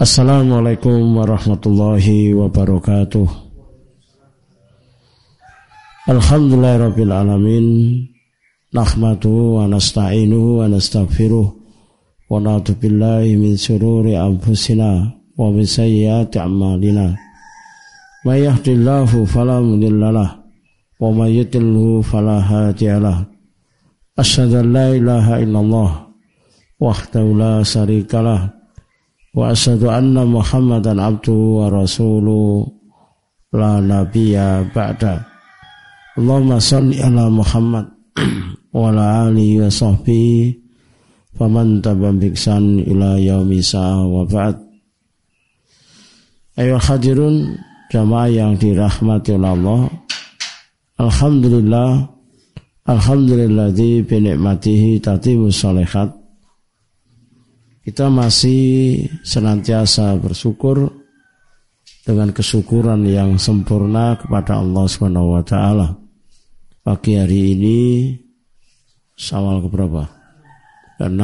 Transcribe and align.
Assalamualaikum 0.00 1.12
warahmatullahi 1.12 2.32
wabarakatuh. 2.32 3.28
Alhamdulillahirabbil 6.08 7.12
alamin. 7.12 7.66
Nahmadu 8.72 9.60
wa 9.60 9.68
nasta'inuhu 9.68 10.64
wa 10.64 10.72
nastaghfiruh 10.72 11.52
wa 12.32 12.32
na'udzu 12.40 12.80
min 13.36 13.60
shururi 13.60 14.16
anfusina 14.16 15.04
wa 15.36 15.52
min 15.52 15.68
sayyiati 15.68 16.40
a'malina. 16.40 17.12
May 18.24 18.48
yahdihillahu 18.48 19.28
wa 20.96 21.12
may 21.12 21.44
yudlilhu 21.44 22.00
fala 22.00 22.40
ilaha 24.96 25.44
illallah 25.44 26.08
wa 29.34 29.50
asyhadu 29.54 29.90
anna 29.90 30.22
la 33.54 33.80
nabiyya 33.82 34.70
ba'da. 34.70 35.26
Allahumma 36.18 36.62
salli 36.62 36.98
ala 37.02 37.30
Muhammad 37.30 37.86
wa 38.76 38.90
ala 38.90 39.30
alihi 39.30 39.62
wa 39.62 39.70
wa 44.06 44.22
ba'd. 44.26 44.56
Ayo 46.60 46.76
hadirun 46.76 47.56
jamaah 47.88 48.28
yang 48.28 48.52
dirahmati 48.60 49.34
Allah. 49.38 49.88
Alhamdulillah 51.00 52.20
Alhamdulillah 52.90 53.70
di 53.70 54.02
binikmatihi 54.02 54.98
tatimu 54.98 55.46
salihat 55.52 56.10
kita 57.90 58.06
masih 58.06 59.02
senantiasa 59.26 60.14
bersyukur 60.22 60.94
dengan 62.06 62.30
kesyukuran 62.30 63.02
yang 63.02 63.34
sempurna 63.34 64.14
kepada 64.14 64.62
Allah 64.62 64.86
Subhanahu 64.86 65.34
wa 65.34 65.42
taala. 65.42 65.98
Pagi 66.86 67.18
hari 67.18 67.58
ini 67.58 67.78
Sawal 69.18 69.66
keberapa? 69.66 70.06
ke-6. 71.02 71.18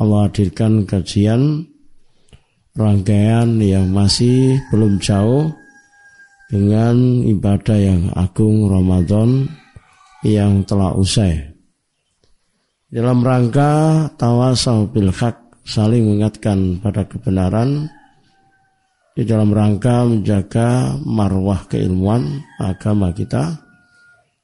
Allah 0.00 0.20
hadirkan 0.24 0.88
kajian 0.88 1.68
rangkaian 2.72 3.60
yang 3.60 3.92
masih 3.92 4.56
belum 4.72 5.04
jauh 5.04 5.52
dengan 6.48 7.28
ibadah 7.28 7.76
yang 7.76 8.08
agung 8.16 8.72
Ramadan 8.72 9.52
yang 10.24 10.64
telah 10.64 10.96
usai 10.96 11.52
dalam 12.92 13.24
rangka 13.24 14.04
tawasau 14.20 14.84
bil 14.92 15.08
haq 15.08 15.41
saling 15.62 16.02
mengingatkan 16.02 16.82
pada 16.82 17.06
kebenaran 17.06 17.86
di 19.12 19.22
dalam 19.22 19.54
rangka 19.54 20.08
menjaga 20.08 20.98
marwah 21.04 21.68
keilmuan 21.70 22.42
agama 22.58 23.14
kita 23.14 23.60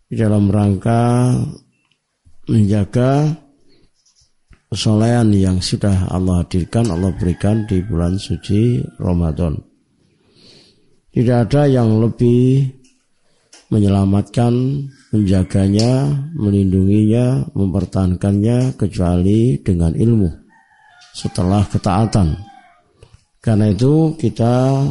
di 0.06 0.14
dalam 0.14 0.46
rangka 0.48 1.34
menjaga 2.48 3.32
kesolehan 4.68 5.32
yang 5.32 5.58
sudah 5.58 6.12
Allah 6.12 6.44
hadirkan 6.44 6.88
Allah 6.88 7.12
berikan 7.16 7.64
di 7.64 7.80
bulan 7.80 8.20
suci 8.20 8.84
Ramadan. 9.00 9.56
Tidak 11.08 11.38
ada 11.48 11.64
yang 11.66 11.98
lebih 12.04 12.68
menyelamatkan 13.72 14.52
menjaganya, 15.12 16.08
melindunginya, 16.36 17.48
mempertahankannya 17.52 18.76
kecuali 18.76 19.60
dengan 19.60 19.96
ilmu 19.96 20.37
setelah 21.18 21.66
ketaatan. 21.66 22.38
Karena 23.42 23.74
itu 23.74 24.14
kita 24.14 24.86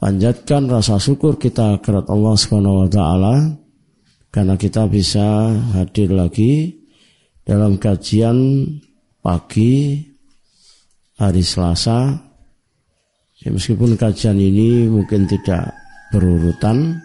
panjatkan 0.00 0.64
rasa 0.72 0.96
syukur 0.96 1.36
kita 1.36 1.76
kepada 1.84 2.08
Allah 2.08 2.34
Subhanahu 2.36 2.84
wa 2.84 2.88
taala 2.88 3.34
karena 4.32 4.56
kita 4.56 4.88
bisa 4.88 5.52
hadir 5.76 6.12
lagi 6.12 6.72
dalam 7.44 7.76
kajian 7.76 8.64
pagi 9.20 10.00
hari 11.20 11.44
Selasa. 11.44 12.16
Ya, 13.44 13.52
meskipun 13.52 14.00
kajian 14.00 14.40
ini 14.40 14.88
mungkin 14.88 15.28
tidak 15.28 15.76
berurutan, 16.08 16.96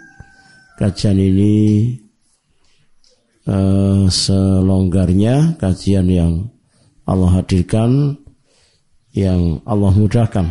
kajian 0.79 1.19
ini 1.19 1.55
uh, 3.47 4.07
selonggarnya 4.07 5.59
kajian 5.59 6.07
yang 6.07 6.47
Allah 7.11 7.43
hadirkan 7.43 8.15
yang 9.11 9.59
Allah 9.67 9.91
mudahkan. 9.91 10.47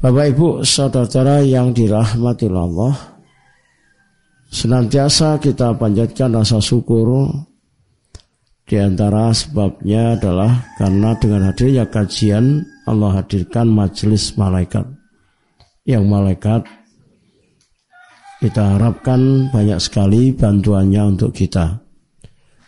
Bapak 0.00 0.26
Ibu 0.32 0.64
saudara 0.64 1.44
yang 1.44 1.76
dirahmati 1.76 2.48
Allah 2.48 2.96
senantiasa 4.48 5.38
kita 5.38 5.76
panjatkan 5.76 6.32
rasa 6.32 6.58
syukur 6.58 7.30
di 8.66 8.80
antara 8.80 9.30
sebabnya 9.30 10.18
adalah 10.18 10.74
karena 10.80 11.14
dengan 11.20 11.52
hadirnya 11.52 11.84
kajian 11.86 12.64
Allah 12.88 13.22
hadirkan 13.22 13.70
majelis 13.70 14.34
malaikat 14.34 14.88
yang 15.86 16.08
malaikat 16.08 16.66
kita 18.42 18.74
harapkan 18.74 19.46
banyak 19.54 19.78
sekali 19.78 20.34
bantuannya 20.34 21.14
untuk 21.14 21.30
kita. 21.30 21.78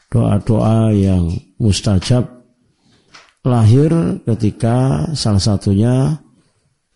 Doa-doa 0.06 0.94
yang 0.94 1.34
mustajab 1.58 2.26
lahir 3.44 3.92
ketika 4.24 5.08
salah 5.12 5.42
satunya 5.42 6.24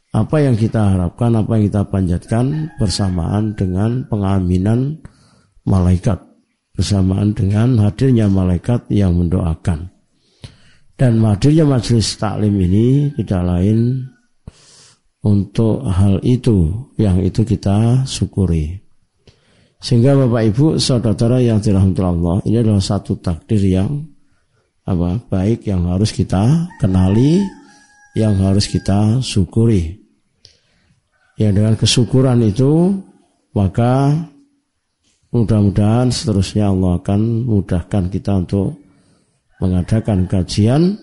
apa 0.09 0.41
yang 0.41 0.57
kita 0.57 0.97
harapkan, 0.97 1.37
apa 1.37 1.61
yang 1.61 1.65
kita 1.69 1.83
panjatkan 1.85 2.73
bersamaan 2.81 3.53
dengan 3.53 4.09
pengaminan 4.09 5.05
malaikat, 5.69 6.17
bersamaan 6.73 7.37
dengan 7.37 7.77
hadirnya 7.77 8.27
malaikat 8.27 8.89
yang 8.89 9.13
mendoakan. 9.21 9.93
Dan 10.99 11.23
hadirnya 11.23 11.69
majelis 11.69 12.17
taklim 12.17 12.57
ini 12.59 13.13
tidak 13.21 13.43
lain 13.47 14.09
untuk 15.23 15.85
hal 15.87 16.19
itu 16.25 16.89
yang 16.97 17.21
itu 17.21 17.45
kita 17.45 18.03
syukuri. 18.09 18.81
Sehingga 19.79 20.19
Bapak 20.19 20.43
Ibu 20.51 20.67
saudara 20.83 21.39
yang 21.39 21.63
dirahmati 21.63 22.03
Allah 22.03 22.43
ini 22.43 22.57
adalah 22.59 22.83
satu 22.83 23.15
takdir 23.23 23.63
yang 23.63 24.18
apa 24.89 25.21
baik 25.29 25.69
yang 25.69 25.85
harus 25.85 26.17
kita 26.17 26.73
kenali, 26.81 27.45
yang 28.17 28.41
harus 28.41 28.65
kita 28.65 29.21
syukuri. 29.21 30.01
Ya 31.37 31.53
dengan 31.53 31.77
kesyukuran 31.77 32.41
itu 32.41 32.97
maka 33.53 34.17
mudah-mudahan 35.29 36.09
seterusnya 36.09 36.73
Allah 36.73 36.97
akan 36.99 37.45
mudahkan 37.45 38.09
kita 38.09 38.33
untuk 38.49 38.81
mengadakan 39.61 40.25
kajian. 40.25 40.97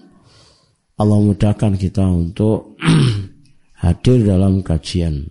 Allah 0.96 1.20
mudahkan 1.22 1.78
kita 1.78 2.08
untuk 2.08 2.80
hadir 3.84 4.18
dalam 4.26 4.66
kajian. 4.66 5.30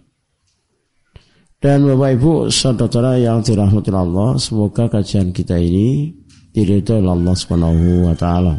Dan 1.65 1.89
Bapak 1.89 2.21
Ibu 2.21 2.33
saudara 2.53 3.17
yang 3.17 3.41
dirahmati 3.41 3.89
Allah, 3.89 4.37
semoga 4.37 4.85
kajian 4.93 5.33
kita 5.33 5.57
ini 5.57 6.13
diridhoi 6.55 7.03
Allah 7.03 7.35
Subhanahu 7.35 8.07
wa 8.07 8.15
taala. 8.15 8.55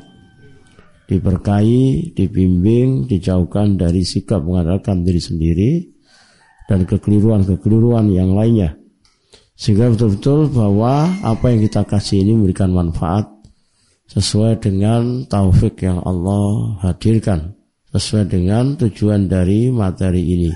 Diberkahi, 1.05 2.11
dibimbing, 2.17 3.07
dijauhkan 3.07 3.79
dari 3.79 4.03
sikap 4.03 4.43
mengandalkan 4.43 5.05
diri 5.05 5.21
sendiri 5.21 5.71
dan 6.67 6.83
kekeliruan-kekeliruan 6.83 8.09
yang 8.11 8.35
lainnya. 8.35 8.75
Sehingga 9.55 9.87
betul-betul 9.93 10.51
bahwa 10.51 11.07
apa 11.23 11.53
yang 11.53 11.63
kita 11.63 11.87
kasih 11.87 12.25
ini 12.25 12.35
memberikan 12.35 12.75
manfaat 12.75 13.31
sesuai 14.11 14.59
dengan 14.59 15.23
taufik 15.29 15.85
yang 15.85 16.03
Allah 16.03 16.75
hadirkan 16.83 17.55
sesuai 17.95 18.27
dengan 18.27 18.75
tujuan 18.75 19.31
dari 19.31 19.71
materi 19.71 20.23
ini. 20.25 20.51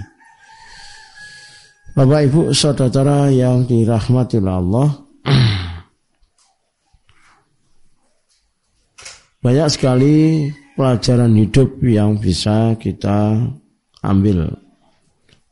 Bapak 1.95 2.21
Ibu 2.27 2.41
saudara 2.51 3.31
yang 3.31 3.63
dirahmati 3.63 4.43
Allah, 4.43 5.07
banyak 9.39 9.67
sekali 9.71 10.15
pelajaran 10.75 11.31
hidup 11.35 11.79
yang 11.83 12.19
bisa 12.19 12.75
kita 12.75 13.39
ambil, 14.03 14.51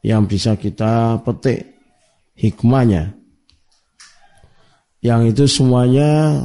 yang 0.04 0.28
bisa 0.28 0.60
kita 0.60 1.19
petik 1.24 1.75
hikmahnya. 2.36 3.16
Yang 5.00 5.22
itu 5.31 5.45
semuanya 5.48 6.42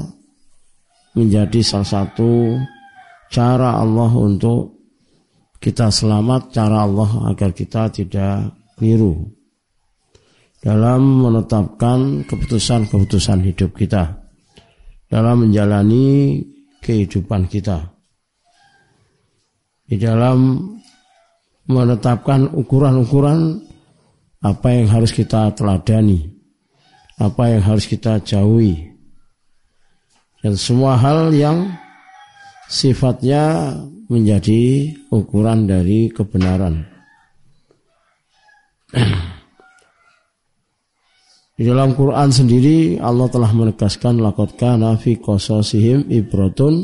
menjadi 1.19 1.61
salah 1.67 2.07
satu 2.07 2.59
cara 3.33 3.81
Allah 3.81 4.13
untuk 4.13 4.77
kita 5.59 5.89
selamat 5.89 6.53
cara 6.55 6.85
Allah 6.85 7.33
agar 7.33 7.51
kita 7.55 7.91
tidak 7.91 8.55
keliru 8.77 9.31
dalam 10.63 11.27
menetapkan 11.27 12.23
keputusan-keputusan 12.27 13.41
hidup 13.51 13.75
kita 13.75 14.27
dalam 15.11 15.47
menjalani 15.49 16.39
kehidupan 16.83 17.47
kita 17.47 17.95
di 19.87 19.97
dalam 20.01 20.59
menetapkan 21.71 22.51
ukuran-ukuran 22.51 23.63
apa 24.43 24.69
yang 24.75 24.91
harus 24.91 25.15
kita 25.15 25.55
teladani, 25.55 26.27
apa 27.23 27.55
yang 27.55 27.63
harus 27.63 27.87
kita 27.87 28.19
jauhi, 28.19 28.91
dan 30.43 30.59
semua 30.59 30.99
hal 30.99 31.31
yang 31.31 31.71
sifatnya 32.67 33.77
menjadi 34.11 34.91
ukuran 35.15 35.71
dari 35.71 36.11
kebenaran. 36.11 36.83
Di 41.63 41.71
dalam 41.71 41.95
Quran 41.95 42.27
sendiri 42.27 42.99
Allah 42.99 43.31
telah 43.31 43.55
menegaskan 43.55 44.19
laqad 44.19 44.59
kana 44.59 44.99
fi 44.99 45.15
qasasihim 45.15 46.11
ibratun 46.11 46.83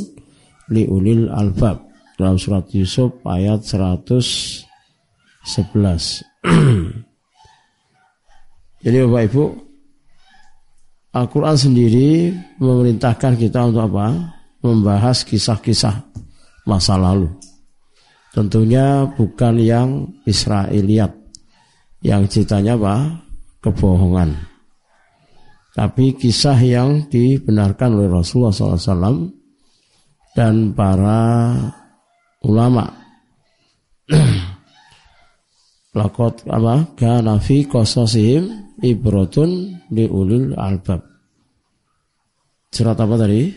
liulil 0.70 1.26
albab 1.34 1.82
dalam 2.14 2.38
surat 2.38 2.62
Yusuf 2.70 3.19
ayat 3.26 3.66
111. 3.66 4.62
Jadi 8.86 8.96
Bapak 9.02 9.22
Ibu, 9.26 9.44
Al-Quran 11.10 11.56
sendiri 11.58 12.30
memerintahkan 12.62 13.34
kita 13.34 13.66
untuk 13.66 13.82
apa? 13.82 14.30
Membahas 14.62 15.26
kisah-kisah 15.26 16.06
masa 16.70 16.94
lalu. 16.94 17.26
Tentunya 18.30 19.10
bukan 19.10 19.58
yang 19.58 20.06
Israeliat, 20.22 21.19
yang 21.98 22.30
ceritanya 22.30 22.78
apa? 22.78 23.26
Kebohongan. 23.58 24.47
Tapi 25.78 26.19
kisah 26.19 26.58
yang 26.58 27.06
dibenarkan 27.06 28.02
oleh 28.02 28.10
Rasulullah 28.10 28.50
SAW 28.50 29.30
dan 30.34 30.75
para 30.75 31.54
ulama. 32.42 32.82
Lakot 35.98 36.50
apa? 36.50 36.98
Kana 36.98 37.38
fi 37.38 37.62
qasasihim 37.62 38.75
ibratun 38.82 39.78
ulil 39.94 40.58
albab. 40.58 40.98
Surat 42.75 42.98
apa 42.98 43.14
tadi? 43.14 43.54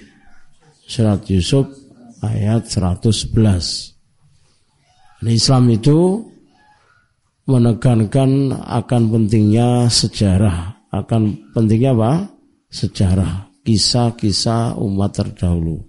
Surat 0.86 1.26
Yusuf 1.26 1.66
ayat 2.22 2.70
111. 2.70 3.98
Islam 5.26 5.64
itu 5.74 6.22
menekankan 7.50 8.54
akan 8.62 9.02
pentingnya 9.10 9.90
sejarah, 9.90 10.81
akan 10.92 11.52
pentingnya 11.56 11.96
apa? 11.96 12.28
Sejarah, 12.72 13.52
kisah-kisah 13.64 14.76
umat 14.80 15.12
terdahulu. 15.16 15.80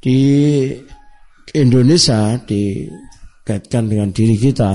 Di 0.00 0.20
Indonesia 1.52 2.40
dikaitkan 2.40 3.90
dengan 3.90 4.08
diri 4.14 4.36
kita 4.38 4.72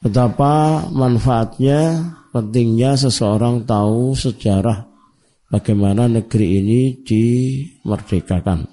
betapa 0.00 0.86
manfaatnya 0.92 1.98
pentingnya 2.30 2.94
seseorang 2.94 3.64
tahu 3.64 4.14
sejarah 4.14 4.86
bagaimana 5.50 6.06
negeri 6.06 6.62
ini 6.62 6.80
dimerdekakan 7.02 8.68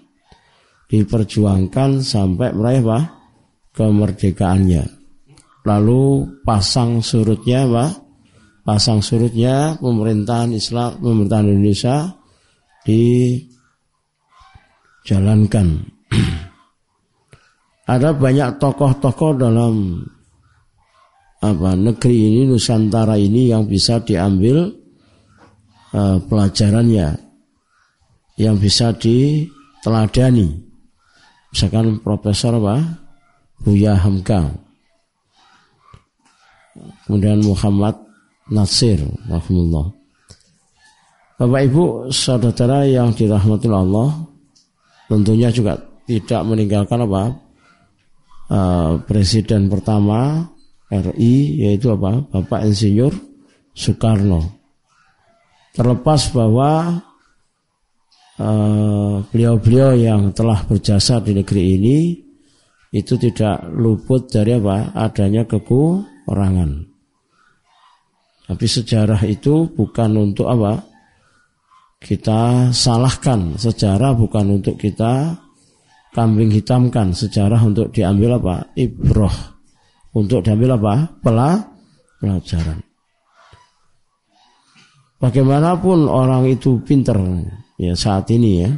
diperjuangkan 0.88 2.04
sampai 2.04 2.54
meraih 2.54 2.84
apa? 2.86 3.00
kemerdekaannya 3.74 4.84
lalu 5.68 6.28
pasang 6.44 7.00
surutnya 7.02 7.66
apa? 7.68 8.07
Pasang 8.68 9.00
surutnya 9.00 9.80
pemerintahan 9.80 10.52
Islam 10.52 11.00
pemerintahan 11.00 11.48
Indonesia 11.48 12.20
dijalankan. 15.08 15.88
Ada 17.96 18.12
banyak 18.12 18.60
tokoh-tokoh 18.60 19.40
dalam 19.40 20.04
apa 21.40 21.80
negeri 21.80 22.28
ini 22.28 22.44
Nusantara 22.44 23.16
ini 23.16 23.56
yang 23.56 23.64
bisa 23.72 24.04
diambil 24.04 24.68
uh, 25.96 26.20
pelajarannya 26.28 27.16
yang 28.36 28.60
bisa 28.60 28.92
diteladani. 28.92 30.60
Misalkan 31.56 32.04
Profesor 32.04 32.60
apa? 32.60 32.84
Buya 33.64 33.96
Hamka. 33.96 34.52
Kemudian 37.08 37.40
Muhammad 37.48 38.07
Nasir 38.48 39.04
rahimullah 39.28 39.98
Bapak 41.38 41.62
Ibu 41.70 42.10
saudara 42.10 42.82
yang 42.90 43.14
dirahmati 43.14 43.70
Allah 43.70 44.10
tentunya 45.06 45.54
juga 45.54 45.78
tidak 46.10 46.42
meninggalkan 46.50 47.06
apa 47.06 47.24
uh, 48.50 48.92
presiden 49.06 49.70
pertama 49.70 50.50
RI 50.90 51.62
yaitu 51.68 51.92
apa 51.92 52.24
Bapak 52.32 52.64
Insinyur 52.64 53.12
Soekarno. 53.78 54.42
Terlepas 55.78 56.34
bahwa 56.34 56.98
eh, 58.42 59.16
beliau-beliau 59.30 59.94
uh, 59.94 60.00
yang 60.02 60.34
telah 60.34 60.66
berjasa 60.66 61.22
di 61.22 61.38
negeri 61.38 61.78
ini 61.78 61.98
itu 62.90 63.14
tidak 63.22 63.70
luput 63.78 64.26
dari 64.26 64.58
apa 64.58 64.90
adanya 64.98 65.46
kekurangan. 65.46 66.87
Tapi 68.48 68.64
sejarah 68.64 69.22
itu 69.28 69.68
bukan 69.76 70.32
untuk 70.32 70.48
apa? 70.48 70.80
Kita 72.00 72.72
salahkan 72.72 73.60
sejarah 73.60 74.16
bukan 74.16 74.64
untuk 74.64 74.80
kita 74.80 75.36
kambing 76.16 76.56
hitamkan 76.56 77.12
sejarah 77.12 77.60
untuk 77.60 77.92
diambil 77.92 78.40
apa? 78.40 78.72
Ibroh. 78.72 79.38
Untuk 80.16 80.48
diambil 80.48 80.80
apa? 80.80 80.94
Pela, 81.20 81.60
pelajaran. 82.24 82.80
Bagaimanapun 85.18 86.08
orang 86.08 86.48
itu 86.48 86.80
pinter 86.88 87.20
ya 87.76 87.94
saat 88.00 88.32
ini 88.32 88.52
ya. 88.64 88.72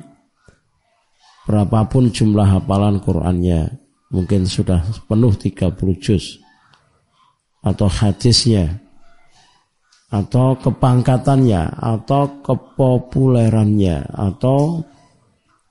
Berapapun 1.45 2.13
jumlah 2.13 2.45
hafalan 2.45 3.01
Qur'annya, 3.01 3.73
mungkin 4.13 4.45
sudah 4.45 4.85
penuh 5.09 5.33
30 5.33 5.73
juz 5.97 6.37
atau 7.65 7.89
hadisnya 7.89 8.88
atau 10.09 10.57
kepangkatannya 10.57 11.77
atau 11.77 12.41
kepopulerannya 12.41 14.09
atau 14.09 14.81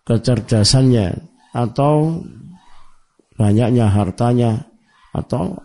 kecerdasannya 0.06 1.18
atau 1.50 2.22
banyaknya 3.34 3.90
hartanya 3.90 4.62
atau 5.10 5.58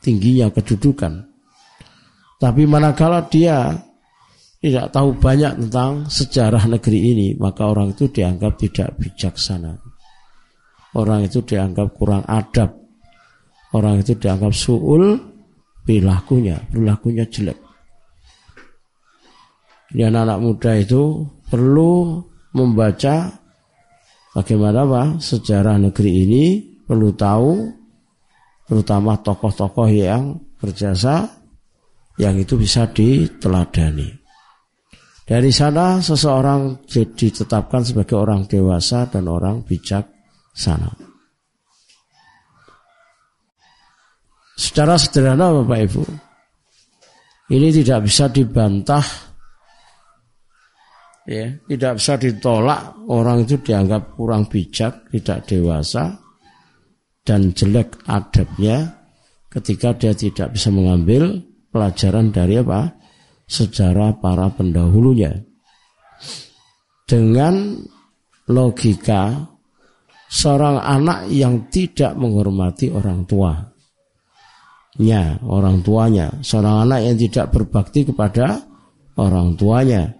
tingginya 0.00 0.48
kedudukan. 0.48 1.28
Tapi 2.38 2.62
manakala 2.64 3.28
dia 3.28 3.76
tidak 4.58 4.90
tahu 4.90 5.14
banyak 5.18 5.54
tentang 5.66 6.06
sejarah 6.10 6.64
negeri 6.66 6.98
ini, 7.14 7.28
maka 7.38 7.68
orang 7.68 7.94
itu 7.94 8.10
dianggap 8.10 8.58
tidak 8.58 8.88
bijaksana. 8.98 9.78
Orang 10.96 11.28
itu 11.28 11.44
dianggap 11.44 11.94
kurang 11.94 12.24
adab. 12.26 12.74
Orang 13.74 14.00
itu 14.00 14.16
dianggap 14.16 14.50
suul 14.56 15.20
perilakunya, 15.84 16.56
perilakunya 16.72 17.28
jelek. 17.28 17.67
Jadi 19.88 20.02
anak-anak 20.04 20.38
muda 20.44 20.72
itu 20.76 21.24
perlu 21.48 22.20
membaca 22.52 23.38
Bagaimana 24.38 24.86
Pak 24.86 25.18
sejarah 25.18 25.82
negeri 25.82 26.10
ini 26.22 26.44
perlu 26.86 27.10
tahu 27.10 27.66
terutama 28.70 29.18
tokoh-tokoh 29.18 29.90
yang 29.90 30.38
berjasa 30.62 31.26
yang 32.22 32.38
itu 32.38 32.54
bisa 32.54 32.86
diteladani. 32.86 34.06
Dari 35.26 35.50
sana 35.50 35.98
seseorang 35.98 36.86
jadi 36.86 37.10
ditetapkan 37.34 37.82
sebagai 37.82 38.14
orang 38.14 38.46
dewasa 38.46 39.10
dan 39.10 39.26
orang 39.26 39.66
bijak 39.66 40.06
sana. 40.54 40.94
Secara 44.54 44.94
sederhana 45.02 45.50
Bapak 45.50 45.78
Ibu, 45.82 46.04
ini 47.58 47.68
tidak 47.74 48.06
bisa 48.06 48.30
dibantah 48.30 49.27
ya 51.28 51.52
tidak 51.68 52.00
bisa 52.00 52.16
ditolak. 52.16 52.96
Orang 53.12 53.44
itu 53.44 53.60
dianggap 53.60 54.16
kurang 54.16 54.48
bijak 54.48 55.12
tidak 55.12 55.44
dewasa 55.44 56.16
dan 57.20 57.52
jelek 57.52 58.00
adabnya 58.08 58.96
ketika 59.52 59.92
dia 59.92 60.16
tidak 60.16 60.56
bisa 60.56 60.72
mengambil 60.72 61.44
pelajaran 61.68 62.32
dari 62.32 62.56
apa? 62.56 62.96
Sejarah 63.48 64.16
para 64.20 64.52
pendahulunya. 64.52 65.32
Dengan 67.08 67.80
logika 68.48 69.32
seorang 70.28 70.84
anak 70.84 71.32
yang 71.32 71.72
tidak 71.72 72.12
menghormati 72.12 72.92
orang 72.92 73.24
tuanya 73.24 73.72
orang 75.48 75.80
tuanya. 75.80 76.28
Seorang 76.44 76.84
anak 76.84 77.08
yang 77.08 77.16
tidak 77.16 77.56
berbakti 77.56 78.04
kepada 78.04 78.60
orang 79.16 79.56
tuanya 79.56 80.17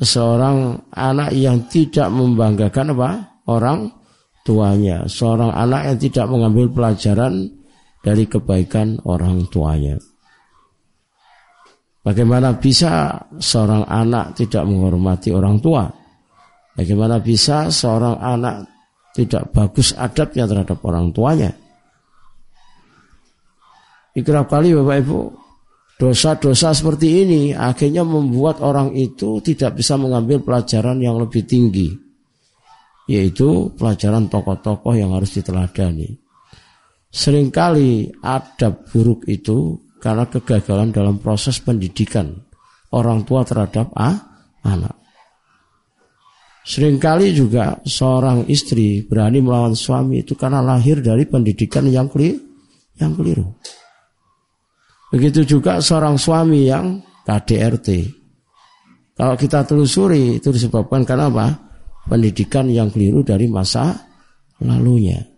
seorang 0.00 0.88
anak 0.96 1.36
yang 1.36 1.68
tidak 1.68 2.08
membanggakan 2.08 2.96
apa 2.96 3.10
orang 3.46 3.92
tuanya. 4.42 5.04
Seorang 5.04 5.52
anak 5.52 5.92
yang 5.92 5.98
tidak 6.00 6.26
mengambil 6.32 6.66
pelajaran 6.72 7.52
dari 8.00 8.24
kebaikan 8.24 8.96
orang 9.04 9.44
tuanya. 9.52 10.00
Bagaimana 12.00 12.56
bisa 12.56 13.12
seorang 13.36 13.84
anak 13.84 14.32
tidak 14.32 14.64
menghormati 14.64 15.36
orang 15.36 15.60
tua? 15.60 15.84
Bagaimana 16.72 17.20
bisa 17.20 17.68
seorang 17.68 18.16
anak 18.16 18.64
tidak 19.12 19.52
bagus 19.52 19.92
adabnya 19.92 20.48
terhadap 20.48 20.80
orang 20.80 21.12
tuanya? 21.12 21.52
Ikrab 24.16 24.48
kali 24.48 24.72
Bapak 24.74 24.96
Ibu, 25.06 25.20
dosa-dosa 26.00 26.72
seperti 26.72 27.28
ini 27.28 27.42
akhirnya 27.52 28.00
membuat 28.00 28.64
orang 28.64 28.96
itu 28.96 29.44
tidak 29.44 29.76
bisa 29.76 30.00
mengambil 30.00 30.40
pelajaran 30.40 30.96
yang 30.96 31.20
lebih 31.20 31.44
tinggi, 31.44 31.92
yaitu 33.04 33.68
pelajaran 33.76 34.32
tokoh-tokoh 34.32 34.96
yang 34.96 35.12
harus 35.12 35.36
diteladani. 35.36 36.08
Seringkali 37.12 38.22
adab 38.24 38.88
buruk 38.88 39.28
itu 39.28 39.76
karena 40.00 40.24
kegagalan 40.24 40.88
dalam 40.88 41.20
proses 41.20 41.60
pendidikan 41.60 42.32
orang 42.96 43.28
tua 43.28 43.44
terhadap 43.44 43.92
ah, 43.92 44.16
anak. 44.64 44.96
Seringkali 46.64 47.36
juga 47.36 47.76
seorang 47.84 48.48
istri 48.48 49.04
berani 49.04 49.44
melawan 49.44 49.76
suami 49.76 50.24
itu 50.24 50.32
karena 50.32 50.64
lahir 50.64 51.04
dari 51.04 51.28
pendidikan 51.28 51.84
yang 51.90 52.08
keliru. 52.08 52.40
Yang 53.00 53.12
keliru. 53.16 53.46
Begitu 55.10 55.58
juga 55.58 55.82
seorang 55.82 56.14
suami 56.14 56.70
yang 56.70 57.02
KDRT. 57.26 57.88
Kalau 59.18 59.34
kita 59.36 59.66
telusuri 59.66 60.38
itu 60.38 60.48
disebabkan 60.54 61.02
karena 61.02 61.28
apa? 61.28 61.46
Pendidikan 62.06 62.70
yang 62.70 62.88
keliru 62.88 63.20
dari 63.20 63.44
masa 63.50 63.92
lalunya 64.62 65.30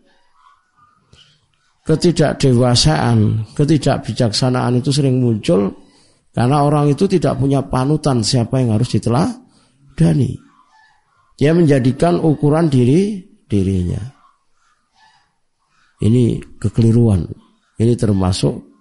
ketidakdewasaan, 1.82 3.50
ketidakbijaksanaan 3.58 4.78
itu 4.78 4.90
sering 4.94 5.18
muncul 5.18 5.74
karena 6.32 6.62
orang 6.62 6.94
itu 6.94 7.04
tidak 7.10 7.36
punya 7.36 7.60
panutan 7.66 8.22
siapa 8.22 8.62
yang 8.62 8.78
harus 8.78 8.88
diteladani. 8.94 10.38
Dia 11.36 11.52
menjadikan 11.52 12.22
ukuran 12.22 12.70
diri 12.70 13.18
dirinya. 13.50 13.98
Ini 16.02 16.58
kekeliruan. 16.58 17.26
Ini 17.78 17.94
termasuk 17.98 18.71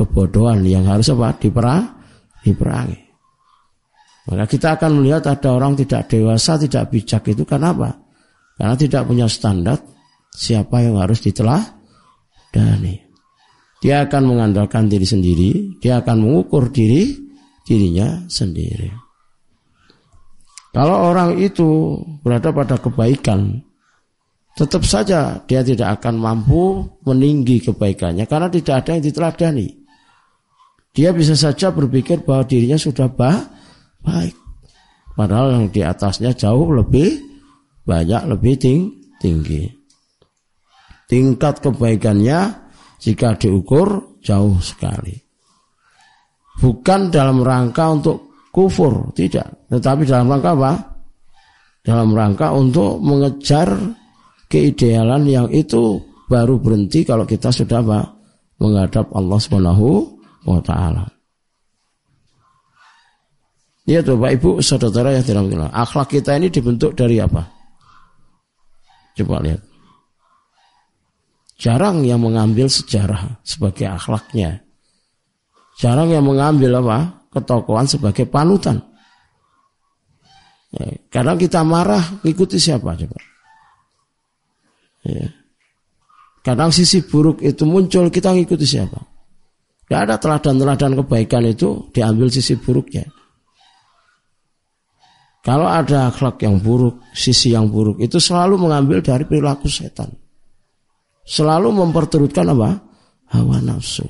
kebodohan 0.00 0.64
yang 0.64 0.88
harus 0.88 1.12
apa? 1.12 1.36
Diperang, 1.36 1.84
diperangi. 2.40 3.00
Maka 4.32 4.44
kita 4.48 4.80
akan 4.80 5.04
melihat 5.04 5.28
ada 5.28 5.48
orang 5.52 5.76
tidak 5.76 6.08
dewasa, 6.08 6.56
tidak 6.56 6.88
bijak 6.88 7.28
itu 7.28 7.44
karena 7.44 7.76
apa? 7.76 7.90
Karena 8.56 8.76
tidak 8.76 9.02
punya 9.04 9.28
standar 9.28 9.76
siapa 10.32 10.80
yang 10.80 10.96
harus 10.96 11.20
ditelah 11.20 11.60
dani. 12.48 12.96
Dia 13.80 14.04
akan 14.04 14.22
mengandalkan 14.28 14.88
diri 14.88 15.08
sendiri, 15.08 15.80
dia 15.80 16.04
akan 16.04 16.16
mengukur 16.20 16.68
diri 16.68 17.16
dirinya 17.64 18.28
sendiri. 18.28 18.92
Kalau 20.70 21.10
orang 21.10 21.40
itu 21.40 21.98
berada 22.20 22.52
pada 22.52 22.76
kebaikan, 22.76 23.64
tetap 24.54 24.84
saja 24.84 25.40
dia 25.48 25.64
tidak 25.64 25.98
akan 25.98 26.20
mampu 26.20 26.84
meninggi 27.08 27.64
kebaikannya 27.64 28.28
karena 28.28 28.52
tidak 28.52 28.84
ada 28.84 28.90
yang 29.00 29.04
diteladani. 29.08 29.79
Dia 30.90 31.14
bisa 31.14 31.38
saja 31.38 31.70
berpikir 31.70 32.26
bahwa 32.26 32.46
dirinya 32.46 32.78
sudah 32.78 33.06
baik. 33.10 34.34
Padahal 35.14 35.54
yang 35.54 35.66
di 35.70 35.84
atasnya 35.86 36.34
jauh 36.34 36.70
lebih 36.74 37.20
banyak, 37.86 38.26
lebih 38.26 38.54
ting, 38.58 38.90
tinggi 39.22 39.80
tingkat 41.10 41.58
kebaikannya 41.58 42.70
jika 43.02 43.34
diukur 43.34 44.14
jauh 44.22 44.54
sekali. 44.62 45.18
Bukan 46.62 47.10
dalam 47.10 47.42
rangka 47.42 47.90
untuk 47.90 48.30
kufur, 48.54 49.10
tidak. 49.18 49.66
Tetapi 49.66 50.06
dalam 50.06 50.30
rangka 50.30 50.54
apa? 50.54 50.72
Dalam 51.82 52.14
rangka 52.14 52.54
untuk 52.54 53.02
mengejar 53.02 53.74
keidealan 54.46 55.26
yang 55.26 55.48
itu 55.50 55.98
baru 56.30 56.62
berhenti 56.62 57.02
kalau 57.02 57.26
kita 57.26 57.50
sudah 57.50 57.82
apa? 57.82 58.00
menghadap 58.60 59.08
Allah 59.16 59.40
Subhanahu 59.40 60.19
wa 60.44 60.60
taala. 60.62 61.04
Ya 63.88 64.06
Bapak 64.06 64.30
Ibu, 64.38 64.50
saudara 64.62 65.10
yang 65.10 65.26
dirahmati 65.26 65.56
Akhlak 65.74 66.14
kita 66.14 66.38
ini 66.38 66.46
dibentuk 66.46 66.94
dari 66.94 67.18
apa? 67.18 67.42
Coba 69.18 69.42
lihat. 69.42 69.60
Jarang 71.58 72.06
yang 72.06 72.22
mengambil 72.22 72.70
sejarah 72.70 73.42
sebagai 73.44 73.90
akhlaknya. 73.90 74.62
Jarang 75.76 76.08
yang 76.08 76.24
mengambil 76.24 76.80
apa? 76.80 77.28
Ketokohan 77.34 77.90
sebagai 77.90 78.30
panutan. 78.30 78.80
Ya, 80.70 80.86
kadang 81.10 81.34
kita 81.34 81.66
marah 81.66 82.00
ngikuti 82.22 82.62
siapa 82.62 82.94
coba? 82.94 83.18
Ya. 85.02 85.28
Kadang 86.40 86.70
sisi 86.70 87.04
buruk 87.04 87.42
itu 87.42 87.66
muncul 87.66 88.08
kita 88.08 88.32
ngikuti 88.32 88.64
siapa? 88.64 89.19
Tidak 89.90 89.98
ada 90.06 90.22
teladan-teladan 90.22 90.94
kebaikan 91.02 91.42
itu 91.50 91.90
diambil 91.90 92.30
sisi 92.30 92.54
buruknya. 92.54 93.10
Kalau 95.42 95.66
ada 95.66 96.14
akhlak 96.14 96.38
yang 96.46 96.62
buruk, 96.62 97.02
sisi 97.10 97.50
yang 97.50 97.66
buruk 97.66 97.98
itu 97.98 98.22
selalu 98.22 98.54
mengambil 98.54 99.02
dari 99.02 99.26
perilaku 99.26 99.66
setan 99.66 100.14
selalu 101.30 101.70
memperturutkan 101.70 102.50
apa? 102.50 102.70
Hawa 103.30 103.62
nafsu. 103.62 104.06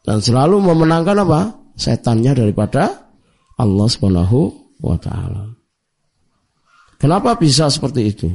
Dan 0.00 0.24
selalu 0.24 0.64
memenangkan 0.64 1.20
apa? 1.20 1.40
Setannya 1.76 2.32
daripada 2.32 3.12
Allah 3.60 3.86
Subhanahu 3.88 4.38
wa 4.80 4.96
taala. 4.96 5.52
Kenapa 6.96 7.36
bisa 7.36 7.68
seperti 7.68 8.00
itu? 8.08 8.28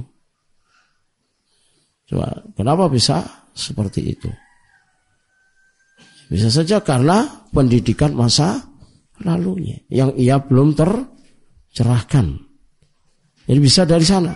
Coba, 2.05 2.45
kenapa 2.53 2.85
bisa 2.85 3.25
seperti 3.53 4.13
itu? 4.13 4.29
Bisa 6.25 6.49
saja 6.49 6.81
karena 6.81 7.45
pendidikan 7.53 8.17
masa 8.17 8.65
lalunya 9.21 9.77
yang 9.87 10.11
ia 10.17 10.41
belum 10.41 10.73
tercerahkan. 10.73 12.41
Jadi 13.45 13.59
bisa 13.61 13.85
dari 13.85 14.05
sana. 14.05 14.33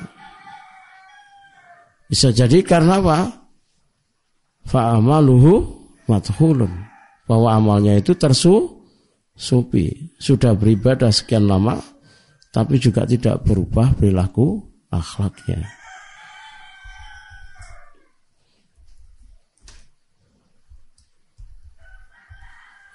Bisa 2.10 2.30
jadi 2.30 2.62
karena 2.62 3.02
apa? 3.02 3.18
Fa'amaluhu 4.70 5.54
mathulun. 6.06 6.70
Bahwa 7.26 7.58
amalnya 7.58 7.98
itu 7.98 8.14
tersu 8.18 8.86
supi. 9.34 10.14
Sudah 10.18 10.54
beribadah 10.58 11.10
sekian 11.14 11.46
lama, 11.46 11.78
tapi 12.54 12.82
juga 12.82 13.06
tidak 13.06 13.46
berubah 13.46 13.98
perilaku 13.98 14.62
akhlaknya. 14.90 15.79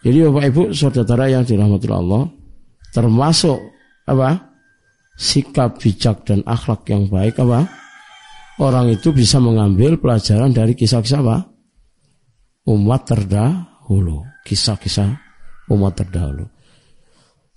Jadi 0.04 0.20
Bapak 0.28 0.44
Ibu 0.52 0.62
saudara 0.76 1.32
yang 1.32 1.48
dirahmati 1.48 1.88
Allah 1.88 2.28
termasuk 2.92 3.58
apa? 4.04 4.52
sikap 5.14 5.78
bijak 5.78 6.26
dan 6.26 6.42
akhlak 6.44 6.84
yang 6.90 7.08
baik 7.08 7.40
apa? 7.40 7.64
orang 8.60 8.92
itu 8.92 9.10
bisa 9.10 9.40
mengambil 9.40 9.96
pelajaran 9.96 10.52
dari 10.52 10.76
kisah-kisah 10.76 11.24
apa? 11.24 11.48
Umat 12.68 13.02
terdahulu, 13.08 14.24
kisah-kisah 14.44 15.10
umat 15.72 15.92
terdahulu. 15.96 16.44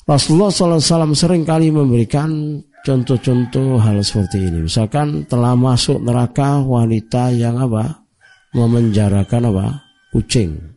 Rasulullah 0.07 0.47
SAW 0.47 1.11
sering 1.11 1.43
kali 1.43 1.67
memberikan 1.67 2.63
contoh-contoh 2.87 3.75
hal 3.75 3.99
seperti 3.99 4.47
ini. 4.47 4.63
Misalkan 4.63 5.27
telah 5.27 5.51
masuk 5.51 5.99
neraka 5.99 6.63
wanita 6.63 7.35
yang 7.35 7.59
apa? 7.59 8.07
Memenjarakan 8.55 9.51
apa? 9.51 9.67
Kucing. 10.15 10.76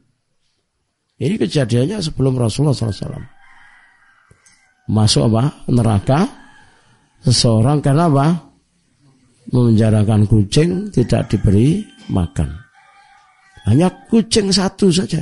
Ini 1.21 1.37
kejadiannya 1.37 2.01
sebelum 2.01 2.41
Rasulullah 2.41 2.73
SAW. 2.73 3.21
Masuk 4.89 5.29
apa? 5.29 5.69
Neraka. 5.69 6.21
Seseorang 7.21 7.85
karena 7.85 8.09
apa? 8.09 8.51
memenjarakan 9.51 10.31
kucing 10.31 10.95
tidak 10.95 11.31
diberi 11.31 11.83
makan. 12.11 12.55
Hanya 13.67 13.91
kucing 14.09 14.55
satu 14.55 14.89
saja. 14.89 15.21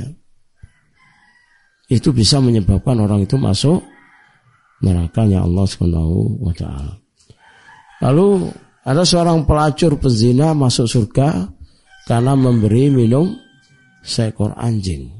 Itu 1.89 2.13
bisa 2.13 2.37
menyebabkan 2.37 3.01
orang 3.01 3.25
itu 3.25 3.35
masuk 3.35 3.81
nerakanya 4.85 5.43
Allah 5.43 5.65
Subhanahu 5.65 6.37
wa 6.39 6.53
taala. 6.53 6.93
Lalu 8.05 8.47
ada 8.85 9.03
seorang 9.03 9.43
pelacur 9.43 9.97
pezina 9.97 10.53
masuk 10.53 10.85
surga 10.85 11.49
karena 12.05 12.37
memberi 12.37 12.93
minum 12.93 13.33
seekor 14.05 14.53
anjing. 14.55 15.18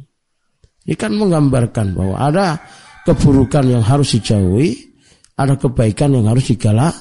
Ini 0.89 0.97
kan 0.97 1.13
menggambarkan 1.13 1.93
bahwa 1.93 2.17
ada 2.17 2.57
keburukan 3.05 3.61
yang 3.61 3.85
harus 3.85 4.17
dijauhi, 4.17 4.73
ada 5.37 5.53
kebaikan 5.53 6.17
yang 6.17 6.25
harus 6.25 6.49
digalak, 6.49 6.97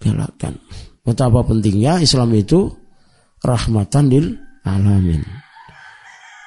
galakkan. 0.00 0.56
betapa 1.04 1.44
pentingnya 1.44 2.00
Islam 2.00 2.32
itu 2.32 2.72
rahmatan 3.44 4.08
lil 4.08 4.40
alamin. 4.64 5.20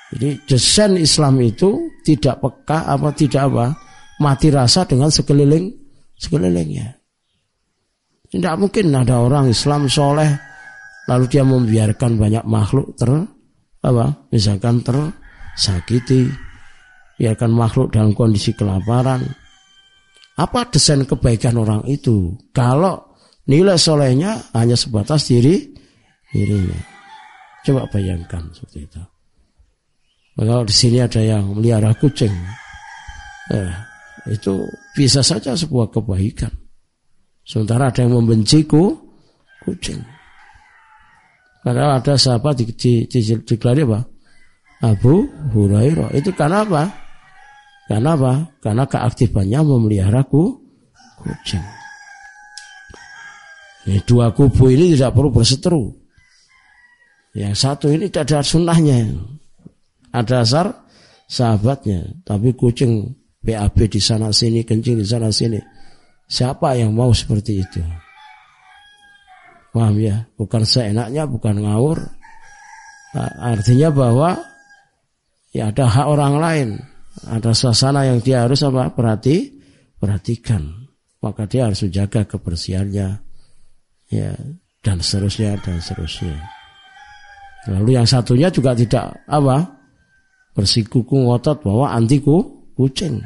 Jadi 0.09 0.49
desain 0.49 0.97
Islam 0.97 1.37
itu 1.45 1.93
tidak 2.01 2.41
peka 2.41 2.89
apa 2.89 3.13
tidak 3.13 3.53
apa 3.53 3.65
mati 4.17 4.49
rasa 4.49 4.89
dengan 4.89 5.13
sekeliling 5.13 5.69
sekelilingnya. 6.17 6.97
Tidak 8.33 8.53
mungkin 8.57 8.97
ada 8.97 9.21
orang 9.21 9.53
Islam 9.53 9.85
soleh 9.85 10.33
lalu 11.05 11.25
dia 11.29 11.45
membiarkan 11.45 12.17
banyak 12.17 12.43
makhluk 12.49 12.97
ter 12.97 13.13
apa 13.85 14.25
misalkan 14.33 14.81
tersakiti 14.81 16.48
biarkan 17.19 17.51
makhluk 17.51 17.91
dalam 17.91 18.15
kondisi 18.15 18.55
kelaparan 18.55 19.19
apa 20.39 20.71
desain 20.71 21.03
kebaikan 21.03 21.59
orang 21.59 21.83
itu 21.83 22.31
kalau 22.55 23.19
nilai 23.43 23.75
solehnya 23.75 24.39
hanya 24.55 24.79
sebatas 24.79 25.27
diri 25.27 25.67
dirinya 26.31 26.79
coba 27.67 27.91
bayangkan 27.91 28.47
seperti 28.55 28.87
itu 28.87 29.01
kalau 30.39 30.63
di 30.63 30.71
sini 30.71 31.03
ada 31.03 31.19
yang 31.19 31.51
melihara 31.51 31.91
kucing 31.99 32.31
eh, 33.51 33.73
itu 34.31 34.63
bisa 34.95 35.19
saja 35.19 35.59
sebuah 35.59 35.91
kebaikan 35.91 36.55
sementara 37.43 37.91
ada 37.91 38.07
yang 38.07 38.15
membenciku 38.15 38.95
kucing 39.67 39.99
karena 41.59 41.99
ada 41.99 42.15
sahabat 42.15 42.63
di, 42.63 42.71
di, 42.71 43.03
di, 43.11 43.19
di, 43.19 43.43
di? 43.43 43.83
Abu 44.79 45.27
Hurairah. 45.51 46.15
Itu 46.15 46.31
karena 46.31 46.63
apa? 46.63 46.83
Karena 47.89 48.13
apa? 48.13 48.33
Karena 48.61 48.85
keaktifannya 48.85 49.59
memelihara 49.65 50.21
ku, 50.29 50.61
kucing. 51.17 51.65
Ini 53.89 54.05
dua 54.05 54.29
kubu 54.29 54.69
ini 54.69 54.93
tidak 54.93 55.17
perlu 55.17 55.33
berseteru. 55.33 55.89
Yang 57.33 57.55
satu 57.57 57.89
ini 57.89 58.05
tidak 58.13 58.29
ada 58.29 58.45
sunnahnya. 58.45 59.09
Ada 60.13 60.45
asar 60.45 60.67
sahabatnya. 61.25 62.21
Tapi 62.21 62.53
kucing 62.53 63.09
BAB 63.41 63.89
di 63.89 63.97
sana 63.97 64.29
sini, 64.29 64.61
kencing 64.61 65.01
di 65.01 65.05
sana 65.09 65.33
sini. 65.33 65.57
Siapa 66.29 66.77
yang 66.77 66.93
mau 66.93 67.09
seperti 67.09 67.65
itu? 67.65 67.81
Paham 69.73 69.97
ya? 69.97 70.29
Bukan 70.37 70.61
seenaknya, 70.61 71.25
bukan 71.25 71.65
ngawur. 71.65 71.97
Artinya 73.41 73.89
bahwa 73.89 74.37
ya 75.49 75.73
ada 75.73 75.89
hak 75.89 76.05
orang 76.05 76.35
lain. 76.37 76.69
Ada 77.27 77.51
suasana 77.51 78.07
yang 78.07 78.23
dia 78.23 78.47
harus 78.47 78.63
apa? 78.63 78.93
Perhati, 78.93 79.59
perhatikan. 79.99 80.87
Maka 81.19 81.49
dia 81.49 81.67
harus 81.67 81.83
menjaga 81.83 82.23
kebersihannya. 82.23 83.09
Ya, 84.09 84.33
dan 84.79 84.97
seterusnya 85.03 85.59
dan 85.59 85.83
seterusnya. 85.83 86.39
Lalu 87.67 87.99
yang 87.99 88.07
satunya 88.07 88.47
juga 88.47 88.71
tidak 88.71 89.19
apa? 89.27 89.67
Bersikuku 90.55 91.27
ngotot 91.27 91.59
bahwa 91.59 91.91
antiku 91.91 92.39
kucing. 92.73 93.19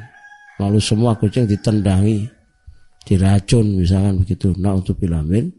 Lalu 0.58 0.82
semua 0.82 1.14
kucing 1.18 1.46
ditendangi, 1.46 2.26
diracun 3.06 3.78
misalkan 3.78 4.22
begitu. 4.26 4.54
Nah 4.58 4.74
untuk 4.74 4.98
bilamin 4.98 5.50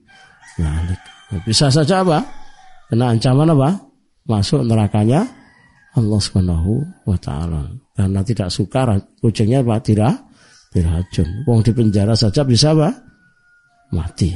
Malik. 0.59 1.01
Bisa 1.47 1.71
saja 1.71 2.03
apa? 2.03 2.23
Kena 2.91 3.15
ancaman 3.15 3.55
apa? 3.55 3.71
Masuk 4.27 4.63
nerakanya 4.67 5.27
Allah 5.95 6.21
Subhanahu 6.21 6.83
wa 7.07 7.19
taala. 7.19 7.71
Karena 7.95 8.21
tidak 8.27 8.51
suka 8.51 8.99
kucingnya 9.23 9.63
apa? 9.63 9.79
Tidak 9.79 10.15
diracun. 10.75 11.47
Wong 11.47 11.63
di 11.63 11.71
penjara 11.71 12.19
saja 12.19 12.43
bisa 12.43 12.75
apa? 12.75 12.91
Mati. 13.95 14.35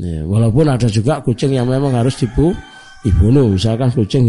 Ya, 0.00 0.24
walaupun 0.24 0.64
ada 0.64 0.88
juga 0.88 1.20
kucing 1.20 1.52
yang 1.52 1.68
memang 1.68 1.92
harus 1.92 2.16
dibu, 2.16 2.56
dibunuh, 3.04 3.52
misalkan 3.52 3.92
kucing 3.92 4.24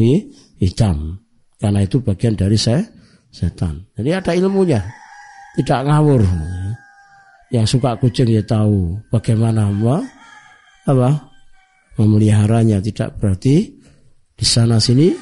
hitam, 0.60 1.15
karena 1.56 1.88
itu 1.88 2.04
bagian 2.04 2.36
dari 2.36 2.60
saya 2.60 2.84
setan. 3.32 3.80
Jadi 3.95 4.12
ada 4.12 4.36
ilmunya, 4.36 4.84
tidak 5.56 5.88
ngawur 5.88 6.27
yang 7.56 7.63
suka 7.63 7.95
kucing 7.95 8.27
ya 8.27 8.43
tahu 8.43 8.99
bagaimana 9.08 9.71
apa, 9.71 9.95
apa 10.91 11.10
memeliharanya 11.95 12.84
tidak 12.84 13.15
berarti 13.15 13.81
di 14.41 14.45
sana 14.49 14.82
sini 14.82 15.13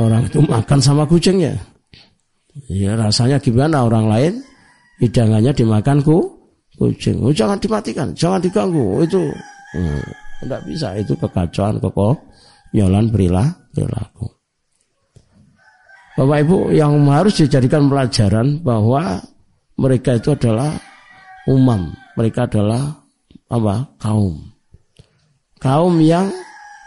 orang 0.00 0.24
itu 0.24 0.40
makan 0.40 0.80
sama 0.80 1.04
kucingnya 1.04 1.60
ya 2.72 2.96
rasanya 2.96 3.36
gimana 3.36 3.84
orang 3.84 4.08
lain 4.08 4.34
hidangannya 5.04 5.52
dimakan 5.52 6.00
ku 6.00 6.24
kucing 6.80 7.20
oh, 7.20 7.36
jangan 7.36 7.60
dimatikan 7.60 8.16
jangan 8.16 8.40
diganggu 8.40 8.96
oh, 8.96 9.04
itu 9.04 9.20
hmm, 9.76 10.00
tidak 10.40 10.60
bisa 10.64 10.96
itu 10.96 11.12
kekacauan 11.20 11.76
nyolan 12.72 13.12
perilah 13.12 13.44
perilaku 13.76 14.24
Bapak 16.16 16.38
Ibu 16.44 16.58
yang 16.76 17.00
harus 17.08 17.38
dijadikan 17.40 17.88
pelajaran 17.88 18.60
bahwa 18.60 19.24
mereka 19.80 20.20
itu 20.20 20.36
adalah 20.36 20.76
umam. 21.48 21.96
Mereka 22.12 22.44
adalah 22.44 22.92
apa? 23.48 23.88
Kaum. 23.96 24.36
Kaum 25.56 25.96
yang 26.04 26.28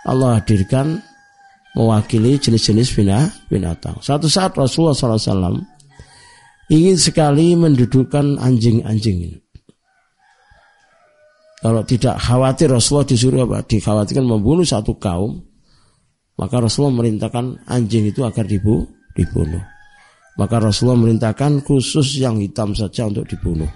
Allah 0.06 0.38
hadirkan 0.38 1.02
mewakili 1.74 2.38
jenis-jenis 2.38 2.94
binatang. 3.50 3.98
Satu 4.02 4.30
saat 4.30 4.54
Rasulullah 4.54 4.94
SAW 4.94 5.62
ingin 6.70 6.98
sekali 6.98 7.58
mendudukkan 7.58 8.38
anjing-anjing 8.40 9.44
Kalau 11.64 11.80
tidak 11.88 12.20
khawatir 12.20 12.68
Rasulullah 12.68 13.08
disuruh 13.08 13.48
apa? 13.48 13.64
Dikhawatirkan 13.64 14.28
membunuh 14.28 14.68
satu 14.68 15.00
kaum, 15.00 15.40
maka 16.36 16.60
Rasulullah 16.60 17.00
merintahkan 17.00 17.64
anjing 17.72 18.12
itu 18.12 18.20
agar 18.28 18.44
dibu, 18.44 18.84
dibunuh. 19.16 19.64
Maka 20.36 20.60
Rasulullah 20.60 21.00
merintahkan 21.00 21.64
khusus 21.64 22.20
yang 22.20 22.44
hitam 22.44 22.76
saja 22.76 23.08
untuk 23.08 23.24
dibunuh. 23.32 23.72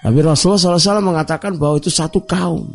Tapi 0.00 0.18
Rasulullah 0.24 0.80
SAW 0.80 1.04
mengatakan 1.04 1.60
bahwa 1.60 1.76
itu 1.76 1.92
satu 1.92 2.24
kaum. 2.24 2.72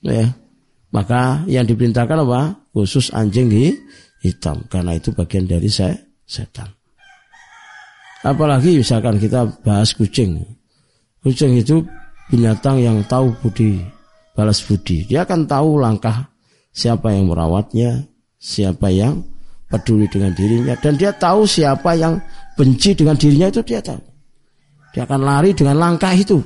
Ya. 0.00 0.32
Maka 0.96 1.44
yang 1.44 1.68
diperintahkan 1.68 2.24
apa? 2.24 2.56
Khusus 2.72 3.12
anjing 3.12 3.52
hitam. 4.24 4.64
Karena 4.72 4.96
itu 4.96 5.12
bagian 5.12 5.44
dari 5.44 5.68
saya, 5.68 5.92
setan. 6.24 6.72
Apalagi 8.24 8.80
misalkan 8.80 9.20
kita 9.20 9.44
bahas 9.60 9.92
kucing. 9.92 10.40
Kucing 11.20 11.60
itu 11.60 11.84
binatang 12.32 12.80
yang 12.80 13.04
tahu 13.04 13.28
budi, 13.44 13.76
balas 14.32 14.64
budi. 14.64 15.04
Dia 15.04 15.28
akan 15.28 15.44
tahu 15.44 15.76
langkah 15.76 16.32
siapa 16.72 17.12
yang 17.12 17.28
merawatnya, 17.28 18.08
siapa 18.40 18.88
yang 18.88 19.20
peduli 19.68 20.08
dengan 20.08 20.32
dirinya. 20.32 20.80
Dan 20.80 20.96
dia 20.96 21.12
tahu 21.12 21.44
siapa 21.44 21.92
yang 21.92 22.16
benci 22.56 22.96
dengan 22.96 23.20
dirinya 23.20 23.52
itu 23.52 23.60
dia 23.60 23.84
tahu. 23.84 24.00
Dia 24.96 25.04
akan 25.04 25.20
lari 25.20 25.52
dengan 25.52 25.76
langkah 25.76 26.16
itu. 26.16 26.40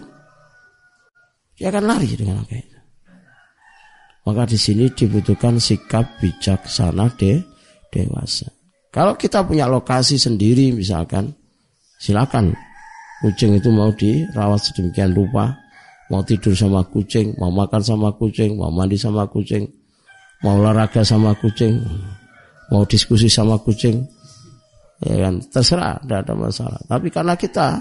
Dia 1.54 1.70
akan 1.70 1.84
lari 1.86 2.18
dengan 2.18 2.42
langkah 2.42 2.58
itu. 2.58 2.69
Maka 4.26 4.44
di 4.44 4.58
sini 4.60 4.92
dibutuhkan 4.92 5.56
sikap 5.56 6.20
bijaksana 6.20 7.08
de, 7.16 7.40
dewasa. 7.88 8.52
Kalau 8.90 9.14
kita 9.16 9.46
punya 9.46 9.64
lokasi 9.70 10.20
sendiri 10.20 10.74
misalkan, 10.74 11.30
silakan 11.96 12.52
kucing 13.22 13.56
itu 13.56 13.70
mau 13.70 13.88
dirawat 13.94 14.60
sedemikian 14.60 15.14
rupa, 15.14 15.56
mau 16.10 16.20
tidur 16.26 16.52
sama 16.52 16.82
kucing, 16.84 17.38
mau 17.38 17.48
makan 17.54 17.80
sama 17.80 18.10
kucing, 18.18 18.58
mau 18.58 18.68
mandi 18.68 18.98
sama 18.98 19.24
kucing, 19.30 19.64
mau 20.42 20.58
olahraga 20.58 21.06
sama 21.06 21.32
kucing, 21.38 21.80
mau 22.74 22.82
diskusi 22.84 23.30
sama 23.30 23.56
kucing, 23.62 24.02
ya 25.06 25.28
kan 25.28 25.38
terserah, 25.48 26.02
tidak 26.02 26.18
ada 26.26 26.34
masalah. 26.34 26.80
Tapi 26.84 27.08
karena 27.08 27.38
kita 27.38 27.80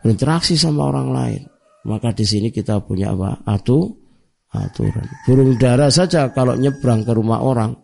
berinteraksi 0.00 0.54
sama 0.54 0.90
orang 0.90 1.08
lain. 1.10 1.42
Maka 1.86 2.10
di 2.10 2.26
sini 2.26 2.50
kita 2.50 2.82
punya 2.82 3.14
apa? 3.14 3.46
Atu, 3.46 4.05
aturan. 4.64 5.06
Burung 5.28 5.58
dara 5.60 5.92
saja 5.92 6.32
kalau 6.32 6.56
nyebrang 6.56 7.04
ke 7.04 7.12
rumah 7.12 7.44
orang, 7.44 7.76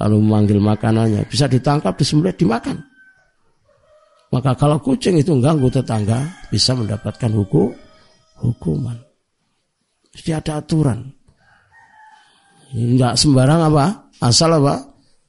lalu 0.00 0.16
memanggil 0.18 0.58
makanannya, 0.58 1.28
bisa 1.30 1.46
ditangkap, 1.46 1.94
disembelih, 1.94 2.34
dimakan. 2.34 2.82
Maka 4.34 4.58
kalau 4.58 4.82
kucing 4.82 5.20
itu 5.20 5.30
ganggu 5.38 5.70
tetangga, 5.70 6.26
bisa 6.50 6.74
mendapatkan 6.74 7.30
hukum, 7.30 7.70
hukuman. 8.42 8.98
Jadi 10.14 10.30
ada 10.34 10.58
aturan. 10.58 11.06
Enggak 12.74 13.14
sembarang 13.14 13.70
apa? 13.70 13.86
Asal 14.18 14.58
apa? 14.58 14.82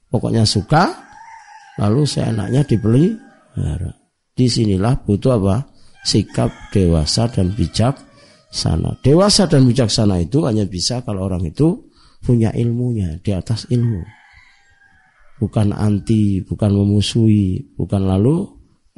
Pokoknya 0.10 0.42
suka, 0.42 0.90
lalu 1.78 2.02
seenaknya 2.10 2.66
dibeli. 2.66 3.14
Di 4.36 4.46
sinilah 4.50 5.06
butuh 5.06 5.38
apa? 5.38 5.76
sikap 6.06 6.54
dewasa 6.70 7.26
dan 7.34 7.50
bijak 7.58 7.98
sana. 8.56 8.96
Dewasa 9.04 9.52
dan 9.52 9.68
bijaksana 9.68 10.24
itu 10.24 10.40
hanya 10.48 10.64
bisa 10.64 11.04
kalau 11.04 11.28
orang 11.28 11.44
itu 11.44 11.76
punya 12.24 12.56
ilmunya 12.56 13.20
di 13.20 13.36
atas 13.36 13.68
ilmu. 13.68 14.00
Bukan 15.36 15.76
anti, 15.76 16.40
bukan 16.48 16.72
memusuhi, 16.72 17.76
bukan 17.76 18.08
lalu 18.08 18.48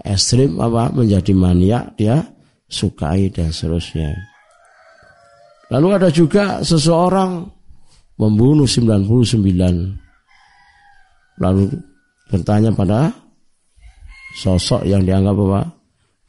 ekstrim 0.06 0.62
apa 0.62 0.94
menjadi 0.94 1.34
maniak 1.34 1.98
dia 1.98 2.22
sukai 2.70 3.34
dan 3.34 3.50
seterusnya. 3.50 4.14
Lalu 5.74 5.88
ada 5.98 6.14
juga 6.14 6.62
seseorang 6.62 7.44
membunuh 8.22 8.70
99 8.70 10.08
lalu 11.38 11.70
bertanya 12.30 12.74
pada 12.74 13.14
sosok 14.38 14.86
yang 14.86 15.06
dianggap 15.06 15.36
apa? 15.38 15.62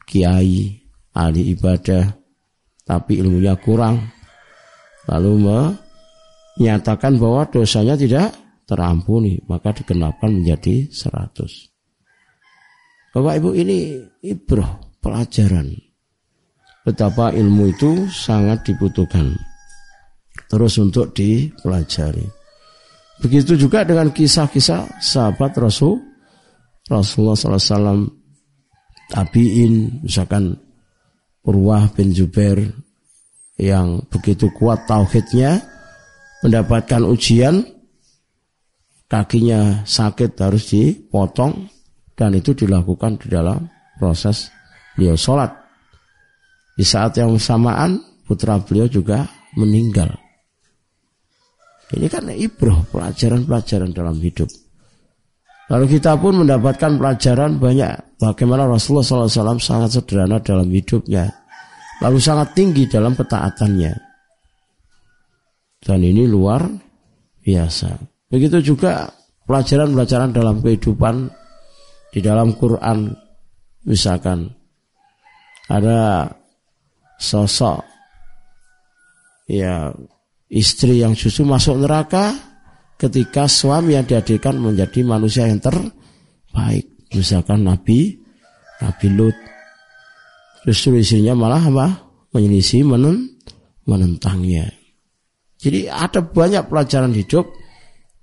Kiai, 0.09 0.73
ahli 1.13 1.53
ibadah, 1.53 2.18
tapi 2.89 3.21
ilmunya 3.21 3.53
kurang. 3.61 4.01
Lalu 5.05 5.45
menyatakan 6.57 7.21
bahwa 7.21 7.45
dosanya 7.45 7.93
tidak 7.93 8.33
terampuni, 8.65 9.37
maka 9.45 9.69
dikenalkan 9.77 10.41
menjadi 10.41 10.89
100. 10.89 13.13
Bapak 13.13 13.33
Ibu 13.37 13.53
ini 13.53 14.01
ibroh, 14.25 14.97
pelajaran. 15.01 15.69
Betapa 16.81 17.29
ilmu 17.29 17.69
itu 17.69 18.09
sangat 18.09 18.65
dibutuhkan. 18.65 19.37
Terus 20.49 20.81
untuk 20.81 21.13
dipelajari. 21.13 22.25
Begitu 23.21 23.53
juga 23.59 23.85
dengan 23.85 24.09
kisah-kisah 24.09 24.97
sahabat 24.97 25.53
Rasul 25.59 25.99
Rasulullah 26.87 27.37
SAW 27.37 28.07
tabiin 29.11 30.01
misalkan 30.07 30.55
Urwah 31.49 31.89
bin 31.97 32.13
Zubair 32.13 32.61
yang 33.57 34.05
begitu 34.05 34.53
kuat 34.53 34.85
tauhidnya 34.85 35.65
mendapatkan 36.45 37.01
ujian 37.09 37.65
kakinya 39.09 39.81
sakit 39.83 40.37
harus 40.37 40.69
dipotong 40.69 41.65
dan 42.13 42.37
itu 42.37 42.53
dilakukan 42.53 43.17
di 43.17 43.33
dalam 43.33 43.65
proses 43.97 44.53
beliau 44.93 45.17
sholat. 45.17 45.49
Di 46.77 46.85
saat 46.85 47.17
yang 47.17 47.35
bersamaan 47.35 47.97
putra 48.23 48.61
beliau 48.61 48.85
juga 48.85 49.25
meninggal. 49.57 50.13
Ini 51.89 52.05
kan 52.05 52.29
ibroh 52.29 52.85
pelajaran-pelajaran 52.93 53.91
dalam 53.91 54.21
hidup. 54.21 54.47
Lalu 55.69 55.97
kita 55.97 56.17
pun 56.17 56.45
mendapatkan 56.45 56.97
pelajaran 56.97 57.57
banyak 57.57 58.17
bagaimana 58.21 58.65
Rasulullah 58.65 59.29
SAW 59.29 59.57
sangat 59.61 60.01
sederhana 60.01 60.41
dalam 60.41 60.69
hidupnya. 60.69 61.38
Lalu 61.99 62.19
sangat 62.19 62.55
tinggi 62.55 62.87
dalam 62.87 63.15
ketaatannya. 63.15 63.93
Dan 65.79 65.99
ini 66.03 66.23
luar 66.27 66.63
biasa. 67.43 67.89
Begitu 68.31 68.75
juga 68.75 69.07
pelajaran-pelajaran 69.49 70.31
dalam 70.31 70.61
kehidupan 70.61 71.27
di 72.13 72.19
dalam 72.21 72.53
Quran 72.53 73.09
misalkan 73.85 74.49
ada 75.69 76.29
sosok 77.17 77.81
ya 79.49 79.89
istri 80.49 81.01
yang 81.01 81.13
justru 81.13 81.45
masuk 81.45 81.81
neraka 81.81 82.33
ketika 82.97 83.49
suami 83.49 83.97
yang 83.97 84.05
dihadirkan 84.05 84.57
menjadi 84.57 85.05
manusia 85.05 85.49
yang 85.49 85.61
terbaik 85.61 86.85
misalkan 87.13 87.65
Nabi 87.65 88.17
Nabi 88.81 89.07
Lut 89.13 89.37
justru 90.69 91.01
istrinya 91.01 91.33
malah 91.33 91.65
apa 91.65 91.87
menyelisih 92.29 92.85
menen, 92.85 93.33
menentangnya 93.89 94.69
jadi 95.59 95.91
ada 95.91 96.23
banyak 96.23 96.71
pelajaran 96.71 97.11
hidup 97.11 97.51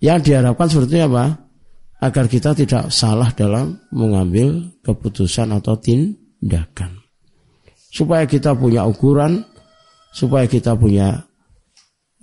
yang 0.01 0.25
diharapkan 0.25 0.73
seperti 0.73 1.05
apa? 1.05 1.37
Agar 2.01 2.29
kita 2.33 2.57
tidak 2.57 2.89
salah 2.89 3.29
dalam 3.37 3.77
mengambil 3.93 4.73
keputusan 4.81 5.53
atau 5.53 5.77
tindakan. 5.77 7.05
Supaya 7.93 8.25
kita 8.25 8.57
punya 8.57 8.85
ukuran, 8.89 9.45
supaya 10.13 10.49
kita 10.49 10.77
punya 10.77 11.25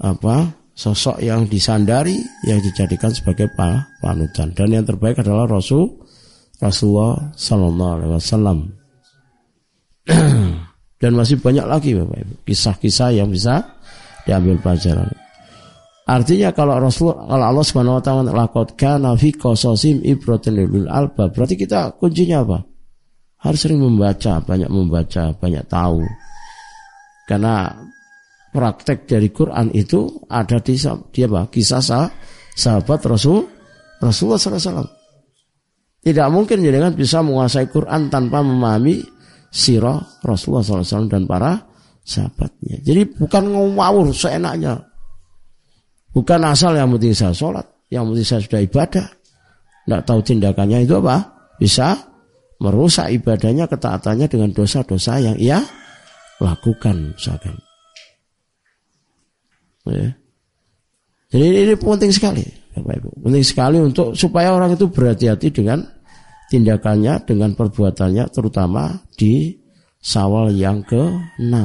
apa 0.01 0.49
sosok 0.73 1.21
yang 1.21 1.45
disandari, 1.45 2.17
yang 2.49 2.57
dijadikan 2.61 3.13
sebagai 3.13 3.49
panutan. 4.01 4.53
Dan 4.53 4.73
yang 4.73 4.85
terbaik 4.85 5.21
adalah 5.21 5.45
Rasul 5.45 5.89
Rasulullah 6.57 7.33
Sallallahu 7.37 7.93
Alaihi 8.01 8.13
Wasallam. 8.17 8.59
Dan 11.01 11.11
masih 11.19 11.39
banyak 11.39 11.67
lagi 11.67 11.95
Bapak 11.95 12.17
Ibu 12.23 12.33
kisah-kisah 12.47 13.11
yang 13.15 13.27
bisa 13.27 13.79
diambil 14.23 14.55
pelajaran. 14.59 15.11
Artinya 16.03 16.51
kalau 16.51 16.79
Rasul 16.79 17.15
kalau 17.15 17.45
Allah 17.47 17.63
Subhanahu 17.63 17.99
wa 17.99 18.03
taala 18.03 18.31
lakot 18.31 18.75
kana 18.75 19.15
fi 19.15 19.31
qasasim 19.31 20.03
alba 20.91 21.31
berarti 21.31 21.55
kita 21.55 21.95
kuncinya 21.95 22.43
apa? 22.43 22.59
Harus 23.43 23.59
sering 23.67 23.83
membaca, 23.83 24.39
banyak 24.39 24.71
membaca, 24.71 25.35
banyak 25.35 25.63
tahu. 25.67 26.03
Karena 27.27 27.71
praktek 28.51 29.07
dari 29.07 29.31
Quran 29.31 29.71
itu 29.75 30.27
ada 30.27 30.59
di 30.59 30.75
dia 31.11 31.27
apa? 31.27 31.47
Kisah 31.47 31.83
sah, 31.83 32.07
sahabat 32.55 32.99
Rasul 33.07 33.43
Rasulullah 34.03 34.39
SAW. 34.39 34.87
Tidak 36.03 36.27
mungkin 36.27 36.59
jadi 36.59 36.83
kan 36.83 36.99
bisa 36.99 37.23
menguasai 37.23 37.71
Quran 37.71 38.11
tanpa 38.11 38.43
memahami 38.43 38.99
sirah 39.53 40.01
Rasulullah 40.25 40.65
SAW 40.65 41.05
dan 41.05 41.29
para 41.29 41.61
sahabatnya. 42.01 42.81
Jadi 42.81 43.13
bukan 43.13 43.53
ngawur 43.77 44.09
seenaknya 44.09 44.81
Bukan 46.13 46.45
asal 46.45 46.77
yang 46.77 46.93
penting 46.93 47.17
saya 47.17 47.33
sholat, 47.33 47.65
yang 47.89 48.05
penting 48.05 48.21
saya 48.21 48.41
sudah 48.45 48.61
ibadah. 48.61 49.05
Tidak 49.83 50.01
tahu 50.05 50.19
tindakannya 50.21 50.85
itu 50.85 50.93
apa? 51.01 51.17
Bisa 51.57 51.97
merusak 52.61 53.09
ibadahnya, 53.09 53.65
ketaatannya 53.65 54.29
dengan 54.29 54.53
dosa-dosa 54.53 55.17
yang 55.19 55.35
ia 55.41 55.59
lakukan 56.37 57.17
misalkan. 57.17 57.57
Ya. 59.89 60.13
Jadi 61.33 61.45
ini 61.65 61.73
penting 61.75 62.13
sekali, 62.13 62.45
Bapak 62.77 62.93
Ibu. 63.01 63.09
Penting 63.25 63.43
sekali 63.43 63.77
untuk 63.81 64.13
supaya 64.13 64.53
orang 64.53 64.77
itu 64.77 64.85
berhati-hati 64.85 65.49
dengan 65.49 65.81
tindakannya, 66.53 67.25
dengan 67.25 67.57
perbuatannya, 67.57 68.29
terutama 68.29 69.01
di 69.17 69.57
sawal 69.97 70.53
yang 70.53 70.85
ke-6. 70.85 71.55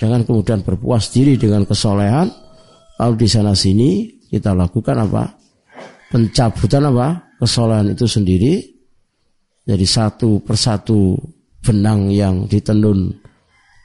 Jangan 0.00 0.24
kemudian 0.24 0.64
berpuas 0.64 1.12
diri 1.12 1.36
dengan 1.36 1.68
kesolehan, 1.68 2.32
Lalu 3.02 3.26
di 3.26 3.28
sana 3.28 3.50
sini 3.50 4.06
kita 4.30 4.54
lakukan 4.54 4.94
apa? 4.94 5.26
Pencabutan 6.14 6.86
apa? 6.86 7.34
Kesalahan 7.42 7.90
itu 7.90 8.06
sendiri. 8.06 8.62
Jadi 9.66 9.82
satu 9.82 10.38
persatu 10.38 11.18
benang 11.58 12.14
yang 12.14 12.46
ditenun 12.46 13.10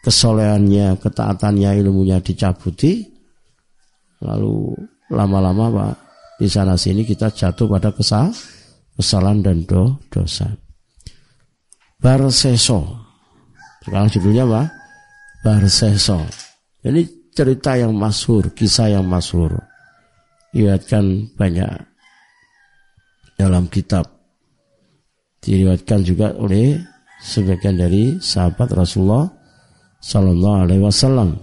kesolehannya, 0.06 1.02
ketaatannya, 1.02 1.82
ilmunya 1.82 2.22
dicabuti. 2.22 3.10
Lalu 4.22 4.78
lama-lama 5.10 5.66
Pak, 5.74 5.94
di 6.38 6.46
sana 6.46 6.78
sini 6.78 7.02
kita 7.02 7.34
jatuh 7.34 7.66
pada 7.66 7.90
kesal, 7.90 8.30
kesalahan 8.98 9.46
dan 9.46 9.64
do, 9.70 9.94
dosa. 10.10 10.50
Barseso. 12.02 12.82
Sekarang 13.86 14.10
judulnya 14.10 14.44
apa? 14.50 14.62
Barseso. 15.46 16.26
Jadi 16.82 17.32
cerita 17.32 17.78
yang 17.78 17.94
masyhur, 17.94 18.50
kisah 18.58 18.98
yang 18.98 19.06
masyhur. 19.06 19.54
Diriwayatkan 20.52 21.38
banyak 21.38 21.70
dalam 23.38 23.70
kitab. 23.70 24.10
Diriwayatkan 25.46 26.02
juga 26.02 26.34
oleh 26.34 26.82
sebagian 27.22 27.78
dari 27.78 28.18
sahabat 28.18 28.74
Rasulullah 28.74 29.30
Sallallahu 30.02 30.58
Alaihi 30.66 30.82
Wasallam. 30.82 31.38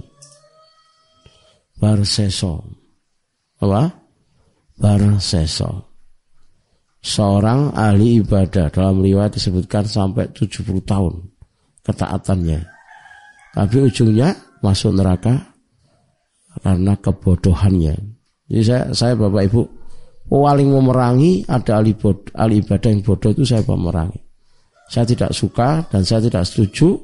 Barseso, 1.78 2.62
apa? 3.62 3.90
Barseso. 4.74 5.93
Seorang 7.04 7.76
ahli 7.76 8.24
ibadah 8.24 8.72
dalam 8.72 9.04
riwayat 9.04 9.36
disebutkan 9.36 9.84
sampai 9.84 10.32
70 10.32 10.64
tahun 10.88 11.20
ketaatannya. 11.84 12.64
Tapi 13.52 13.76
ujungnya 13.84 14.32
masuk 14.64 14.96
neraka 14.96 15.52
karena 16.64 16.96
kebodohannya. 16.96 17.94
Jadi 18.48 18.62
saya, 18.64 18.82
saya 18.96 19.12
Bapak 19.20 19.52
Ibu 19.52 19.62
paling 20.32 20.68
memerangi 20.72 21.44
ada 21.44 21.84
ahli, 21.84 21.92
bod, 21.92 22.32
ahli 22.32 22.64
ibadah 22.64 22.88
yang 22.88 23.04
bodoh 23.04 23.30
itu 23.36 23.44
saya 23.44 23.60
memerangi. 23.68 24.24
Saya 24.88 25.04
tidak 25.04 25.36
suka 25.36 25.84
dan 25.92 26.08
saya 26.08 26.24
tidak 26.24 26.48
setuju 26.48 26.96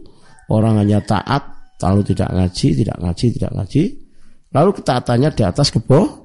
orang 0.48 0.80
hanya 0.80 1.04
taat 1.04 1.44
lalu 1.80 2.04
tidak 2.12 2.28
ngaji, 2.32 2.68
tidak 2.76 2.96
ngaji, 3.00 3.26
tidak 3.36 3.52
ngaji. 3.56 3.82
Lalu 4.50 4.70
ketaatannya 4.80 5.30
di 5.32 5.42
atas 5.44 5.68
kebo, 5.72 6.19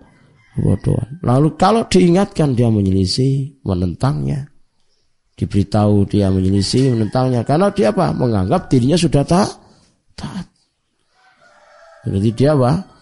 kebodohan. 0.56 1.20
Lalu 1.22 1.60
kalau 1.60 1.84
diingatkan 1.86 2.56
dia 2.56 2.72
menyelisih, 2.72 3.62
menentangnya. 3.68 4.48
Diberitahu 5.36 6.08
dia 6.08 6.32
menyelisih, 6.32 6.96
menentangnya. 6.96 7.44
Karena 7.44 7.68
dia 7.76 7.92
apa? 7.92 8.16
Menganggap 8.16 8.72
dirinya 8.72 8.96
sudah 8.96 9.28
tak 9.28 9.52
taat. 10.16 10.48
Jadi 12.08 12.30
dia 12.34 12.56
apa? 12.56 12.96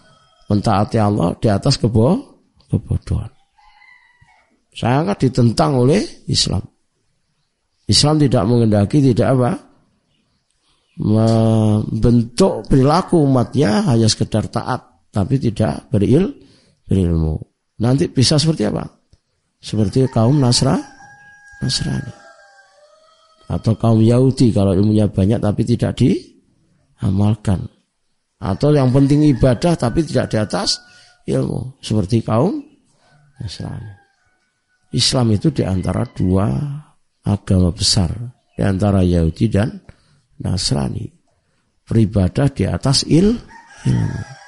mentaati 0.44 1.00
Allah 1.00 1.32
di 1.40 1.48
atas 1.48 1.80
kebo 1.80 2.20
kebodohan. 2.68 3.32
Sangat 4.74 5.24
ditentang 5.24 5.80
oleh 5.80 6.04
Islam. 6.28 6.60
Islam 7.88 8.20
tidak 8.20 8.44
mengendaki 8.44 9.00
tidak 9.00 9.28
apa? 9.38 9.50
membentuk 10.94 12.70
perilaku 12.70 13.18
umatnya 13.26 13.82
hanya 13.90 14.06
sekedar 14.06 14.46
taat 14.46 15.10
tapi 15.10 15.42
tidak 15.42 15.90
beril 15.90 16.30
berilmu. 16.88 17.40
Nanti 17.80 18.06
bisa 18.06 18.38
seperti 18.38 18.68
apa? 18.70 18.86
Seperti 19.58 20.06
kaum 20.12 20.38
Nasra, 20.38 20.76
Nasrani. 21.64 22.12
Atau 23.48 23.76
kaum 23.76 24.00
Yahudi 24.00 24.52
kalau 24.52 24.72
ilmunya 24.72 25.08
banyak 25.08 25.40
tapi 25.40 25.62
tidak 25.64 25.96
diamalkan. 26.00 27.68
Atau 28.40 28.76
yang 28.76 28.92
penting 28.92 29.24
ibadah 29.32 29.76
tapi 29.76 30.04
tidak 30.04 30.32
di 30.32 30.36
atas 30.36 30.80
ilmu. 31.24 31.80
Seperti 31.80 32.20
kaum 32.20 32.60
Nasrani. 33.40 33.92
Islam 34.94 35.34
itu 35.34 35.50
di 35.50 35.66
antara 35.66 36.06
dua 36.06 36.46
agama 37.24 37.74
besar. 37.74 38.12
Di 38.54 38.62
antara 38.62 39.02
Yahudi 39.02 39.50
dan 39.50 39.82
Nasrani. 40.38 41.08
Beribadah 41.84 42.48
di 42.52 42.64
atas 42.64 43.04
il, 43.08 43.34
ilmu. 43.84 44.43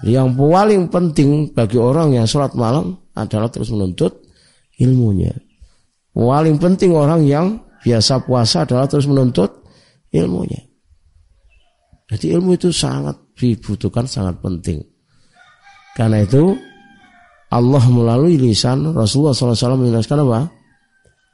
Yang 0.00 0.28
paling 0.36 0.82
penting 0.88 1.30
bagi 1.52 1.76
orang 1.76 2.16
yang 2.16 2.24
sholat 2.24 2.56
malam 2.56 2.96
adalah 3.12 3.52
terus 3.52 3.68
menuntut 3.68 4.24
ilmunya. 4.80 5.36
Paling 6.16 6.56
penting 6.56 6.96
orang 6.96 7.28
yang 7.28 7.46
biasa 7.84 8.24
puasa 8.24 8.64
adalah 8.64 8.88
terus 8.88 9.04
menuntut 9.04 9.60
ilmunya. 10.12 10.60
Jadi 12.10 12.34
ilmu 12.34 12.56
itu 12.56 12.72
sangat 12.74 13.14
dibutuhkan, 13.38 14.08
sangat 14.08 14.40
penting. 14.42 14.82
Karena 15.94 16.24
itu 16.24 16.58
Allah 17.50 17.84
melalui 17.86 18.40
lisan 18.40 18.90
Rasulullah 18.94 19.34
SAW 19.34 19.78
menjelaskan 19.78 20.22
apa? 20.26 20.40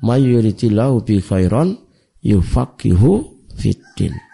Mayuritillahu 0.05 1.07
bi 1.07 1.23
khairan 1.23 1.77
yufakihu 2.21 3.25
fitin. 3.57 4.26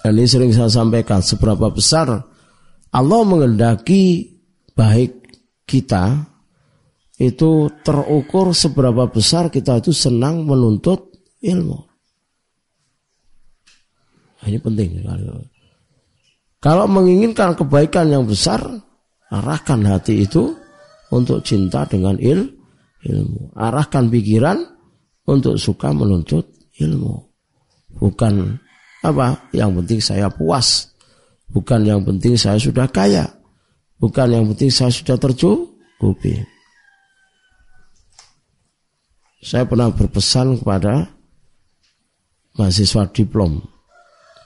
Dan 0.00 0.16
ini 0.16 0.24
sering 0.24 0.52
saya 0.56 0.72
sampaikan 0.72 1.20
seberapa 1.20 1.68
besar 1.68 2.08
Allah 2.90 3.20
mengendaki 3.22 4.26
baik 4.72 5.20
kita 5.68 6.26
itu 7.20 7.68
terukur 7.84 8.56
seberapa 8.56 9.06
besar 9.12 9.52
kita 9.52 9.78
itu 9.78 9.92
senang 9.92 10.48
menuntut 10.48 11.12
ilmu. 11.44 11.78
Nah, 14.40 14.46
ini 14.48 14.56
penting 14.56 15.04
sekali. 15.04 15.22
Kalau 16.60 16.88
menginginkan 16.88 17.52
kebaikan 17.52 18.08
yang 18.08 18.24
besar, 18.24 18.64
arahkan 19.28 19.84
hati 19.84 20.24
itu 20.24 20.56
untuk 21.12 21.44
cinta 21.44 21.84
dengan 21.84 22.16
il, 22.16 22.48
ilmu. 23.04 23.52
Arahkan 23.52 24.08
pikiran 24.08 24.64
untuk 25.28 25.60
suka 25.60 25.92
menuntut 25.92 26.48
ilmu. 26.80 27.20
Bukan 28.00 28.56
apa? 29.00 29.48
Yang 29.56 29.70
penting 29.82 30.00
saya 30.04 30.28
puas. 30.28 30.92
Bukan 31.50 31.82
yang 31.82 32.04
penting 32.04 32.36
saya 32.36 32.60
sudah 32.60 32.86
kaya. 32.86 33.26
Bukan 33.96 34.28
yang 34.30 34.44
penting 34.52 34.70
saya 34.70 34.92
sudah 34.92 35.16
tercukupi. 35.16 36.40
Saya 39.40 39.64
pernah 39.64 39.88
berpesan 39.88 40.60
kepada 40.60 41.08
mahasiswa 42.60 43.08
diplom. 43.08 43.64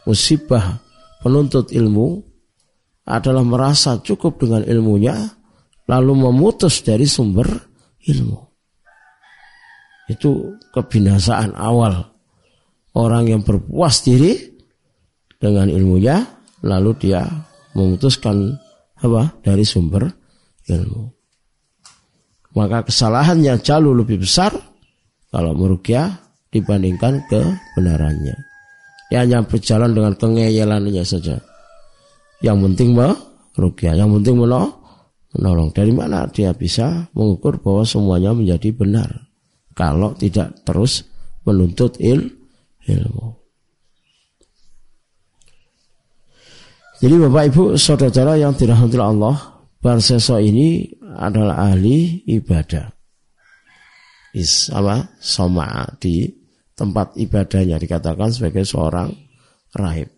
Musibah 0.07 0.79
penuntut 1.19 1.75
ilmu 1.75 2.23
adalah 3.05 3.43
merasa 3.43 3.99
cukup 4.01 4.39
dengan 4.39 4.63
ilmunya 4.65 5.19
lalu 5.91 6.13
memutus 6.15 6.81
dari 6.81 7.05
sumber 7.05 7.47
ilmu. 8.07 8.39
Itu 10.09 10.61
kebinasaan 10.73 11.57
awal 11.57 12.14
orang 12.95 13.31
yang 13.31 13.43
berpuas 13.43 14.07
diri 14.07 14.39
dengan 15.37 15.69
ilmunya 15.69 16.25
lalu 16.65 16.97
dia 16.97 17.27
memutuskan 17.77 18.57
apa? 19.03 19.37
Dari 19.45 19.67
sumber 19.67 20.09
ilmu. 20.71 21.05
Maka 22.55 22.87
kesalahannya 22.87 23.59
jauh 23.61 23.93
lebih 23.93 24.23
besar 24.23 24.55
kalau 25.29 25.53
merukyah 25.59 26.23
dibandingkan 26.55 27.27
kebenarannya. 27.27 28.39
Dia 29.11 29.27
hanya 29.27 29.43
berjalan 29.43 29.91
dengan 29.91 30.15
kengeyelannya 30.15 31.03
saja. 31.03 31.43
Yang 32.41 32.59
penting 32.71 32.95
merukyah 32.95 33.95
yang 33.99 34.15
penting 34.15 34.39
menolong. 34.39 35.69
Dari 35.75 35.91
mana 35.91 36.31
dia 36.31 36.55
bisa 36.55 37.11
mengukur 37.11 37.59
bahwa 37.59 37.83
semuanya 37.83 38.31
menjadi 38.31 38.71
benar? 38.71 39.11
Kalau 39.75 40.15
tidak 40.15 40.63
terus 40.63 41.03
menuntut 41.43 41.99
ilmu 41.99 42.44
ilmu. 42.89 43.45
Jadi 47.05 47.15
Bapak 47.21 47.45
Ibu 47.53 47.65
saudara 47.77 48.39
yang 48.41 48.57
dirahmati 48.57 48.97
Allah, 48.97 49.37
Barseso 49.77 50.41
ini 50.41 50.89
adalah 51.21 51.69
ahli 51.69 52.25
ibadah. 52.25 52.89
Is 54.33 54.73
apa? 54.73 55.13
Soma 55.21 55.85
di 56.01 56.27
tempat 56.73 57.13
ibadahnya 57.21 57.77
dikatakan 57.77 58.33
sebagai 58.33 58.65
seorang 58.65 59.13
rahib. 59.77 60.09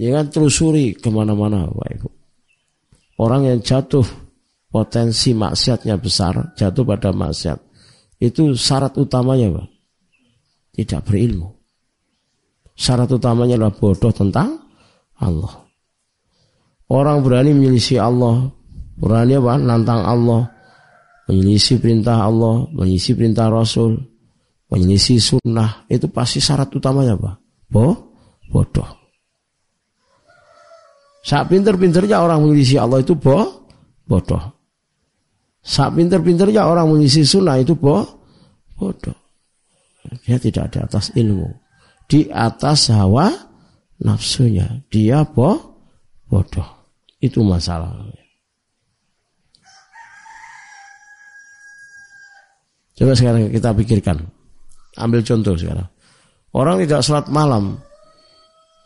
Ya 0.00 0.16
kan 0.16 0.32
telusuri 0.32 0.96
ke 0.96 1.12
mana-mana 1.12 1.68
Bapak 1.68 1.90
Ibu. 2.00 2.08
Orang 3.20 3.44
yang 3.44 3.60
jatuh 3.60 4.04
potensi 4.72 5.36
maksiatnya 5.36 6.00
besar, 6.00 6.56
jatuh 6.56 6.84
pada 6.84 7.12
maksiat. 7.12 7.60
Itu 8.16 8.56
syarat 8.56 8.96
utamanya 8.96 9.52
Pak 9.52 9.75
tidak 10.76 11.08
berilmu. 11.08 11.56
Syarat 12.76 13.08
utamanya 13.08 13.56
adalah 13.56 13.72
bodoh 13.72 14.12
tentang 14.12 14.60
Allah. 15.16 15.64
Orang 16.92 17.24
berani 17.24 17.56
menyelisih 17.56 18.04
Allah, 18.04 18.52
berani 19.00 19.40
apa? 19.40 19.56
Nantang 19.56 20.04
Allah, 20.04 20.52
menyelisih 21.26 21.80
perintah 21.80 22.22
Allah, 22.22 22.68
menyelisih 22.70 23.16
perintah 23.16 23.48
Rasul, 23.48 23.96
menyelisih 24.68 25.18
sunnah, 25.18 25.88
itu 25.88 26.06
pasti 26.12 26.38
syarat 26.38 26.68
utamanya 26.70 27.16
apa? 27.16 27.40
Bo, 27.66 27.86
bodoh. 28.52 28.86
Saat 31.26 31.50
pinter-pinternya 31.50 32.22
orang 32.22 32.44
menyelisih 32.46 32.86
Allah 32.86 33.02
itu 33.02 33.18
bo, 33.18 33.66
bodoh. 34.06 34.54
Saat 35.58 35.98
pinter-pinternya 35.98 36.62
orang 36.62 36.86
menyelisih 36.86 37.26
sunnah 37.26 37.58
itu 37.58 37.74
bo, 37.74 38.06
bodoh. 38.78 39.25
Dia 40.24 40.36
tidak 40.38 40.72
di 40.72 40.78
atas 40.82 41.12
ilmu. 41.14 41.48
Di 42.06 42.30
atas 42.30 42.92
hawa 42.94 43.32
nafsunya. 44.00 44.82
Dia 44.88 45.26
boh, 45.26 45.58
bodoh. 46.30 46.66
Itu 47.18 47.42
masalah. 47.42 47.92
Coba 52.96 53.12
sekarang 53.12 53.52
kita 53.52 53.76
pikirkan. 53.76 54.16
Ambil 54.96 55.20
contoh 55.20 55.52
sekarang. 55.58 55.88
Orang 56.56 56.80
tidak 56.80 57.04
sholat 57.04 57.28
malam. 57.28 57.76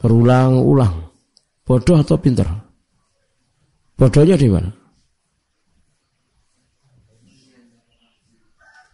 Berulang-ulang. 0.02 1.12
Bodoh 1.62 2.02
atau 2.02 2.18
pinter? 2.18 2.48
Bodohnya 3.94 4.34
di 4.34 4.48
mana? 4.50 4.79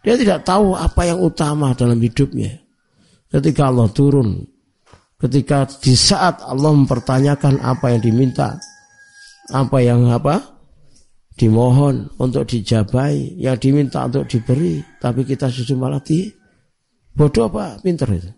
Dia 0.07 0.15
tidak 0.15 0.47
tahu 0.47 0.71
apa 0.71 1.03
yang 1.03 1.19
utama 1.19 1.75
dalam 1.75 1.99
hidupnya. 1.99 2.55
Ketika 3.27 3.67
Allah 3.67 3.91
turun, 3.91 4.39
ketika 5.19 5.67
di 5.83 5.99
saat 5.99 6.39
Allah 6.47 6.71
mempertanyakan 6.71 7.59
apa 7.59 7.91
yang 7.91 7.99
diminta, 7.99 8.55
apa 9.51 9.83
yang 9.83 10.07
apa 10.07 10.39
dimohon 11.35 12.07
untuk 12.23 12.47
dijabai, 12.47 13.35
yang 13.35 13.59
diminta 13.59 14.07
untuk 14.07 14.31
diberi, 14.31 14.79
tapi 14.95 15.27
kita 15.27 15.51
justru 15.51 15.75
malah 15.75 15.99
di 15.99 16.31
bodoh 17.11 17.51
apa 17.51 17.75
pinter 17.83 18.07
itu? 18.15 18.31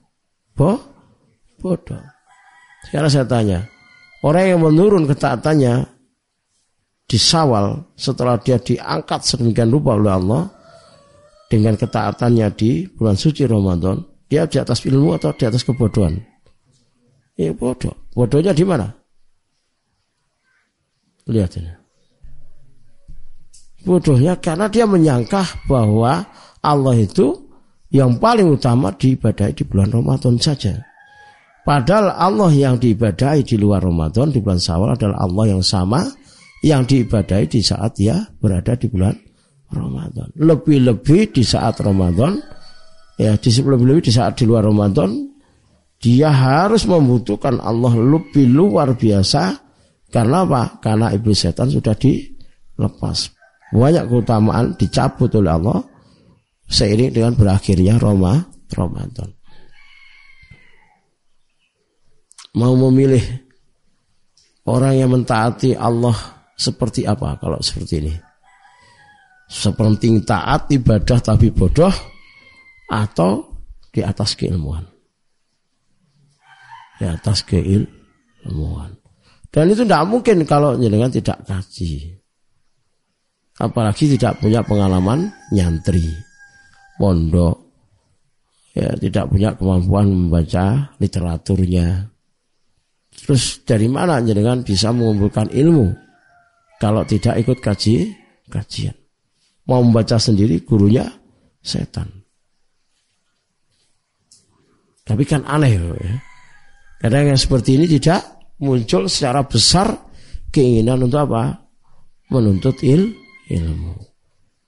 Boh, 0.57 0.81
bodoh. 1.61 2.01
Sekarang 2.89 3.13
saya 3.13 3.29
tanya, 3.29 3.61
orang 4.25 4.57
yang 4.57 4.65
menurun 4.65 5.05
ketaatannya 5.05 5.85
disawal 7.05 7.93
setelah 7.93 8.41
dia 8.41 8.57
diangkat 8.57 9.21
sedemikian 9.21 9.69
rupa 9.69 9.93
oleh 9.93 10.17
Allah, 10.17 10.43
dengan 11.49 11.73
ketaatannya 11.73 12.47
di 12.53 12.85
bulan 12.93 13.17
suci 13.17 13.49
Ramadan, 13.49 14.05
dia 14.29 14.45
di 14.45 14.61
atas 14.61 14.85
ilmu 14.85 15.17
atau 15.17 15.33
di 15.33 15.43
atas 15.49 15.65
kebodohan? 15.65 16.21
Ya 17.33 17.49
bodoh. 17.51 17.97
Bodohnya 18.13 18.53
di 18.53 18.61
mana? 18.61 18.85
Lihat 21.25 21.57
ini. 21.57 21.73
Bodohnya 23.81 24.37
karena 24.37 24.69
dia 24.69 24.85
menyangka 24.85 25.65
bahwa 25.65 26.29
Allah 26.61 26.95
itu 26.99 27.49
yang 27.89 28.21
paling 28.21 28.53
utama 28.53 28.93
diibadahi 28.93 29.57
di 29.57 29.63
bulan 29.65 29.89
Ramadan 29.89 30.37
saja. 30.37 30.77
Padahal 31.65 32.13
Allah 32.13 32.51
yang 32.53 32.75
diibadahi 32.77 33.41
di 33.45 33.55
luar 33.57 33.81
Ramadan 33.81 34.29
di 34.29 34.41
bulan 34.41 34.61
Syawal 34.61 34.93
adalah 34.93 35.25
Allah 35.25 35.57
yang 35.57 35.63
sama 35.65 36.05
yang 36.61 36.85
diibadahi 36.85 37.45
di 37.49 37.61
saat 37.63 37.97
dia 37.97 38.19
berada 38.37 38.75
di 38.75 38.91
bulan 38.91 39.15
Ramadan. 39.69 40.29
Lebih-lebih 40.35 41.33
di 41.33 41.43
saat 41.45 41.77
Ramadan 41.81 42.37
ya 43.19 43.35
di 43.35 43.49
lebih-lebih 43.51 44.09
di 44.09 44.13
saat 44.13 44.39
di 44.39 44.47
luar 44.47 44.65
Ramadan 44.65 45.29
dia 45.99 46.31
harus 46.31 46.87
membutuhkan 46.87 47.59
Allah 47.59 47.91
lebih 47.93 48.47
luar 48.47 48.95
biasa 48.95 49.69
karena 50.09 50.47
apa? 50.47 50.81
Karena 50.81 51.13
iblis 51.13 51.43
setan 51.43 51.69
sudah 51.69 51.93
dilepas. 51.93 53.29
Banyak 53.69 54.09
keutamaan 54.09 54.73
dicabut 54.73 55.29
oleh 55.37 55.53
Allah 55.53 55.79
seiring 56.65 57.13
dengan 57.13 57.33
berakhirnya 57.37 58.01
Roma, 58.01 58.41
Ramadan. 58.73 59.29
Mau 62.57 62.73
memilih 62.89 63.21
orang 64.65 64.97
yang 64.97 65.13
mentaati 65.13 65.77
Allah 65.77 66.17
seperti 66.57 67.05
apa 67.05 67.37
kalau 67.37 67.61
seperti 67.61 67.93
ini? 68.01 68.28
Seperti 69.49 70.13
taat 70.21 70.69
ibadah 70.69 71.17
tapi 71.17 71.49
bodoh 71.49 71.89
atau 72.85 73.49
di 73.89 74.05
atas 74.05 74.37
keilmuan. 74.37 74.85
Di 77.01 77.09
atas 77.09 77.41
keilmuan. 77.41 78.93
Dan 79.49 79.73
itu 79.73 79.81
tidak 79.81 80.05
mungkin 80.05 80.45
kalau 80.45 80.77
jenengan 80.77 81.09
tidak 81.09 81.41
kaji. 81.49 82.13
Apalagi 83.57 84.15
tidak 84.15 84.37
punya 84.37 84.61
pengalaman 84.61 85.33
nyantri, 85.49 86.05
pondok, 87.01 87.57
ya 88.77 88.93
tidak 89.01 89.27
punya 89.33 89.57
kemampuan 89.57 90.07
membaca 90.07 90.93
literaturnya. 91.01 92.07
Terus 93.09 93.65
dari 93.65 93.89
mana 93.89 94.21
jenengan 94.21 94.61
bisa 94.61 94.93
mengumpulkan 94.93 95.51
ilmu 95.51 95.91
kalau 96.79 97.03
tidak 97.03 97.41
ikut 97.41 97.57
kaji 97.59 98.15
kajian? 98.47 98.95
Mau 99.69 99.85
membaca 99.85 100.17
sendiri 100.17 100.65
gurunya 100.65 101.05
setan. 101.61 102.09
Tapi 105.05 105.23
kan 105.25 105.45
aneh 105.45 105.73
ya. 105.77 106.17
Kadang 106.99 107.33
yang 107.33 107.39
seperti 107.39 107.77
ini 107.77 107.85
tidak 107.85 108.49
muncul 108.59 109.05
secara 109.07 109.45
besar 109.45 109.93
keinginan 110.51 111.05
untuk 111.05 111.29
apa? 111.29 111.69
Menuntut 112.29 112.81
il, 112.85 113.13
ilmu. 113.49 113.95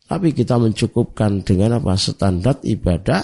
Tapi 0.08 0.34
kita 0.34 0.58
mencukupkan 0.58 1.46
dengan 1.46 1.78
apa? 1.78 1.94
Standar 2.00 2.62
ibadah 2.66 3.22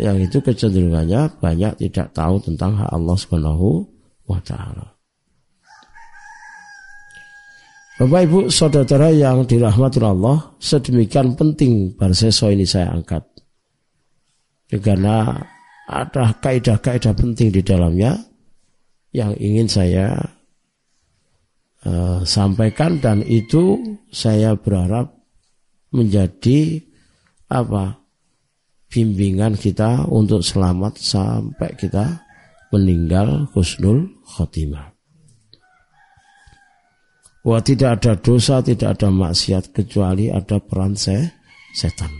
yang 0.00 0.18
itu 0.18 0.42
kecenderungannya 0.42 1.38
banyak 1.38 1.78
tidak 1.86 2.10
tahu 2.16 2.42
tentang 2.42 2.74
hak 2.78 2.90
Allah 2.90 3.16
Subhanahu 3.18 3.86
wa 4.26 4.40
taala. 4.42 4.93
Bapak 7.94 8.26
Ibu 8.26 8.40
saudara 8.50 9.06
yang 9.14 9.46
dirahmati 9.46 10.02
Allah, 10.02 10.58
sedemikian 10.58 11.38
penting 11.38 11.94
barseso 11.94 12.50
ini 12.50 12.66
saya 12.66 12.90
angkat. 12.90 13.22
Karena 14.82 15.30
ada 15.86 16.34
kaidah-kaidah 16.42 17.14
penting 17.14 17.54
di 17.54 17.62
dalamnya 17.62 18.18
yang 19.14 19.38
ingin 19.38 19.70
saya 19.70 20.10
uh, 21.86 22.26
sampaikan 22.26 22.98
dan 22.98 23.22
itu 23.22 23.78
saya 24.10 24.58
berharap 24.58 25.14
menjadi 25.94 26.82
apa 27.46 28.02
bimbingan 28.90 29.54
kita 29.54 30.10
untuk 30.10 30.42
selamat 30.42 30.98
sampai 30.98 31.78
kita 31.78 32.26
meninggal 32.74 33.46
husnul 33.54 34.10
khotimah. 34.26 34.93
Wah 37.44 37.60
tidak 37.60 38.00
ada 38.00 38.16
dosa, 38.16 38.64
tidak 38.64 38.96
ada 38.96 39.12
maksiat 39.12 39.76
kecuali 39.76 40.32
ada 40.32 40.56
peran 40.64 40.96
setan. 40.96 42.12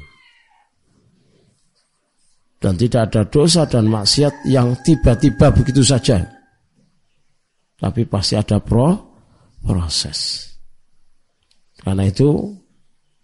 Dan 2.60 2.76
tidak 2.76 3.08
ada 3.08 3.22
dosa 3.24 3.64
dan 3.64 3.88
maksiat 3.88 4.44
yang 4.52 4.76
tiba-tiba 4.84 5.48
begitu 5.48 5.80
saja. 5.80 6.20
Tapi 7.80 8.04
pasti 8.04 8.37
ada 8.37 8.60
pro 8.60 8.92
proses. 9.64 10.44
Karena 11.80 12.04
itu 12.04 12.52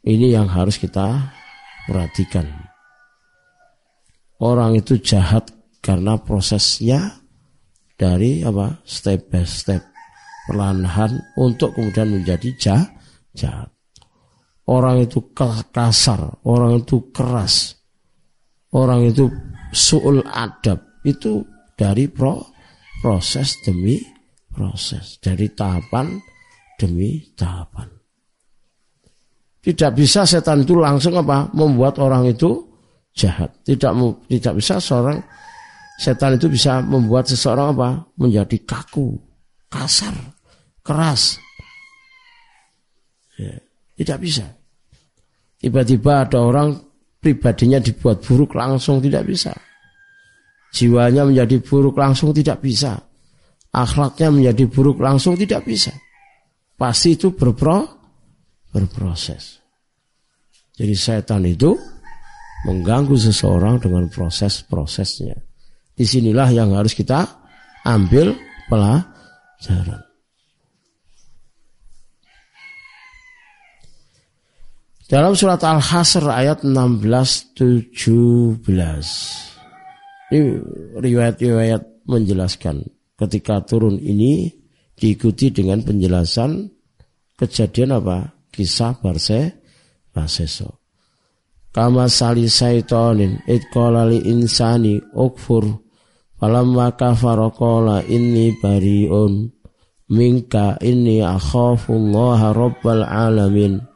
ini 0.05 0.33
yang 0.33 0.49
harus 0.49 0.81
kita 0.81 1.37
perhatikan. 1.85 2.49
Orang 4.41 4.73
itu 4.73 4.97
jahat 5.01 5.53
karena 5.85 6.17
prosesnya 6.17 7.21
dari 8.01 8.41
apa 8.41 8.81
step 8.89 9.29
by 9.29 9.45
step 9.45 9.90
perlahan 10.51 11.15
untuk 11.39 11.79
kemudian 11.79 12.11
menjadi 12.11 12.51
jahat. 13.31 13.71
Orang 14.67 15.07
itu 15.07 15.31
kasar, 15.31 16.43
orang 16.43 16.83
itu 16.83 17.15
keras, 17.15 17.79
orang 18.75 19.07
itu 19.07 19.31
suul 19.71 20.27
adab. 20.27 20.83
Itu 21.07 21.47
dari 21.79 22.11
pro, 22.11 22.43
proses 22.99 23.63
demi 23.63 24.03
proses 24.51 25.23
dari 25.23 25.55
tahapan 25.55 26.19
demi 26.75 27.23
tahapan. 27.39 27.87
Tidak 29.61 29.91
bisa 29.95 30.27
setan 30.27 30.67
itu 30.67 30.75
langsung 30.75 31.15
apa? 31.15 31.47
Membuat 31.55 32.03
orang 32.03 32.27
itu 32.27 32.59
jahat. 33.15 33.55
Tidak 33.63 33.93
tidak 34.27 34.55
bisa 34.59 34.83
seorang 34.83 35.19
setan 36.01 36.37
itu 36.37 36.51
bisa 36.51 36.83
membuat 36.83 37.29
seseorang 37.31 37.77
apa? 37.77 37.89
Menjadi 38.19 38.57
kaku 38.67 39.15
kasar 39.71 40.40
keras 40.91 41.39
ya, 43.39 43.55
tidak 43.95 44.19
bisa 44.27 44.51
tiba-tiba 45.61 46.27
ada 46.27 46.41
orang 46.41 46.91
pribadinya 47.21 47.79
dibuat 47.79 48.25
buruk 48.25 48.57
langsung 48.57 48.99
tidak 48.99 49.29
bisa. 49.29 49.53
Jiwanya 50.73 51.29
menjadi 51.29 51.61
buruk 51.61 52.01
langsung 52.01 52.33
tidak 52.33 52.65
bisa. 52.65 52.97
Akhlaknya 53.71 54.33
menjadi 54.33 54.65
buruk 54.67 54.99
langsung 54.99 55.37
tidak 55.37 55.63
bisa. 55.69 55.93
Pasti 56.75 57.15
itu 57.15 57.37
berpro, 57.37 57.85
berproses. 58.73 59.61
Jadi 60.75 60.97
setan 60.97 61.45
itu 61.45 61.77
mengganggu 62.65 63.15
seseorang 63.21 63.85
dengan 63.85 64.09
proses-prosesnya. 64.09 65.37
Di 65.93 66.09
sinilah 66.09 66.49
yang 66.49 66.73
harus 66.73 66.97
kita 66.97 67.29
ambil 67.85 68.33
pelajaran. 68.73 70.10
Dalam 75.11 75.35
surat 75.35 75.59
Al-Hasr 75.67 76.23
ayat 76.23 76.63
16-17. 76.63 77.99
Ini 80.31 80.41
riwayat-riwayat 81.03 82.07
menjelaskan 82.07 82.87
ketika 83.19 83.59
turun 83.67 83.99
ini 83.99 84.55
diikuti 84.95 85.51
dengan 85.51 85.83
penjelasan 85.83 86.63
kejadian 87.35 87.99
apa? 87.99 88.39
Kisah 88.55 89.03
Barse 89.03 89.59
Baseso. 90.15 90.79
Kama 91.75 92.07
sali 92.07 92.47
saitonin 92.47 93.43
itqala 93.51 94.07
li 94.07 94.23
insani 94.31 95.03
ukfur 95.11 95.67
falamma 96.39 96.95
kafara 96.95 97.51
qala 97.51 98.07
inni 98.07 98.55
bariun 98.63 99.51
minka 100.07 100.79
inni 100.79 101.19
akhafullaha 101.19 102.55
rabbal 102.55 103.03
alamin 103.03 103.90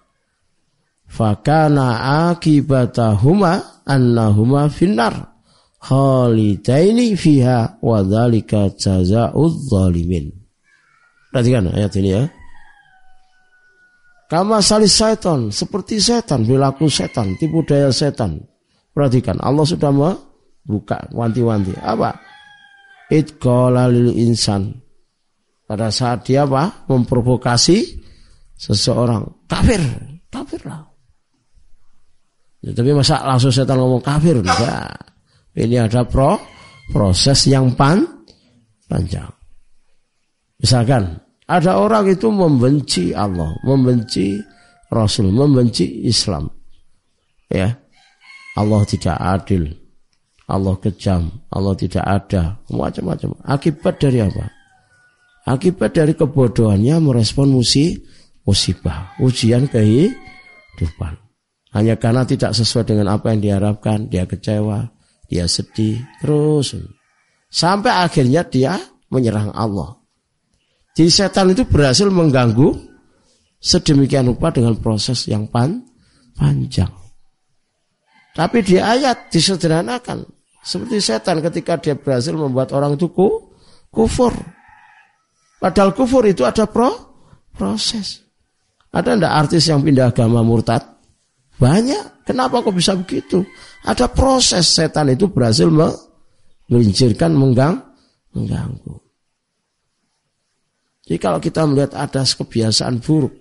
fakana 1.14 1.87
akibatahuma 2.35 3.87
annahuma 3.87 4.66
finnar 4.66 5.38
khalidaini 5.79 7.14
fiha 7.14 7.79
wa 7.79 8.02
dzalika 8.02 8.75
zalimin. 8.75 10.35
Perhatikan 11.31 11.71
ayat 11.71 11.92
ini 11.98 12.10
ya. 12.10 12.23
Kama 14.25 14.65
salis 14.65 14.96
setan, 14.96 15.52
seperti 15.52 16.00
setan, 16.00 16.48
perilaku 16.48 16.88
setan, 16.88 17.37
tipu 17.37 17.62
daya 17.62 17.92
setan. 17.92 18.40
Perhatikan, 18.90 19.37
Allah 19.42 19.67
sudah 19.69 19.92
membuka 19.92 21.06
wanti-wanti. 21.12 21.77
Apa? 21.77 22.17
Itqala 23.12 23.90
lil 23.92 24.17
insan. 24.17 24.81
Pada 25.69 25.92
saat 25.92 26.25
dia 26.25 26.48
apa? 26.48 26.88
Memprovokasi 26.88 27.85
seseorang. 28.56 29.44
Kafir. 29.44 29.83
Kafirlah. 30.33 30.93
Ya, 32.65 32.73
tapi 32.73 32.96
masa 32.96 33.21
langsung 33.29 33.52
setan 33.52 33.77
ngomong 33.77 34.00
kafir? 34.00 34.40
Enggak. 34.40 34.96
Ini 35.52 35.85
ada 35.85 36.08
pro 36.08 36.40
proses 36.88 37.44
yang 37.44 37.77
pan 37.77 38.00
panjang. 38.88 39.29
Misalkan 40.56 41.21
ada 41.44 41.77
orang 41.77 42.08
itu 42.08 42.33
membenci 42.33 43.12
Allah, 43.12 43.52
membenci 43.69 44.40
Rasul, 44.88 45.29
membenci 45.29 46.08
Islam. 46.08 46.48
Ya. 47.52 47.77
Allah 48.56 48.83
tidak 48.88 49.19
adil. 49.21 49.69
Allah 50.44 50.77
kejam, 50.77 51.33
Allah 51.48 51.73
tidak 51.73 52.04
ada, 52.04 52.60
macam-macam. 52.69 53.33
Akibat 53.48 53.96
dari 53.96 54.21
apa? 54.21 54.44
Akibat 55.48 55.96
dari 55.96 56.12
kebodohannya 56.12 57.00
merespon 57.00 57.48
musibah, 58.44 59.17
ujian 59.25 59.65
kehidupan. 59.73 61.23
Hanya 61.75 61.98
karena 61.98 62.22
tidak 62.22 62.54
sesuai 62.54 62.87
dengan 62.87 63.18
apa 63.18 63.35
yang 63.35 63.42
diharapkan, 63.42 64.06
dia 64.06 64.25
kecewa, 64.31 64.94
dia 65.27 65.50
sedih 65.50 65.98
terus 66.22 66.79
sampai 67.50 67.90
akhirnya 67.90 68.46
dia 68.46 68.79
menyerang 69.10 69.50
Allah. 69.50 69.98
Jadi 70.94 71.10
setan 71.10 71.50
itu 71.50 71.66
berhasil 71.66 72.06
mengganggu 72.06 72.70
sedemikian 73.58 74.31
rupa 74.31 74.54
dengan 74.54 74.79
proses 74.79 75.27
yang 75.27 75.50
pan, 75.50 75.83
panjang. 76.38 76.90
Tapi 78.35 78.62
di 78.62 78.79
ayat 78.79 79.31
disederhanakan. 79.31 80.27
Seperti 80.64 80.96
setan 81.02 81.42
ketika 81.44 81.77
dia 81.77 81.94
berhasil 81.98 82.33
membuat 82.33 82.72
orang 82.72 82.94
itu 82.94 83.10
ku, 83.10 83.52
kufur. 83.90 84.33
Padahal 85.58 85.92
kufur 85.92 86.25
itu 86.25 86.46
ada 86.46 86.64
pro, 86.70 86.88
proses. 87.52 88.22
Ada 88.94 89.18
ndak 89.18 89.35
artis 89.35 89.66
yang 89.66 89.83
pindah 89.83 90.14
agama 90.14 90.40
murtad? 90.40 90.93
Banyak. 91.59 92.25
Kenapa 92.25 92.65
kok 92.65 92.75
bisa 92.75 92.96
begitu? 92.96 93.44
Ada 93.85 94.09
proses 94.09 94.65
setan 94.65 95.13
itu 95.13 95.29
berhasil 95.29 95.69
melincirkan, 96.69 97.37
menggang, 97.37 97.85
mengganggu. 98.33 98.96
Jadi 101.05 101.19
kalau 101.21 101.37
kita 101.37 101.69
melihat 101.69 101.92
ada 101.92 102.25
kebiasaan 102.25 103.05
buruk, 103.05 103.37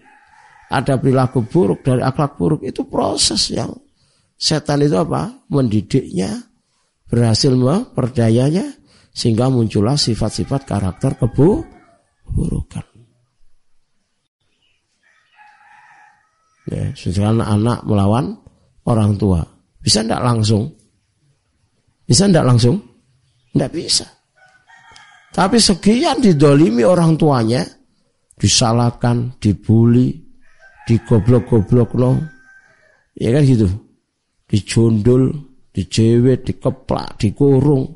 ada 0.68 1.00
perilaku 1.00 1.48
buruk 1.48 1.80
dari 1.80 2.04
akhlak 2.04 2.36
buruk, 2.36 2.62
itu 2.68 2.84
proses 2.84 3.48
yang 3.56 3.72
setan 4.36 4.84
itu 4.84 5.00
apa? 5.00 5.48
Mendidiknya, 5.48 6.44
berhasil 7.08 7.56
memperdayanya, 7.56 8.68
sehingga 9.16 9.48
muncullah 9.48 9.96
sifat-sifat 9.96 10.68
karakter 10.68 11.16
keburukan. 11.16 12.93
Ya, 16.72 16.96
sekarang 16.96 17.44
anak 17.44 17.84
melawan 17.84 18.40
orang 18.88 19.20
tua. 19.20 19.44
Bisa 19.84 20.00
tidak 20.00 20.24
langsung? 20.24 20.72
Bisa 22.08 22.28
tidak 22.28 22.48
langsung? 22.48 22.80
Tidak 23.52 23.72
bisa. 23.72 24.08
Tapi 25.34 25.58
sekian 25.60 26.22
didolimi 26.24 26.86
orang 26.86 27.18
tuanya, 27.20 27.66
disalahkan, 28.38 29.36
dibully, 29.42 30.24
digoblok-goblok 30.88 31.92
no. 31.98 32.22
Ya 33.18 33.34
kan 33.34 33.44
gitu. 33.44 33.68
Dijundul, 34.48 35.34
dijewet, 35.74 36.46
dikeplak, 36.46 37.18
dikurung. 37.18 37.92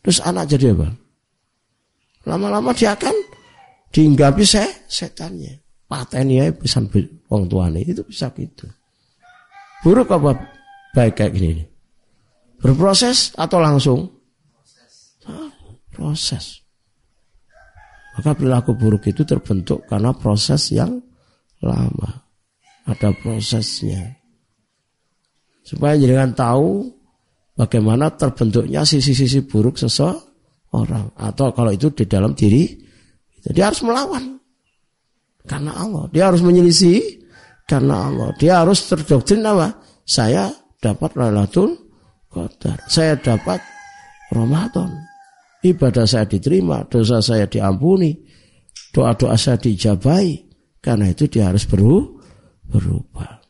Terus 0.00 0.18
anak 0.24 0.48
jadi 0.48 0.72
apa? 0.72 0.88
Lama-lama 2.24 2.72
dia 2.72 2.96
akan 2.96 3.12
dihinggapi 3.92 4.44
se 4.48 4.64
setannya. 4.88 5.60
Pateni 5.84 6.40
ya 6.40 6.48
orang 7.34 7.50
tuanya 7.50 7.82
itu 7.82 8.06
bisa 8.06 8.30
gitu. 8.38 8.70
Buruk 9.82 10.14
apa 10.14 10.38
baik 10.94 11.18
kayak 11.18 11.32
gini? 11.34 11.66
Berproses 12.62 13.34
atau 13.36 13.58
langsung? 13.60 14.14
proses. 15.94 16.66
Maka 18.18 18.34
perilaku 18.34 18.74
buruk 18.74 19.06
itu 19.06 19.22
terbentuk 19.22 19.86
karena 19.86 20.10
proses 20.10 20.74
yang 20.74 20.98
lama. 21.62 22.26
Ada 22.84 23.14
prosesnya. 23.16 24.18
Supaya 25.64 25.96
jangan 25.96 26.36
tahu 26.36 26.92
bagaimana 27.56 28.12
terbentuknya 28.12 28.84
sisi-sisi 28.84 29.46
buruk 29.48 29.80
seseorang. 29.80 31.16
Atau 31.16 31.54
kalau 31.56 31.72
itu 31.72 31.88
di 31.96 32.04
dalam 32.04 32.36
diri, 32.36 32.68
dia 33.48 33.72
harus 33.72 33.80
melawan. 33.80 34.36
Karena 35.48 35.72
Allah. 35.72 36.04
Dia 36.12 36.28
harus 36.28 36.44
menyelisih 36.44 37.23
karena 37.64 38.08
Allah. 38.08 38.30
Dia 38.36 38.62
harus 38.64 38.84
terdoktrin 38.88 39.44
apa? 39.44 39.80
Saya 40.04 40.52
dapat 40.80 41.16
Lailatul 41.16 41.72
Qadar. 42.28 42.84
Saya 42.88 43.16
dapat 43.16 43.60
Ramadan 44.32 44.92
ibadah 45.64 46.04
saya 46.04 46.28
diterima, 46.28 46.84
dosa 46.84 47.24
saya 47.24 47.48
diampuni, 47.48 48.12
doa-doa 48.92 49.34
saya 49.40 49.56
dijabai. 49.56 50.44
Karena 50.84 51.08
itu 51.08 51.24
dia 51.24 51.48
harus 51.48 51.64
berubah. 51.64 53.40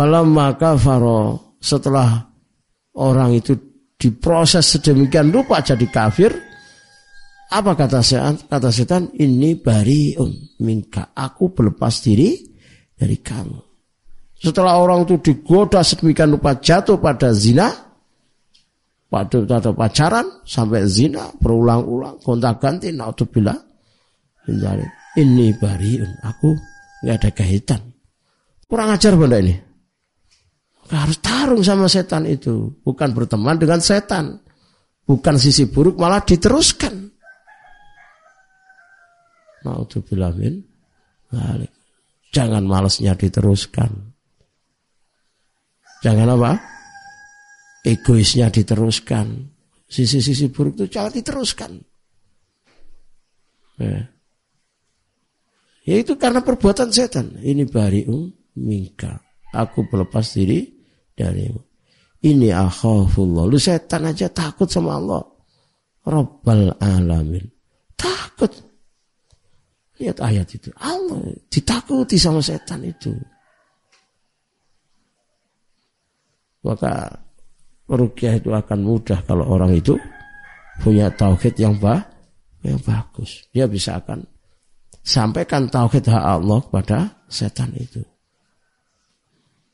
maka 0.00 0.80
faro 0.80 1.56
setelah 1.60 2.24
orang 2.96 3.36
itu 3.36 3.52
diproses 4.00 4.76
sedemikian 4.76 5.28
rupa 5.28 5.60
jadi 5.60 5.84
kafir, 5.92 6.32
apa 7.50 7.74
kata 7.74 7.98
setan? 7.98 8.38
Kata 8.46 8.70
setan, 8.70 9.02
ini 9.18 9.58
bariun 9.58 10.62
minka. 10.62 11.10
Aku 11.10 11.50
berlepas 11.50 11.98
diri 11.98 12.38
dari 12.94 13.18
kamu. 13.18 13.58
Setelah 14.40 14.78
orang 14.78 15.04
itu 15.04 15.20
digoda 15.20 15.82
sedemikian 15.82 16.38
rupa 16.38 16.56
jatuh 16.56 16.96
pada 16.96 17.34
zina, 17.34 17.90
Waktu 19.10 19.42
atau 19.50 19.74
pacaran 19.74 20.46
sampai 20.46 20.86
zina 20.86 21.34
berulang-ulang 21.42 22.22
kontak 22.22 22.62
ganti 22.62 22.94
naudzubillah 22.94 23.58
ini 25.18 25.50
bariun. 25.58 26.22
Aku 26.22 26.54
nggak 27.02 27.16
ada 27.18 27.30
kaitan. 27.34 27.82
Kurang 28.70 28.94
ajar 28.94 29.18
benda 29.18 29.42
ini. 29.42 29.54
Harus 30.94 31.18
tarung 31.18 31.66
sama 31.66 31.90
setan 31.90 32.22
itu. 32.22 32.70
Bukan 32.86 33.10
berteman 33.10 33.58
dengan 33.58 33.82
setan. 33.82 34.38
Bukan 35.02 35.34
sisi 35.42 35.66
buruk 35.66 35.98
malah 35.98 36.22
diteruskan 36.22 37.09
naudzubillah 39.66 40.34
jangan 42.30 42.64
malesnya 42.64 43.14
diteruskan 43.14 43.90
jangan 46.00 46.34
apa 46.38 46.52
egoisnya 47.84 48.52
diteruskan. 48.52 49.48
Sisi-sisi 49.90 50.54
buruk 50.54 50.78
itu 50.78 50.86
jangan 50.86 51.12
diteruskan. 51.12 51.72
Ya. 53.80 54.06
ya 55.88 55.94
itu 55.98 56.14
karena 56.14 56.44
perbuatan 56.44 56.94
setan. 56.94 57.40
Ini 57.42 57.66
bari'u 57.66 58.30
minka. 58.62 59.18
Aku 59.50 59.82
melepas 59.90 60.22
diri 60.36 60.70
darimu. 61.16 61.58
Ini 62.22 62.54
akhafullah. 62.54 63.50
Lu 63.50 63.58
setan 63.58 64.06
aja 64.06 64.30
takut 64.30 64.70
sama 64.70 65.00
Allah. 65.00 65.26
Rabbal 66.06 66.78
alamin. 66.78 67.50
Takut. 67.98 68.69
Lihat 70.00 70.18
ayat 70.24 70.48
itu. 70.56 70.72
Allah 70.80 71.20
ditakuti 71.52 72.16
sama 72.16 72.40
setan 72.40 72.80
itu. 72.88 73.12
Maka 76.64 77.20
rukyah 77.84 78.40
itu 78.40 78.48
akan 78.52 78.80
mudah 78.80 79.20
kalau 79.28 79.44
orang 79.48 79.76
itu 79.76 79.96
punya 80.80 81.12
tauhid 81.12 81.54
yang 81.60 81.76
bah, 81.76 82.00
yang 82.64 82.80
bagus. 82.80 83.44
Dia 83.52 83.68
bisa 83.68 84.00
akan 84.00 84.24
sampaikan 85.04 85.68
tauhid 85.68 86.08
hak 86.08 86.24
Allah 86.24 86.58
kepada 86.64 86.98
setan 87.28 87.72
itu. 87.76 88.00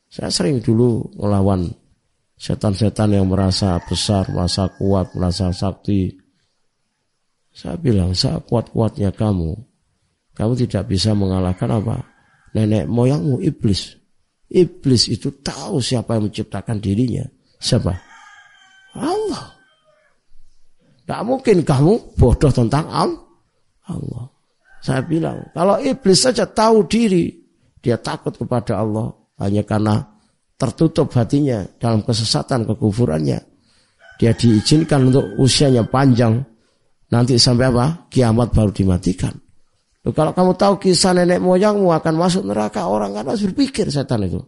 Saya 0.07 0.31
sering 0.31 0.63
dulu 0.63 1.03
melawan 1.19 1.67
setan-setan 2.39 3.11
yang 3.11 3.27
merasa 3.27 3.75
besar, 3.83 4.27
merasa 4.31 4.71
kuat, 4.75 5.11
merasa 5.17 5.51
sakti. 5.51 6.15
Saya 7.51 7.75
bilang, 7.75 8.13
saya 8.13 8.39
kuat-kuatnya 8.39 9.11
kamu. 9.11 9.57
Kamu 10.37 10.53
tidak 10.53 10.85
bisa 10.85 11.17
mengalahkan 11.17 11.65
apa? 11.81 11.97
Nenek 12.53 12.85
moyangmu 12.85 13.41
iblis. 13.41 13.97
Iblis 14.47 15.09
itu 15.09 15.33
tahu 15.41 15.81
siapa 15.81 16.13
yang 16.13 16.29
menciptakan 16.29 16.77
dirinya. 16.77 17.25
Siapa? 17.57 17.89
Allah. 18.93 19.45
Tidak 21.01 21.21
mungkin 21.25 21.65
kamu 21.65 22.13
bodoh 22.13 22.53
tentang 22.53 22.85
Allah. 22.85 24.29
Saya 24.77 25.01
bilang, 25.01 25.41
kalau 25.57 25.81
iblis 25.81 26.21
saja 26.21 26.45
tahu 26.45 26.85
diri, 26.85 27.33
dia 27.81 27.97
takut 27.97 28.37
kepada 28.37 28.77
Allah 28.77 29.09
hanya 29.41 29.65
karena 29.65 30.05
tertutup 30.53 31.09
hatinya 31.17 31.65
dalam 31.81 32.05
kesesatan 32.05 32.69
kekufurannya. 32.69 33.41
Dia 34.21 34.33
diizinkan 34.37 35.09
untuk 35.09 35.25
usianya 35.41 35.85
panjang, 35.85 36.45
nanti 37.09 37.41
sampai 37.41 37.73
apa? 37.73 37.85
Kiamat 38.09 38.53
baru 38.53 38.71
dimatikan. 38.73 39.46
Kalau 40.13 40.31
kamu 40.31 40.51
tahu 40.55 40.73
kisah 40.77 41.11
nenek 41.15 41.41
moyangmu 41.41 41.89
akan 41.91 42.13
masuk 42.15 42.43
neraka, 42.47 42.87
orang 42.87 43.11
kan 43.15 43.27
harus 43.27 43.43
berpikir 43.47 43.89
setan 43.89 44.27
itu. 44.27 44.39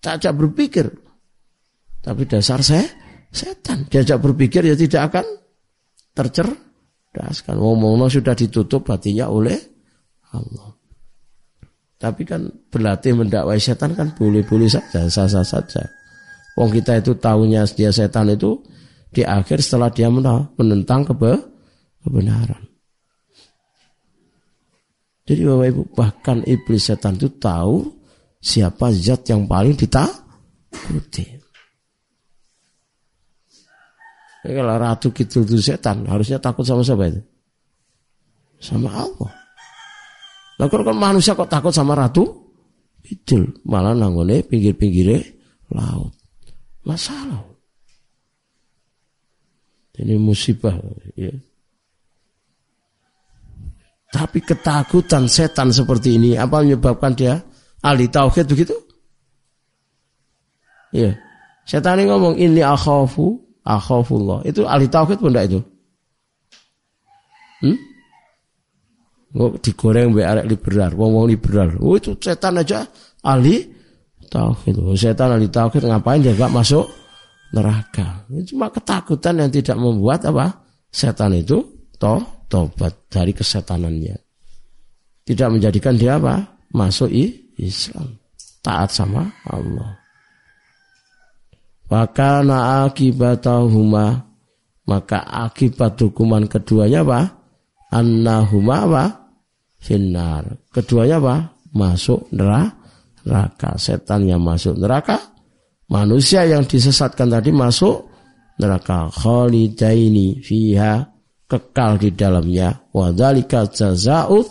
Caca 0.00 0.30
berpikir. 0.32 0.90
Tapi 2.04 2.22
dasar 2.28 2.60
saya 2.60 2.84
Setan 3.34 3.90
diajak 3.90 4.22
berpikir 4.22 4.62
ya 4.62 4.78
tidak 4.78 5.10
akan 5.10 5.26
tercerdaskan. 6.14 7.58
Ngomongnya 7.58 8.06
sudah 8.06 8.30
ditutup 8.38 8.86
hatinya 8.86 9.26
oleh 9.26 9.58
Allah. 10.30 10.70
Tapi 11.98 12.22
kan 12.22 12.46
berlatih 12.70 13.18
mendakwai 13.18 13.58
setan 13.58 13.98
kan 13.98 14.14
boleh-boleh 14.14 14.70
saja, 14.70 15.10
sah-sah 15.10 15.42
saja. 15.42 15.82
Wong 16.54 16.70
kita 16.70 17.02
itu 17.02 17.18
tahunya 17.18 17.66
dia 17.74 17.90
setan 17.90 18.30
itu 18.30 18.62
di 19.10 19.26
akhir 19.26 19.58
setelah 19.58 19.90
dia 19.90 20.06
menentang 20.54 21.02
kebe 21.02 21.34
kebenaran. 22.06 22.62
Jadi 25.24 25.40
Bapak 25.40 25.66
Ibu 25.72 25.82
bahkan 25.96 26.38
iblis 26.44 26.84
setan 26.84 27.16
itu 27.16 27.32
tahu 27.40 27.88
siapa 28.44 28.92
zat 28.92 29.24
yang 29.32 29.48
paling 29.48 29.72
dita 29.72 30.04
takuti. 30.68 31.24
Ya, 34.44 34.60
kalau 34.60 34.76
ratu 34.76 35.08
kidul 35.08 35.48
itu 35.48 35.56
setan, 35.56 36.04
harusnya 36.04 36.36
takut 36.36 36.68
sama 36.68 36.84
siapa 36.84 37.08
itu? 37.08 37.20
Sama 38.60 38.92
Allah. 38.92 39.32
Lah 40.60 40.68
kan 40.68 40.92
manusia 40.92 41.32
kok 41.32 41.48
takut 41.48 41.72
sama 41.72 41.96
ratu? 41.96 42.28
Kidul, 43.00 43.64
malah 43.64 43.96
nanggone 43.96 44.44
pinggir-pinggirnya 44.44 45.24
laut. 45.72 46.12
Masalah. 46.84 47.40
Ini 49.96 50.20
musibah 50.20 50.76
ya. 51.16 51.32
Tapi 54.14 54.38
ketakutan 54.46 55.26
setan 55.26 55.74
seperti 55.74 56.14
ini 56.14 56.38
apa 56.38 56.62
menyebabkan 56.62 57.18
dia 57.18 57.34
ahli 57.82 58.06
tauhid 58.06 58.46
begitu? 58.46 58.78
Ya. 60.94 61.18
Setan 61.66 61.98
ini 61.98 62.06
ngomong 62.06 62.38
ini 62.38 62.62
akhafu 62.62 63.42
akhafullah. 63.66 64.46
Itu 64.46 64.70
ahli 64.70 64.86
tauhid 64.86 65.18
pun 65.18 65.34
enggak 65.34 65.50
itu? 65.50 65.60
Hmm? 67.66 67.78
Nggak 69.34 69.50
digoreng 69.66 70.14
mbek 70.14 70.26
arek 70.30 70.46
liberal, 70.46 70.90
wong-wong 70.94 71.26
liberal. 71.26 71.74
Oh 71.82 71.98
itu 71.98 72.14
setan 72.22 72.62
aja 72.62 72.86
ahli 73.26 73.66
tauhid. 74.30 74.78
Oh, 74.78 74.94
setan 74.94 75.34
ahli 75.34 75.50
tauhid 75.50 75.90
ngapain 75.90 76.22
dia 76.22 76.38
enggak 76.38 76.54
masuk 76.54 76.86
neraka? 77.50 78.30
Itu 78.30 78.54
cuma 78.54 78.70
ketakutan 78.70 79.42
yang 79.42 79.50
tidak 79.50 79.74
membuat 79.74 80.22
apa? 80.30 80.62
Setan 80.94 81.34
itu 81.34 81.73
toh 81.98 82.46
tobat 82.50 83.10
dari 83.10 83.34
kesetanannya. 83.34 84.16
Tidak 85.24 85.48
menjadikan 85.48 85.96
dia 85.96 86.20
apa? 86.20 86.44
Masuk 86.74 87.08
Islam. 87.56 88.20
Taat 88.60 88.92
sama 88.92 89.24
Allah. 89.48 90.00
Maka 91.88 92.40
na 92.44 92.88
akibatahuma 92.88 94.34
maka 94.84 95.24
akibat 95.24 95.96
hukuman 95.96 96.44
keduanya 96.44 97.00
apa? 97.04 97.20
Annahuma 97.88 98.76
apa? 98.84 99.04
Finnar. 99.80 100.60
Keduanya 100.68 101.20
apa? 101.20 101.36
Masuk 101.72 102.28
neraka. 102.32 103.80
Setan 103.80 104.28
yang 104.28 104.44
masuk 104.44 104.76
neraka. 104.76 105.16
Manusia 105.88 106.44
yang 106.44 106.68
disesatkan 106.68 107.32
tadi 107.32 107.48
masuk 107.48 108.12
neraka. 108.60 109.08
Khalidaini 109.08 110.44
fiha 110.44 111.13
kekal 111.54 112.02
di 112.02 112.10
dalamnya. 112.10 112.90
Wadhalika 112.90 113.70
jazaut 113.70 114.50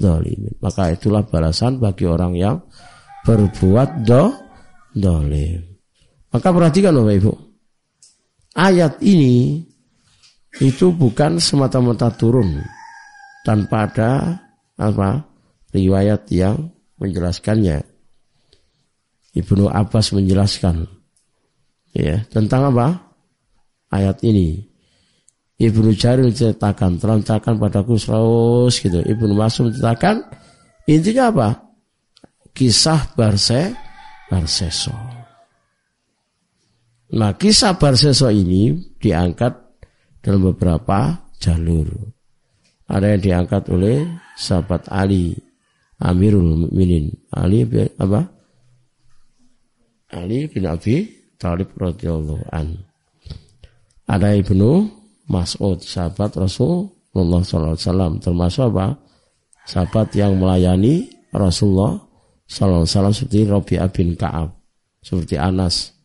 zalimin. 0.00 0.56
Maka 0.64 0.96
itulah 0.96 1.26
balasan 1.28 1.76
bagi 1.76 2.08
orang 2.08 2.32
yang 2.32 2.56
berbuat 3.28 4.08
do 4.08 4.32
dolim. 4.96 5.60
Maka 6.32 6.48
perhatikan 6.48 6.96
Bapak 6.96 7.14
Ibu. 7.20 7.32
Ayat 8.58 9.00
ini 9.04 9.64
itu 10.58 10.90
bukan 10.90 11.38
semata-mata 11.38 12.10
turun 12.10 12.58
tanpa 13.46 13.86
ada 13.86 14.10
apa 14.74 15.28
riwayat 15.70 16.26
yang 16.32 16.72
menjelaskannya. 16.98 17.84
Ibnu 19.36 19.70
Abbas 19.70 20.10
menjelaskan 20.16 20.88
ya 21.94 22.24
tentang 22.32 22.74
apa 22.74 23.14
ayat 23.92 24.20
ini. 24.26 24.67
Ibnu 25.58 25.90
Jarir 25.98 26.30
menceritakan, 26.30 27.02
telah 27.02 27.18
menceritakan 27.18 27.54
padaku 27.58 27.98
terus 27.98 28.78
gitu. 28.78 29.02
Ibnu 29.02 29.34
Mas'ud 29.34 29.68
menceritakan 29.68 30.22
intinya 30.86 31.34
apa? 31.34 31.48
Kisah 32.54 33.10
Barse 33.18 33.74
Barseso. 34.30 34.94
Nah 37.18 37.34
kisah 37.34 37.74
Barseso 37.74 38.30
ini 38.30 38.78
diangkat 39.02 39.50
dalam 40.22 40.46
beberapa 40.54 41.26
jalur. 41.42 41.90
Ada 42.86 43.18
yang 43.18 43.22
diangkat 43.22 43.62
oleh 43.74 44.06
sahabat 44.38 44.86
Ali 44.94 45.34
Amirul 45.98 46.66
Mukminin 46.66 47.10
Ali 47.34 47.66
apa? 47.98 48.30
Ali 50.14 50.46
bin 50.46 50.70
Abi 50.70 51.02
Talib 51.34 51.74
radhiyallahu 51.74 52.46
an. 52.54 52.78
Ada 54.08 54.38
Ibnu 54.38 54.97
Mas'ud 55.28 55.78
sahabat 55.80 56.36
Rasulullah 56.40 57.44
SAW 57.44 58.18
termasuk 58.20 58.72
apa? 58.74 58.96
Sahabat 59.68 60.16
yang 60.16 60.40
melayani 60.40 61.08
Rasulullah 61.30 62.00
SAW 62.48 63.12
seperti 63.12 63.44
Rabi'ah 63.44 63.92
bin 63.92 64.16
Ka'ab 64.16 64.56
seperti 65.04 65.36
Anas 65.36 65.98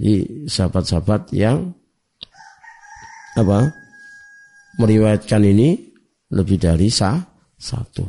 jadi 0.00 0.48
sahabat-sahabat 0.48 1.28
yang 1.36 1.76
apa 3.36 3.68
meriwayatkan 4.80 5.44
ini 5.44 5.76
lebih 6.32 6.56
dari 6.56 6.88
sah, 6.88 7.20
satu. 7.60 8.08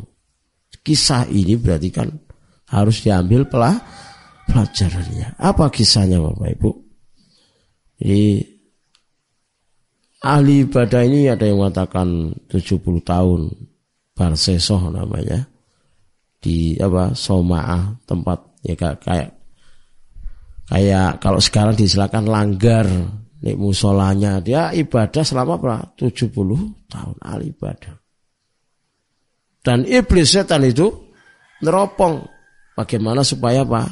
Kisah 0.80 1.28
ini 1.28 1.60
berarti 1.60 1.92
kan 1.92 2.08
harus 2.72 3.04
diambil 3.04 3.44
pelah 3.44 3.76
pelajarannya. 4.48 5.36
Apa 5.36 5.68
kisahnya 5.68 6.24
Bapak 6.24 6.50
Ibu? 6.56 6.72
Jadi 8.00 8.40
ahli 10.22 10.70
ibadah 10.70 11.02
ini 11.04 11.28
ada 11.28 11.50
yang 11.50 11.60
mengatakan 11.60 12.38
70 12.48 12.82
tahun 13.02 13.42
Barsesoh 14.14 14.94
namanya 14.94 15.50
di 16.42 16.78
apa 16.78 17.18
Soma'ah 17.18 18.06
tempat 18.06 18.38
ya 18.62 18.78
kayak 18.78 19.42
Kayak 20.72 21.20
kalau 21.20 21.44
sekarang 21.44 21.76
disilakan 21.76 22.32
langgar 22.32 22.88
nih 23.44 23.60
musolanya 23.60 24.40
dia 24.40 24.72
ibadah 24.72 25.20
selama 25.20 25.60
berapa? 25.60 26.00
70 26.00 26.32
tahun 26.88 27.18
al 27.20 27.44
ibadah. 27.44 27.96
Dan 29.60 29.84
iblis 29.84 30.32
setan 30.32 30.64
itu 30.64 30.88
neropong 31.60 32.24
bagaimana 32.80 33.20
supaya 33.20 33.68
Pak 33.68 33.90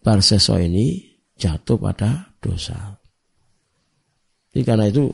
Barseso 0.00 0.56
ini 0.56 1.04
jatuh 1.36 1.76
pada 1.76 2.32
dosa. 2.40 2.96
Jadi 4.56 4.64
karena 4.64 4.88
itu 4.88 5.12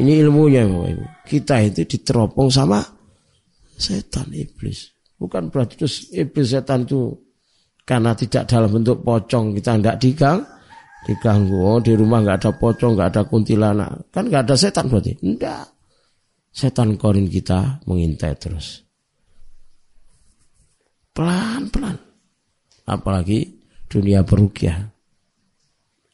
ini 0.00 0.12
ilmunya 0.24 0.64
Bapak 0.64 0.88
Ibu. 0.88 1.04
Kita 1.28 1.56
itu 1.60 1.84
diteropong 1.84 2.48
sama 2.48 2.80
setan 3.76 4.32
iblis. 4.32 4.88
Bukan 5.20 5.52
berarti 5.52 5.74
terus 5.76 6.08
iblis 6.14 6.54
setan 6.54 6.88
itu 6.88 7.12
karena 7.82 8.14
tidak 8.16 8.48
dalam 8.48 8.70
bentuk 8.70 9.04
pocong 9.04 9.52
kita 9.58 9.76
nggak 9.76 9.96
digang 10.00 10.40
diganggu. 11.04 11.58
Oh 11.58 11.78
di 11.82 11.92
rumah 11.92 12.24
nggak 12.24 12.38
ada 12.40 12.50
pocong 12.56 12.96
nggak 12.96 13.08
ada 13.12 13.22
kuntilanak. 13.28 14.08
Kan 14.08 14.32
nggak 14.32 14.48
ada 14.48 14.56
setan 14.56 14.88
berarti? 14.88 15.12
Enggak 15.20 15.68
setan 16.52 16.96
korin 16.96 17.28
kita 17.28 17.84
mengintai 17.84 18.32
terus. 18.40 18.80
Pelan 21.12 21.68
pelan 21.68 21.96
apalagi 22.88 23.62
dunia 23.86 24.24
berukiah 24.24 24.88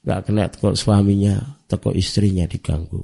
nggak 0.02 0.20
kena 0.26 0.50
teko 0.50 0.74
suaminya 0.74 1.62
teko 1.70 1.94
istrinya 1.94 2.44
diganggu 2.48 3.02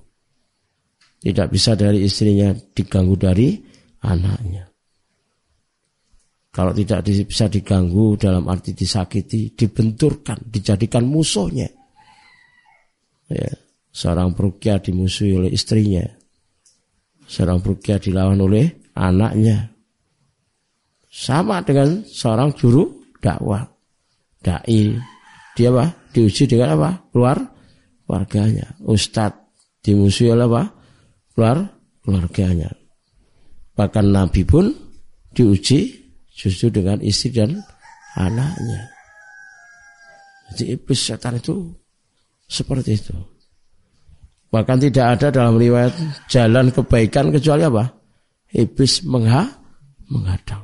tidak 1.24 1.48
bisa 1.48 1.72
dari 1.72 2.04
istrinya 2.04 2.52
diganggu 2.52 3.16
dari 3.16 3.56
anaknya 4.04 4.74
kalau 6.54 6.70
tidak 6.70 7.02
bisa 7.26 7.50
diganggu 7.50 8.14
dalam 8.14 8.46
arti 8.46 8.78
disakiti, 8.78 9.58
dibenturkan, 9.58 10.38
dijadikan 10.46 11.02
musuhnya. 11.02 11.66
Ya, 13.26 13.50
seorang 13.90 14.38
perukia 14.38 14.78
dimusuhi 14.78 15.34
oleh 15.34 15.50
istrinya. 15.50 16.06
Seorang 17.26 17.58
perukia 17.58 17.98
dilawan 17.98 18.38
oleh 18.38 18.70
anaknya. 18.94 19.74
Sama 21.10 21.58
dengan 21.66 22.06
seorang 22.06 22.54
juru 22.54 23.02
dakwah. 23.18 23.66
Dai. 24.38 24.94
Dia 25.58 25.74
apa? 25.74 25.90
Diuji 26.14 26.46
dengan 26.46 26.78
apa? 26.78 27.02
Keluar 27.10 27.38
keluarganya. 28.06 28.78
Ustadz 28.86 29.82
dimusuhi 29.82 30.30
oleh 30.30 30.46
apa? 30.46 30.62
Keluar 31.34 31.66
keluarganya. 32.06 32.70
Bahkan 33.74 34.06
Nabi 34.06 34.46
pun 34.46 34.70
diuji 35.34 35.90
justru 36.30 36.70
dengan 36.70 37.02
istri 37.02 37.34
dan 37.34 37.58
anaknya. 38.14 38.86
Jadi 40.54 40.78
iblis 40.78 41.00
setan 41.02 41.42
itu 41.42 41.74
seperti 42.46 42.94
itu. 42.94 43.14
Bahkan 44.54 44.78
tidak 44.78 45.18
ada 45.18 45.34
dalam 45.34 45.58
riwayat 45.58 45.90
jalan 46.30 46.70
kebaikan 46.70 47.34
kecuali 47.34 47.66
apa? 47.66 47.90
Iblis 48.54 49.02
mengha 49.02 49.50
menghadang. 50.06 50.62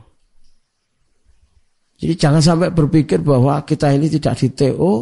Jadi 1.99 2.15
jangan 2.15 2.39
sampai 2.39 2.71
berpikir 2.71 3.19
bahwa 3.21 3.67
kita 3.67 3.91
ini 3.91 4.07
tidak 4.07 4.39
di 4.39 4.49
TO 4.55 4.93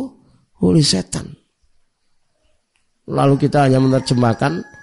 oleh 0.64 0.82
setan. 0.82 1.28
Lalu 3.12 3.34
kita 3.36 3.68
hanya 3.68 3.78
menerjemahkan 3.78 4.77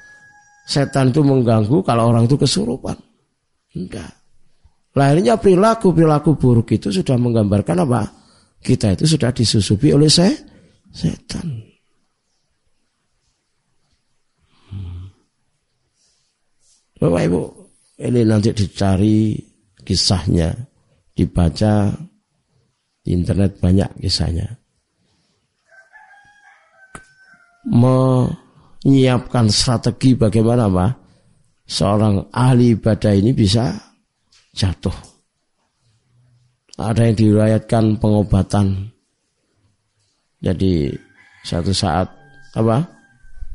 setan 0.65 1.13
itu 1.13 1.21
mengganggu 1.21 1.85
kalau 1.85 2.11
orang 2.11 2.25
itu 2.25 2.35
kesurupan. 2.35 2.97
Enggak. 3.77 4.11
Lahirnya 4.95 5.37
perilaku-perilaku 5.37 6.39
buruk 6.39 6.73
itu 6.73 6.89
sudah 6.89 7.15
menggambarkan 7.19 7.83
apa? 7.83 8.25
kita 8.65 8.97
itu 8.97 9.05
sudah 9.05 9.29
disusupi 9.29 9.93
oleh 9.93 10.09
se 10.09 10.25
setan. 10.89 11.45
Hmm. 14.73 15.13
Bapak 16.97 17.21
Ibu, 17.29 17.41
ini 18.01 18.21
nanti 18.25 18.49
dicari 18.49 19.37
kisahnya, 19.85 20.49
dibaca 21.13 21.93
di 23.05 23.13
internet 23.13 23.61
banyak 23.61 24.01
kisahnya. 24.01 24.49
Menyiapkan 28.85 29.49
strategi 29.49 30.13
bagaimana 30.13 30.69
Pak 30.69 30.91
seorang 31.65 32.29
ahli 32.29 32.77
ibadah 32.77 33.17
ini 33.17 33.33
bisa 33.33 33.73
jatuh 34.53 35.15
ada 36.75 37.07
yang 37.07 37.15
diriwayatkan 37.15 37.99
pengobatan. 38.03 38.91
Jadi 40.43 40.91
satu 41.47 41.71
saat 41.71 42.11
apa? 42.55 42.83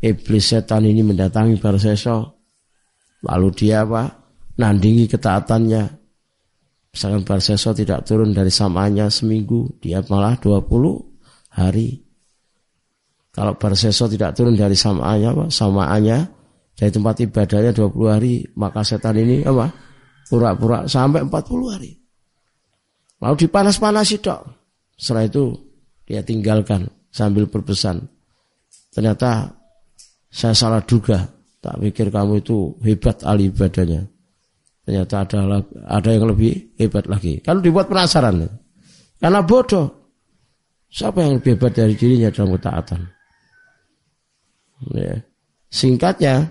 Iblis 0.00 0.56
setan 0.56 0.88
ini 0.88 1.04
mendatangi 1.04 1.60
Barseso. 1.60 2.40
Lalu 3.20 3.48
dia 3.52 3.84
apa? 3.84 4.08
Nandingi 4.56 5.04
ketaatannya. 5.04 5.84
Misalkan 6.90 7.22
Barseso 7.22 7.76
tidak 7.76 8.08
turun 8.08 8.32
dari 8.32 8.48
samanya 8.48 9.12
seminggu, 9.12 9.78
dia 9.78 10.00
malah 10.08 10.40
20 10.40 11.52
hari. 11.52 12.09
Kalau 13.40 13.56
Barseso 13.56 14.04
tidak 14.04 14.36
turun 14.36 14.52
dari 14.52 14.76
samanya, 14.76 15.32
apa? 15.32 15.48
Samaannya 15.48 16.18
dari 16.76 16.92
tempat 16.92 17.24
ibadahnya 17.24 17.72
20 17.72 18.12
hari, 18.12 18.44
maka 18.52 18.84
setan 18.84 19.16
ini 19.16 19.40
apa? 19.48 19.64
Pura-pura 20.28 20.84
sampai 20.84 21.24
40 21.24 21.72
hari. 21.72 21.88
Lalu 23.16 23.48
dipanas-panasi 23.48 24.20
dok. 24.20 24.40
Setelah 24.92 25.24
itu 25.24 25.56
dia 26.04 26.20
tinggalkan 26.20 26.84
sambil 27.08 27.48
berpesan. 27.48 28.04
Ternyata 28.92 29.48
saya 30.28 30.52
salah 30.52 30.84
duga. 30.84 31.24
Tak 31.64 31.80
pikir 31.80 32.12
kamu 32.12 32.44
itu 32.44 32.76
hebat 32.84 33.24
ahli 33.24 33.48
ibadahnya. 33.48 34.04
Ternyata 34.84 35.24
ada 35.24 35.64
ada 35.88 36.10
yang 36.12 36.28
lebih 36.28 36.76
hebat 36.76 37.08
lagi. 37.08 37.40
Kalau 37.40 37.64
dibuat 37.64 37.88
penasaran. 37.88 38.44
Karena 39.16 39.40
bodoh. 39.40 39.88
Siapa 40.92 41.24
yang 41.24 41.40
lebih 41.40 41.56
hebat 41.56 41.72
dari 41.72 41.96
dirinya 41.96 42.28
dalam 42.28 42.60
ketaatan? 42.60 43.19
Ya. 44.88 45.20
Singkatnya, 45.70 46.48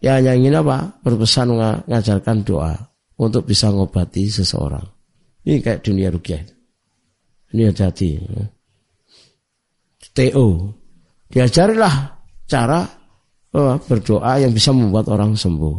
ya 0.00 0.18
hanya 0.18 0.32
ingin 0.32 0.56
apa? 0.58 0.96
Berpesan 1.04 1.52
mengajarkan 1.52 2.42
doa 2.42 2.74
untuk 3.20 3.46
bisa 3.46 3.68
ngobati 3.70 4.26
seseorang. 4.28 4.84
Ini 5.46 5.62
kayak 5.62 5.84
dunia 5.86 6.08
rukyah. 6.10 6.42
Ini 7.54 7.70
hati. 7.70 8.18
TO. 10.16 10.46
Diajarilah 11.30 11.94
cara 12.48 12.80
berdoa 13.86 14.32
yang 14.42 14.50
bisa 14.50 14.74
membuat 14.74 15.06
orang 15.12 15.38
sembuh. 15.38 15.76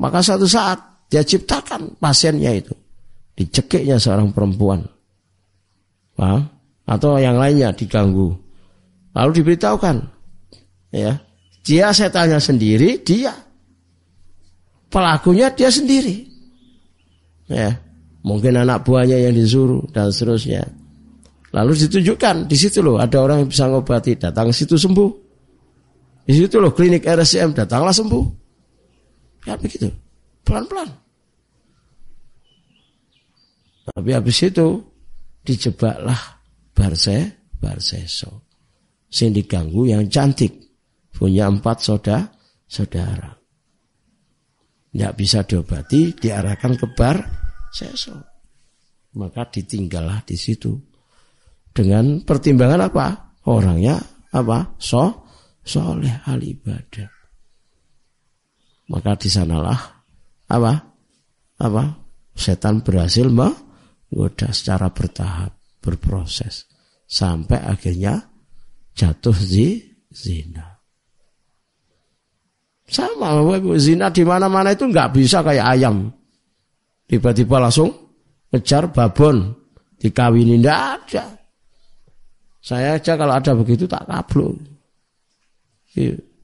Maka 0.00 0.24
satu 0.24 0.48
saat 0.48 1.06
dia 1.12 1.20
ciptakan 1.20 2.00
pasiennya 2.00 2.56
itu. 2.56 2.72
Dicekiknya 3.36 4.00
seorang 4.00 4.32
perempuan. 4.32 4.80
Paham? 6.16 6.48
Atau 6.88 7.20
yang 7.20 7.36
lainnya 7.36 7.70
diganggu. 7.76 8.34
Lalu 9.14 9.30
diberitahukan. 9.42 9.96
Ya, 10.90 11.22
dia 11.66 11.92
setannya 11.92 12.40
sendiri, 12.40 13.02
dia. 13.04 13.34
Pelakunya 14.90 15.52
dia 15.54 15.70
sendiri. 15.70 16.26
Ya, 17.50 17.78
Mungkin 18.20 18.52
anak 18.52 18.84
buahnya 18.84 19.16
yang 19.16 19.34
disuruh 19.36 19.80
dan 19.96 20.12
seterusnya. 20.12 20.68
Lalu 21.50 21.72
ditunjukkan 21.88 22.46
di 22.46 22.56
situ 22.56 22.84
loh 22.84 23.00
ada 23.00 23.16
orang 23.16 23.42
yang 23.42 23.48
bisa 23.50 23.66
ngobati, 23.66 24.20
datang 24.20 24.52
situ 24.52 24.76
sembuh. 24.76 25.10
Di 26.28 26.36
situ 26.36 26.60
loh 26.60 26.70
klinik 26.70 27.02
RSCM 27.02 27.56
datanglah 27.56 27.96
sembuh. 27.96 28.24
Ya 29.48 29.56
begitu, 29.56 29.88
pelan-pelan. 30.44 30.88
Tapi 33.90 34.10
habis 34.14 34.38
itu 34.44 34.84
dijebaklah 35.42 36.20
Barse, 36.76 37.50
Barseso. 37.56 38.46
Sing 39.10 39.34
diganggu 39.34 39.90
yang 39.90 40.06
cantik. 40.06 40.69
Punya 41.20 41.52
empat 41.52 41.84
soda, 41.84 42.32
saudara. 42.64 43.36
Tidak 44.88 45.12
bisa 45.12 45.44
diobati, 45.44 46.16
diarahkan 46.16 46.80
ke 46.80 46.86
bar, 46.96 47.20
seso. 47.68 48.16
Maka 49.20 49.44
ditinggallah 49.52 50.24
di 50.24 50.40
situ. 50.40 50.72
Dengan 51.76 52.24
pertimbangan 52.24 52.88
apa? 52.88 53.36
Orangnya 53.52 54.00
apa? 54.32 54.80
So, 54.80 55.28
soleh 55.60 56.24
al 56.24 56.40
ibadah. 56.40 57.10
Maka 58.88 59.12
di 59.20 59.28
sanalah 59.28 59.78
apa? 60.48 60.72
Apa? 61.60 61.84
Setan 62.32 62.80
berhasil 62.80 63.28
menggoda 63.28 64.56
secara 64.56 64.88
bertahap, 64.88 65.52
berproses 65.84 66.64
sampai 67.04 67.60
akhirnya 67.60 68.30
jatuh 68.96 69.34
di 69.34 69.82
zina. 70.10 70.69
Sama, 72.90 73.38
zina 73.78 74.10
di 74.10 74.26
mana-mana 74.26 74.74
itu 74.74 74.82
nggak 74.90 75.14
bisa 75.14 75.46
kayak 75.46 75.78
ayam. 75.78 76.10
Tiba-tiba 77.06 77.62
langsung 77.62 77.94
ngejar 78.50 78.90
babon. 78.90 79.54
Dikawini 80.00 80.58
ndak 80.58 80.80
ada. 80.98 81.24
Saya 82.60 82.98
aja 82.98 83.14
kalau 83.14 83.36
ada 83.36 83.52
begitu 83.56 83.84
tak 83.88 84.04
kablu 84.08 84.52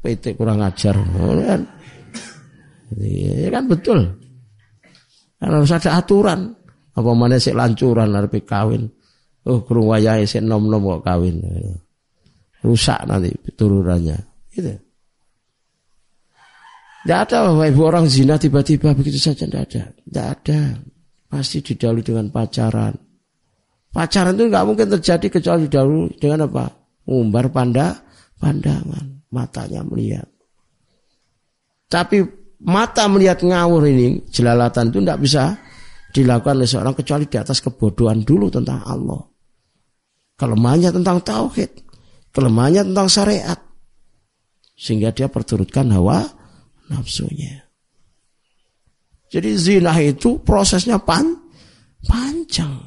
PT 0.00 0.38
kurang 0.38 0.62
ajar. 0.62 0.94
Kan? 0.94 1.62
Ya 3.00 3.48
kan 3.50 3.64
betul. 3.66 4.00
Kan 5.40 5.50
harus 5.50 5.72
ada 5.74 5.98
aturan. 5.98 6.54
Apa 6.96 7.10
mana 7.12 7.36
sih 7.36 7.52
lancuran 7.52 8.14
harus 8.14 8.32
kawin? 8.46 8.86
Oh 9.46 9.60
kurung 9.66 9.90
wayahe 9.90 10.24
sih 10.24 10.40
nom 10.40 10.70
nom 10.70 10.84
kok 10.98 11.10
kawin. 11.10 11.42
Rusak 12.62 13.02
nanti 13.06 13.30
turunannya 13.54 14.16
gitu 14.54 14.85
tidak 17.06 17.30
ada 17.30 17.54
Bapak 17.54 17.70
Ibu 17.70 17.82
orang 17.86 18.10
zina 18.10 18.34
tiba-tiba 18.34 18.90
begitu 18.90 19.22
saja 19.22 19.46
tidak 19.46 19.70
ada. 19.70 19.82
Tidak 19.94 20.26
ada. 20.26 20.60
Pasti 21.30 21.62
didahului 21.62 22.02
dengan 22.02 22.26
pacaran. 22.34 22.98
Pacaran 23.94 24.34
itu 24.34 24.50
nggak 24.50 24.66
mungkin 24.66 24.90
terjadi 24.98 25.30
kecuali 25.30 25.70
didahului 25.70 26.18
dengan 26.18 26.50
apa? 26.50 26.66
Umbar 27.06 27.54
panda, 27.54 27.94
pandangan. 28.42 29.22
Matanya 29.30 29.86
melihat. 29.86 30.26
Tapi 31.86 32.26
mata 32.66 33.06
melihat 33.06 33.38
ngawur 33.38 33.86
ini, 33.86 34.26
jelalatan 34.26 34.90
itu 34.90 34.98
tidak 35.06 35.22
bisa 35.22 35.44
dilakukan 36.10 36.58
oleh 36.58 36.66
seorang 36.66 36.94
kecuali 36.98 37.30
di 37.30 37.38
atas 37.38 37.62
kebodohan 37.62 38.26
dulu 38.26 38.50
tentang 38.50 38.82
Allah. 38.82 39.22
Kelemahannya 40.42 40.90
tentang 40.90 41.22
tauhid. 41.22 41.70
Kelemahannya 42.34 42.82
tentang 42.90 43.06
syariat. 43.06 43.62
Sehingga 44.74 45.14
dia 45.14 45.30
perturutkan 45.30 45.86
hawa 45.94 46.45
nafsunya. 46.90 47.66
Jadi 49.26 49.50
zina 49.58 49.92
itu 49.98 50.38
prosesnya 50.40 51.02
pan, 51.02 51.34
panjang. 52.06 52.78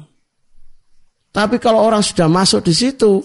Tapi 1.30 1.62
kalau 1.62 1.86
orang 1.86 2.02
sudah 2.02 2.26
masuk 2.26 2.64
di 2.66 2.74
situ, 2.74 3.22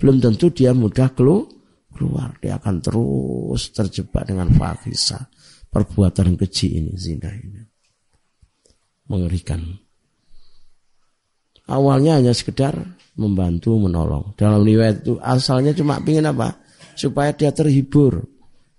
belum 0.00 0.18
tentu 0.18 0.50
dia 0.50 0.74
mudah 0.74 1.12
keluar. 1.14 2.34
Dia 2.42 2.58
akan 2.58 2.78
terus 2.82 3.74
terjebak 3.74 4.26
dengan 4.26 4.50
fakisa. 4.54 5.28
Perbuatan 5.68 6.38
keji 6.38 6.80
ini, 6.80 6.92
zina 6.96 7.28
ini. 7.28 7.62
Mengerikan. 9.12 9.60
Awalnya 11.68 12.16
hanya 12.16 12.32
sekedar 12.32 12.72
membantu, 13.20 13.76
menolong. 13.76 14.32
Dalam 14.40 14.64
riwayat 14.64 15.04
itu 15.04 15.20
asalnya 15.20 15.76
cuma 15.76 16.00
ingin 16.00 16.32
apa? 16.32 16.56
Supaya 16.96 17.36
dia 17.36 17.52
terhibur 17.52 18.37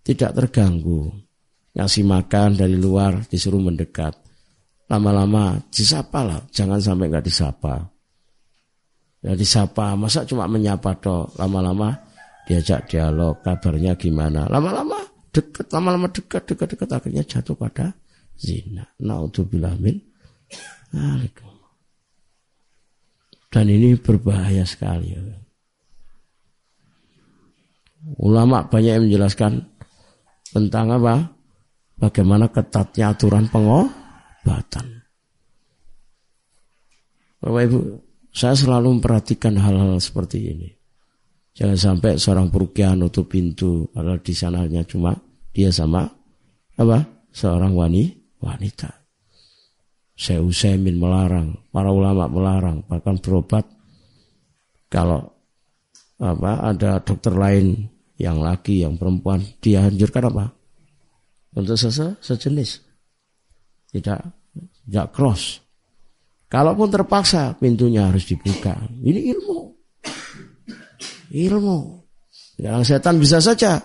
tidak 0.10 0.34
terganggu. 0.34 1.14
Ngasih 1.78 2.02
makan 2.02 2.58
dari 2.58 2.74
luar 2.74 3.30
disuruh 3.30 3.62
mendekat. 3.62 4.18
Lama-lama 4.90 5.62
disapa 5.70 6.26
lah, 6.26 6.42
jangan 6.50 6.82
sampai 6.82 7.14
nggak 7.14 7.30
disapa. 7.30 7.86
Ya 9.22 9.38
disapa, 9.38 9.94
masa 9.94 10.26
cuma 10.26 10.50
menyapa 10.50 10.98
toh. 10.98 11.30
Lama-lama 11.38 11.94
diajak 12.50 12.90
dialog, 12.90 13.38
kabarnya 13.46 13.94
gimana. 13.94 14.50
Lama-lama 14.50 14.98
dekat, 15.30 15.70
lama-lama 15.70 16.10
dekat, 16.10 16.42
dekat, 16.50 16.74
dekat 16.74 16.90
akhirnya 16.90 17.22
jatuh 17.22 17.54
pada 17.54 17.94
zina. 18.34 18.90
Naudzubillah 18.98 19.78
min. 19.78 20.02
Dan 23.54 23.66
ini 23.70 23.94
berbahaya 23.94 24.66
sekali. 24.66 25.14
Ulama 28.18 28.66
banyak 28.66 28.94
yang 28.98 29.06
menjelaskan 29.06 29.69
tentang 30.50 30.98
apa? 30.98 31.16
Bagaimana 32.00 32.48
ketatnya 32.48 33.12
aturan 33.12 33.52
pengobatan. 33.52 35.04
Bapak 37.40 37.64
Ibu, 37.68 37.80
Saya 38.30 38.54
selalu 38.54 39.00
memperhatikan 39.00 39.58
hal-hal 39.58 39.98
seperti 39.98 40.54
ini. 40.54 40.70
Jangan 41.58 41.76
sampai 41.76 42.16
seorang 42.16 42.48
perukiah 42.54 42.94
nutup 42.94 43.26
pintu, 43.28 43.90
padahal 43.90 44.22
di 44.22 44.32
sana 44.38 44.64
hanya 44.64 44.86
cuma 44.86 45.12
dia 45.52 45.74
sama 45.74 46.06
apa? 46.78 47.04
Seorang 47.34 47.74
wanita. 48.40 48.90
Saya 50.14 50.46
Usaimin 50.46 51.00
melarang, 51.00 51.58
para 51.74 51.90
ulama 51.90 52.30
melarang, 52.30 52.86
bahkan 52.86 53.18
berobat 53.18 53.66
kalau 54.92 55.32
apa 56.20 56.76
ada 56.76 57.00
dokter 57.00 57.32
lain 57.32 57.88
yang 58.20 58.44
laki, 58.44 58.84
yang 58.84 59.00
perempuan, 59.00 59.40
dia 59.64 59.88
anjurkan 59.88 60.28
apa? 60.28 60.46
Untuk 61.56 61.80
sese, 61.80 62.20
sejenis. 62.20 62.84
Tidak 63.90 64.20
tidak 64.86 65.08
cross. 65.16 65.62
Kalaupun 66.50 66.90
terpaksa 66.90 67.54
pintunya 67.56 68.10
harus 68.10 68.26
dibuka. 68.26 68.76
Ini 68.90 69.34
ilmu. 69.38 69.60
Ilmu. 71.30 71.78
Yang 72.60 72.82
setan 72.92 73.22
bisa 73.22 73.40
saja 73.40 73.78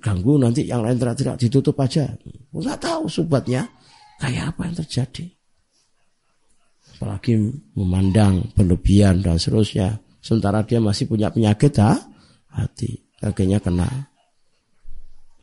ganggu 0.00 0.40
nanti 0.40 0.64
yang 0.64 0.80
lain 0.80 0.96
tidak, 0.96 1.16
tidak 1.18 1.36
ditutup 1.36 1.76
aja. 1.82 2.08
Enggak 2.54 2.78
tahu 2.80 3.10
subatnya 3.10 3.66
kayak 4.22 4.54
apa 4.54 4.70
yang 4.70 4.76
terjadi. 4.78 5.26
Apalagi 6.96 7.34
memandang 7.76 8.54
berlebihan 8.54 9.20
dan 9.22 9.36
seterusnya. 9.36 9.98
Sementara 10.18 10.66
dia 10.66 10.82
masih 10.82 11.06
punya 11.06 11.30
penyakit 11.30 11.78
ha? 11.78 11.94
hati. 12.50 13.07
Akhirnya 13.18 13.58
kena. 13.58 13.88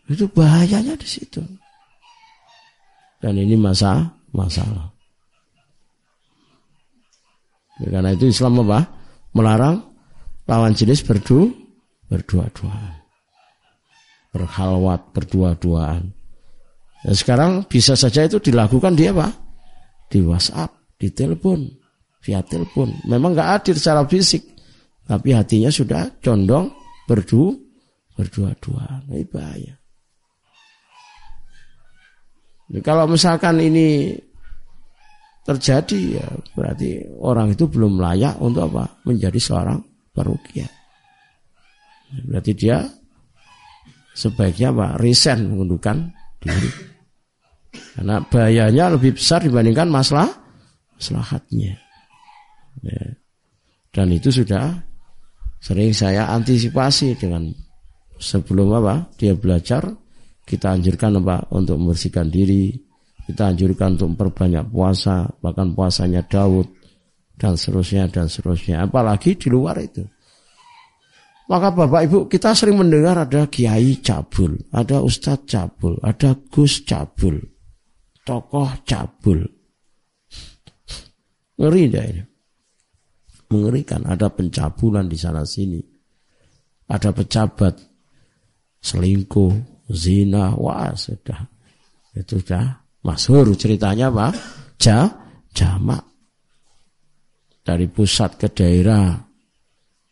Itu 0.08 0.30
bahayanya 0.32 0.96
di 0.96 1.08
situ. 1.08 1.42
Dan 3.20 3.42
ini 3.42 3.58
masa 3.58 4.06
masalah. 4.32 4.94
Karena 7.82 8.16
itu 8.16 8.32
Islam 8.32 8.64
apa? 8.64 8.86
Melarang 9.36 9.84
lawan 10.48 10.72
jenis 10.72 11.04
berdu 11.04 11.52
berdua-duaan. 12.08 13.02
Berhalwat 14.32 15.12
berdua-duaan. 15.12 16.14
Ya, 17.04 17.12
sekarang 17.12 17.68
bisa 17.68 17.98
saja 18.00 18.24
itu 18.24 18.40
dilakukan 18.40 18.96
dia 18.96 19.12
apa? 19.12 19.34
Di 20.08 20.24
WhatsApp, 20.24 20.96
di 21.02 21.12
telepon, 21.12 21.66
via 22.24 22.40
telepon. 22.46 22.94
Memang 23.10 23.36
nggak 23.36 23.50
hadir 23.60 23.76
secara 23.76 24.08
fisik, 24.08 24.46
tapi 25.04 25.36
hatinya 25.36 25.74
sudah 25.74 26.14
condong 26.24 26.72
berdu 27.10 27.65
berdua-duaan. 28.16 29.12
Ini 29.12 29.26
bahaya. 29.28 29.76
Jadi 32.66 32.82
kalau 32.82 33.06
misalkan 33.06 33.62
ini 33.62 34.18
terjadi 35.46 36.18
ya 36.18 36.28
berarti 36.58 37.06
orang 37.22 37.54
itu 37.54 37.70
belum 37.70 38.02
layak 38.02 38.42
untuk 38.42 38.74
apa? 38.74 39.06
Menjadi 39.06 39.38
seorang 39.38 39.78
perukia. 40.10 40.66
Berarti 42.26 42.52
dia 42.58 42.82
sebaiknya 44.18 44.74
apa? 44.74 44.88
Resign 44.98 45.52
mengundurkan 45.52 46.10
diri. 46.42 46.72
Karena 47.96 48.24
bahayanya 48.24 48.96
lebih 48.98 49.20
besar 49.20 49.44
dibandingkan 49.44 49.92
masalah 49.92 50.28
maslahatnya. 50.98 51.78
Ya. 52.82 53.04
Dan 53.92 54.12
itu 54.12 54.32
sudah 54.32 54.76
sering 55.64 55.96
saya 55.96 56.28
antisipasi 56.36 57.16
dengan 57.16 57.48
sebelum 58.20 58.76
apa 58.80 59.12
dia 59.20 59.36
belajar 59.36 59.92
kita 60.46 60.78
anjurkan 60.78 61.18
apa 61.26 61.50
untuk 61.58 61.82
membersihkan 61.82 62.30
diri, 62.30 62.70
kita 63.26 63.50
anjurkan 63.50 63.98
untuk 63.98 64.14
memperbanyak 64.14 64.70
puasa, 64.70 65.26
bahkan 65.42 65.74
puasanya 65.74 66.22
Daud 66.22 66.70
dan 67.34 67.58
seterusnya 67.58 68.06
dan 68.14 68.30
seterusnya. 68.30 68.86
Apalagi 68.86 69.34
di 69.34 69.50
luar 69.50 69.82
itu. 69.82 70.06
Maka 71.46 71.74
Bapak 71.74 72.02
Ibu 72.10 72.20
kita 72.30 72.54
sering 72.58 72.78
mendengar 72.78 73.22
ada 73.22 73.46
kiai 73.46 74.02
cabul, 74.02 74.58
ada 74.74 75.02
ustadz 75.02 75.46
cabul, 75.46 75.98
ada 76.02 76.38
gus 76.50 76.82
cabul, 76.86 77.38
tokoh 78.26 78.70
cabul. 78.86 79.46
Ngeri 81.58 81.84
dah 81.90 82.06
ini. 82.06 82.24
Mengerikan 83.46 84.10
ada 84.10 84.26
pencabulan 84.34 85.06
di 85.06 85.18
sana 85.18 85.46
sini. 85.46 85.78
Ada 86.90 87.14
pejabat 87.14 87.95
selingkuh, 88.86 89.54
zina, 89.90 90.54
wah 90.54 90.94
sudah. 90.94 91.42
Itu 92.14 92.38
sudah 92.38 92.86
masyhur 93.02 93.50
ceritanya 93.58 94.14
pak. 94.14 94.32
Ja 94.78 95.10
jamak. 95.58 96.06
Dari 97.66 97.90
pusat 97.90 98.38
ke 98.38 98.54
daerah. 98.54 99.18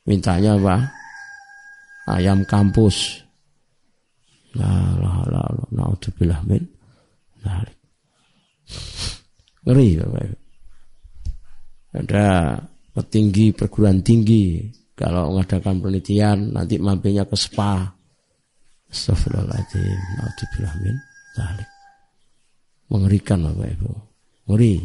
Mintanya 0.10 0.58
apa 0.58 0.76
ayam 2.10 2.42
kampus. 2.50 3.22
La 4.58 4.98
la 4.98 5.22
la 5.30 5.42
la 5.48 5.66
naudzubillah 5.74 6.42
min 6.46 6.62
dzalik 7.42 7.84
ngeri 9.64 9.90
Bapak 10.00 10.24
ada 11.94 12.58
petinggi 12.94 13.54
perguruan 13.54 14.02
tinggi. 14.02 14.66
Kalau 14.94 15.34
mengadakan 15.34 15.82
penelitian 15.82 16.54
nanti 16.54 16.78
mampirnya 16.78 17.26
ke 17.26 17.34
spa 17.34 17.86
Astagfirullahaladzim. 18.94 19.98
Naudzubillah 20.22 20.74
dzalik. 21.34 21.70
Mengerikan 22.94 23.42
Bapak 23.42 23.70
Ibu. 23.74 23.92
Ngeri. 24.54 24.76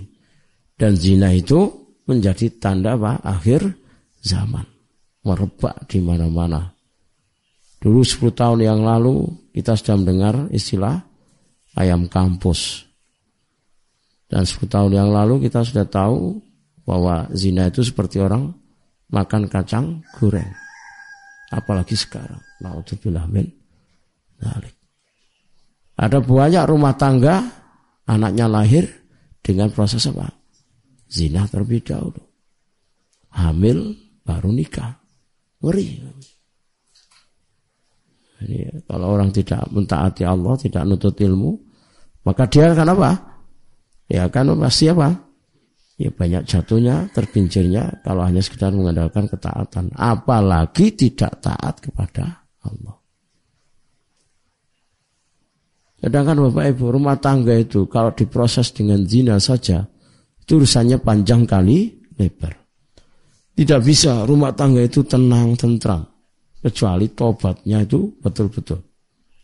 Dan 0.81 0.97
zina 0.97 1.29
itu 1.37 1.69
menjadi 2.09 2.49
tanda 2.57 2.97
apa? 2.97 3.21
Akhir 3.21 3.69
zaman. 4.25 4.65
Merebak 5.29 5.85
di 5.93 6.01
mana-mana. 6.01 6.73
Dulu 7.79 8.01
10 8.01 8.33
tahun 8.33 8.65
yang 8.65 8.81
lalu 8.81 9.29
kita 9.53 9.77
sudah 9.77 10.01
mendengar 10.01 10.35
istilah 10.51 10.97
ayam 11.77 12.09
kampus. 12.09 12.89
Dan 14.25 14.49
10 14.49 14.73
tahun 14.73 14.93
yang 14.97 15.11
lalu 15.13 15.45
kita 15.47 15.61
sudah 15.63 15.85
tahu 15.85 16.41
bahwa 16.89 17.29
zina 17.37 17.69
itu 17.69 17.85
seperti 17.85 18.25
orang 18.25 18.57
makan 19.13 19.53
kacang 19.53 20.01
goreng. 20.17 20.49
Apalagi 21.53 21.93
sekarang. 21.93 22.41
Naudzubillah 22.65 23.29
min 23.29 23.58
ada 25.99 26.23
banyak 26.23 26.65
rumah 26.71 26.95
tangga 26.95 27.43
anaknya 28.07 28.47
lahir 28.47 28.87
dengan 29.43 29.67
proses 29.75 30.07
apa? 30.07 30.31
Zina 31.11 31.43
terlebih 31.51 31.83
dahulu. 31.83 32.23
Hamil 33.35 33.99
baru 34.23 34.55
nikah. 34.55 34.95
Ngeri. 35.59 35.89
Ini, 38.39 38.87
kalau 38.87 39.19
orang 39.19 39.35
tidak 39.35 39.67
mentaati 39.75 40.23
Allah, 40.23 40.55
tidak 40.55 40.87
nutut 40.87 41.19
ilmu, 41.19 41.59
maka 42.23 42.47
dia 42.47 42.71
akan 42.71 42.95
apa? 42.95 43.11
Ya 44.07 44.31
akan 44.31 44.55
pasti 44.63 44.87
apa? 44.87 45.11
Ya 45.99 46.15
banyak 46.15 46.47
jatuhnya, 46.47 47.11
terpincirnya 47.11 48.07
kalau 48.07 48.23
hanya 48.23 48.39
sekedar 48.39 48.71
mengandalkan 48.71 49.27
ketaatan. 49.27 49.91
Apalagi 49.99 50.95
tidak 50.95 51.43
taat 51.43 51.83
kepada 51.83 52.47
Allah. 52.63 52.98
Sedangkan 55.99 56.47
Bapak 56.47 56.79
Ibu 56.79 56.95
rumah 56.95 57.19
tangga 57.19 57.59
itu 57.59 57.91
kalau 57.91 58.15
diproses 58.15 58.71
dengan 58.71 59.03
zina 59.03 59.43
saja 59.43 59.83
itu 60.39 60.63
urusannya 60.63 61.03
panjang 61.03 61.43
kali 61.43 61.91
lebar. 62.15 62.55
Tidak 63.59 63.81
bisa 63.83 64.23
rumah 64.23 64.55
tangga 64.55 64.87
itu 64.87 65.03
tenang 65.03 65.59
tentram 65.59 66.07
kecuali 66.63 67.11
tobatnya 67.11 67.83
itu 67.83 68.15
betul-betul. 68.23 68.79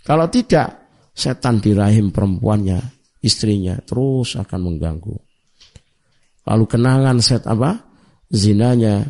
Kalau 0.06 0.30
tidak 0.30 0.86
setan 1.10 1.58
di 1.58 1.74
rahim 1.74 2.14
perempuannya, 2.14 2.78
istrinya 3.22 3.74
terus 3.82 4.38
akan 4.38 4.60
mengganggu. 4.70 5.16
Lalu 6.44 6.64
kenangan 6.70 7.18
set 7.18 7.48
apa? 7.50 7.74
Zinanya 8.30 9.02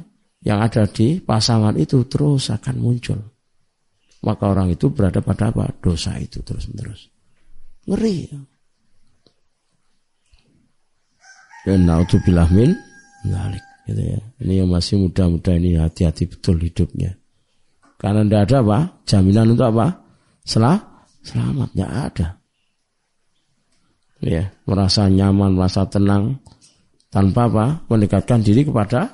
yang 0.44 0.60
ada 0.64 0.88
di 0.88 1.20
pasangan 1.20 1.74
itu 1.76 2.04
terus 2.06 2.48
akan 2.52 2.76
muncul. 2.80 3.20
Maka 4.24 4.44
orang 4.48 4.72
itu 4.72 4.88
berada 4.88 5.20
pada 5.20 5.52
apa? 5.52 5.68
Dosa 5.80 6.16
itu 6.16 6.40
terus-menerus. 6.40 7.13
Ngeri. 7.84 8.32
Dan 11.64 11.88
naudzubillah 11.88 12.48
min 12.52 12.76
nalik. 13.28 13.64
Gitu 13.84 14.00
ya. 14.00 14.20
Ini 14.40 14.64
yang 14.64 14.68
masih 14.72 15.00
muda-muda 15.00 15.52
ini 15.56 15.76
hati-hati 15.76 16.24
betul 16.28 16.56
hidupnya. 16.60 17.16
Karena 18.00 18.24
tidak 18.24 18.42
ada 18.48 18.56
apa? 18.64 18.78
Jaminan 19.04 19.52
untuk 19.56 19.68
apa? 19.68 19.86
Selah, 20.44 20.76
selamatnya 21.24 21.86
ada. 21.88 22.28
Ya, 24.24 24.48
merasa 24.64 25.08
nyaman, 25.08 25.56
merasa 25.56 25.84
tenang 25.84 26.40
tanpa 27.12 27.48
apa? 27.48 27.66
Mendekatkan 27.92 28.40
diri 28.40 28.64
kepada 28.64 29.08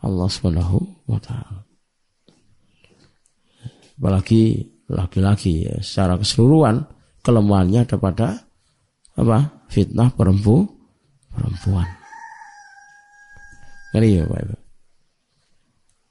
Allah 0.00 0.28
Subhanahu 0.28 1.08
wa 1.08 1.20
taala. 1.20 1.64
Apalagi 3.96 4.60
laki-laki 4.88 5.68
ya, 5.68 5.76
secara 5.80 6.20
keseluruhan 6.20 6.84
kelemahannya 7.24 7.88
ada 7.88 7.96
pada 7.96 8.28
apa? 9.16 9.64
Fitnah 9.72 10.12
perempu, 10.12 10.68
perempuan. 11.32 11.88
Ini 13.94 14.20
ya 14.20 14.24
Pak 14.26 14.40
Ibu. 14.42 14.56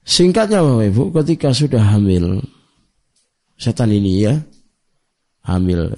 Singkatnya 0.03 0.59
Bapak 0.59 0.85
Ibu, 0.91 1.03
ketika 1.21 1.49
sudah 1.55 1.83
hamil, 1.95 2.43
setan 3.55 3.91
ini 3.91 4.27
ya, 4.27 4.35
hamil. 5.47 5.91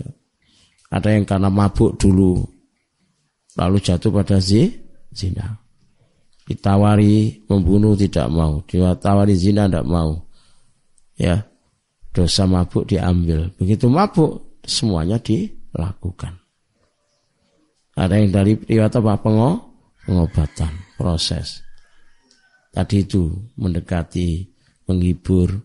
Ada 0.93 1.17
yang 1.17 1.25
karena 1.25 1.49
mabuk 1.49 1.97
dulu, 1.97 2.45
lalu 3.57 3.77
jatuh 3.81 4.13
pada 4.13 4.37
zina. 4.37 5.57
Ditawari 6.45 7.45
membunuh 7.49 7.97
tidak 7.97 8.29
mau, 8.29 8.61
ditawari 8.69 9.33
zina 9.33 9.65
tidak 9.65 9.85
mau. 9.89 10.21
Ya, 11.17 11.41
dosa 12.13 12.45
mabuk 12.45 12.85
diambil. 12.85 13.49
Begitu 13.57 13.89
mabuk, 13.89 14.44
semuanya 14.65 15.21
dilakukan. 15.21 16.35
Ada 17.95 18.19
yang 18.19 18.29
dari 18.35 18.53
riwayat 18.59 18.99
apa? 18.99 19.15
Pengobatan, 20.05 20.73
proses. 20.99 21.63
Tadi 22.75 23.07
itu 23.07 23.31
mendekati, 23.55 24.43
menghibur, 24.91 25.55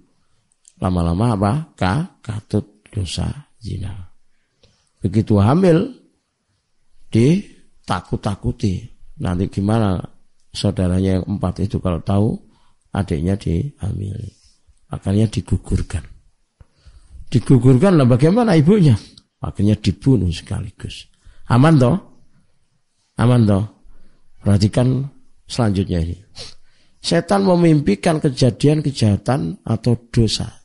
lama-lama 0.79 1.35
apa? 1.35 1.53
Ka, 1.75 1.95
katut 2.23 2.87
dosa 2.87 3.51
zina. 3.59 3.93
Begitu 5.03 5.43
hamil, 5.43 5.91
ditakut-takuti. 7.11 8.87
Nanti 9.21 9.51
gimana 9.51 9.99
saudaranya 10.55 11.21
yang 11.21 11.25
empat 11.27 11.67
itu 11.67 11.83
kalau 11.83 12.01
tahu 12.01 12.39
adiknya 12.95 13.35
dihamil. 13.37 14.17
Akhirnya 14.91 15.27
digugurkan. 15.31 16.03
Digugurkan 17.31 17.95
lah 17.95 18.07
bagaimana 18.11 18.59
ibunya? 18.59 18.99
Akhirnya 19.41 19.79
dibunuh 19.79 20.29
sekaligus. 20.35 21.07
Aman 21.47 21.79
toh? 21.79 21.97
Aman 23.23 23.47
toh? 23.47 23.65
Perhatikan 24.43 25.07
selanjutnya 25.47 26.03
ini. 26.03 26.19
Setan 27.01 27.47
memimpikan 27.47 28.21
kejadian 28.21 28.85
kejahatan 28.85 29.63
atau 29.65 29.97
dosa. 30.13 30.61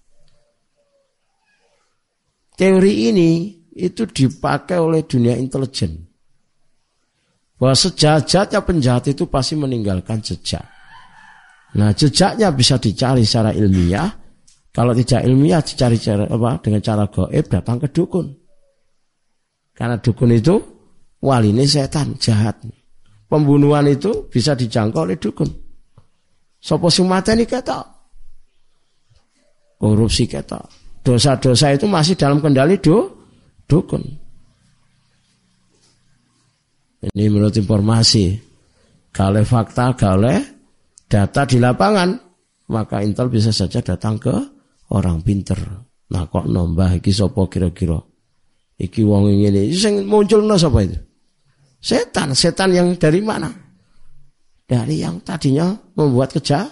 Teori 2.56 3.12
ini 3.12 3.30
itu 3.76 4.08
dipakai 4.08 4.80
oleh 4.80 5.04
dunia 5.04 5.36
intelijen. 5.36 6.08
Bahwa 7.56 7.76
sejahatnya 7.76 8.60
penjahat 8.64 9.16
itu 9.16 9.32
pasti 9.32 9.56
meninggalkan 9.56 10.20
jejak. 10.20 10.64
Nah 11.76 11.92
jejaknya 11.92 12.52
bisa 12.52 12.80
dicari 12.80 13.24
secara 13.24 13.52
ilmiah. 13.56 14.08
Kalau 14.76 14.92
tidak 14.92 15.24
ilmiah 15.24 15.64
dicari 15.64 15.96
cara 15.96 16.28
apa 16.28 16.60
dengan 16.60 16.84
cara 16.84 17.08
goib 17.08 17.48
datang 17.48 17.80
ke 17.80 17.88
dukun. 17.96 18.28
Karena 19.72 19.96
dukun 20.04 20.36
itu 20.36 20.56
wali 21.24 21.56
ini 21.56 21.64
setan 21.64 22.20
jahat. 22.20 22.60
Pembunuhan 23.32 23.88
itu 23.88 24.28
bisa 24.28 24.52
dijangkau 24.52 25.08
oleh 25.08 25.16
dukun. 25.16 25.48
Sopo 26.60 26.92
sing 26.92 27.08
mateni 27.08 27.48
ketok. 27.48 27.88
Korupsi 29.80 30.28
ketok. 30.28 30.68
Dosa-dosa 31.08 31.72
itu 31.72 31.88
masih 31.88 32.20
dalam 32.20 32.44
kendali 32.44 32.76
do, 32.82 33.16
dukun. 33.72 34.04
Ini 37.16 37.32
menurut 37.32 37.56
informasi. 37.56 38.34
Kalau 39.16 39.46
fakta, 39.46 39.96
kalau 39.96 40.36
data 41.08 41.42
di 41.48 41.62
lapangan, 41.62 42.10
maka 42.74 43.06
Intel 43.06 43.30
bisa 43.30 43.54
saja 43.54 43.80
datang 43.80 44.18
ke 44.18 44.55
orang 44.94 45.24
pinter. 45.26 45.58
Nah 46.12 46.24
kok 46.30 46.46
nombah 46.46 47.00
iki 47.00 47.10
sopo 47.10 47.50
kira-kira? 47.50 47.98
Iki 48.76 49.02
wong 49.08 49.32
ini, 49.32 49.72
sing 49.72 50.04
muncul 50.04 50.44
no 50.44 50.60
sapa 50.60 50.84
itu? 50.84 51.00
Setan, 51.80 52.36
setan 52.36 52.76
yang 52.76 52.92
dari 53.00 53.24
mana? 53.24 53.66
dari 54.66 55.02
yang 55.06 55.22
tadinya 55.22 55.78
membuat 55.94 56.34
keja 56.34 56.66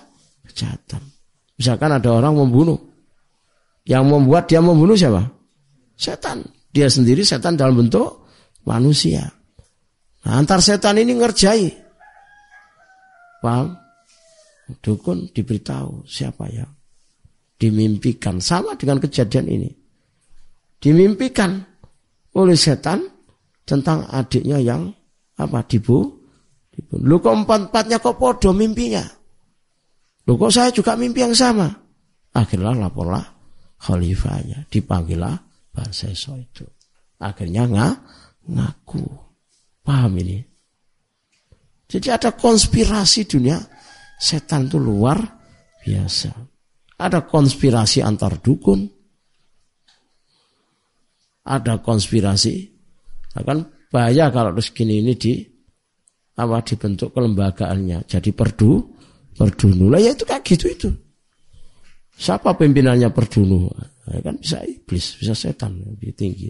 kejahatan. 0.50 1.02
Misalkan 1.58 1.94
ada 1.94 2.10
orang 2.10 2.34
membunuh. 2.34 2.78
Yang 3.86 4.04
membuat 4.10 4.50
dia 4.50 4.60
membunuh 4.60 4.98
siapa? 4.98 5.30
Setan. 5.94 6.42
Dia 6.74 6.90
sendiri 6.90 7.22
setan 7.22 7.54
dalam 7.54 7.78
bentuk 7.78 8.26
manusia. 8.66 9.30
Nah, 10.26 10.42
antar 10.42 10.64
setan 10.64 10.98
ini 10.98 11.14
ngerjai. 11.14 11.70
Paham? 13.44 13.78
Dukun 14.80 15.30
diberitahu 15.30 16.08
siapa 16.08 16.48
yang 16.50 16.72
dimimpikan. 17.58 18.40
Sama 18.42 18.76
dengan 18.78 19.00
kejadian 19.00 19.48
ini. 19.50 19.70
Dimimpikan 20.80 21.64
oleh 22.36 22.58
setan 22.58 23.08
tentang 23.64 24.04
adiknya 24.12 24.60
yang 24.60 24.92
apa 25.40 25.64
dibu 25.64 26.24
Lu 26.94 27.22
kok 27.22 27.46
empat-empatnya 27.46 28.02
kok 28.02 28.18
podo 28.18 28.50
mimpinya? 28.50 29.06
Lu 30.26 30.34
kok 30.40 30.50
saya 30.50 30.74
juga 30.74 30.98
mimpi 30.98 31.22
yang 31.22 31.36
sama? 31.36 31.70
Akhirnya 32.34 32.74
laporlah 32.74 33.22
khalifahnya. 33.78 34.66
Dipanggillah 34.74 35.38
Barseso 35.70 36.34
itu. 36.38 36.66
Akhirnya 37.22 37.70
nggak 37.70 37.94
ngaku. 38.50 39.06
Paham 39.84 40.18
ini? 40.18 40.40
Jadi 41.86 42.08
ada 42.10 42.34
konspirasi 42.34 43.30
dunia. 43.30 43.60
Setan 44.18 44.72
itu 44.72 44.80
luar 44.80 45.20
biasa. 45.84 46.32
Ada 47.04 47.28
konspirasi 47.28 48.00
antar 48.00 48.40
dukun. 48.40 48.88
Ada 51.44 51.84
konspirasi. 51.84 52.56
Akan 53.36 53.68
bahaya 53.92 54.32
kalau 54.32 54.56
terus 54.56 54.72
gini 54.72 55.04
ini 55.04 55.20
di 55.20 55.36
apa 56.40 56.64
dibentuk 56.64 57.12
kelembagaannya. 57.12 58.08
Jadi 58.08 58.32
perdu 58.32 58.80
perdunu 59.36 59.92
lah 59.92 60.00
ya 60.00 60.16
itu 60.16 60.24
kayak 60.24 60.48
gitu 60.48 60.66
itu. 60.72 60.90
Siapa 62.16 62.56
pimpinannya 62.56 63.12
perdunu 63.12 63.68
ya 64.08 64.24
kan 64.24 64.40
bisa 64.40 64.64
iblis 64.64 65.20
bisa 65.20 65.36
setan 65.36 65.84
lebih 65.84 66.16
tinggi. 66.16 66.48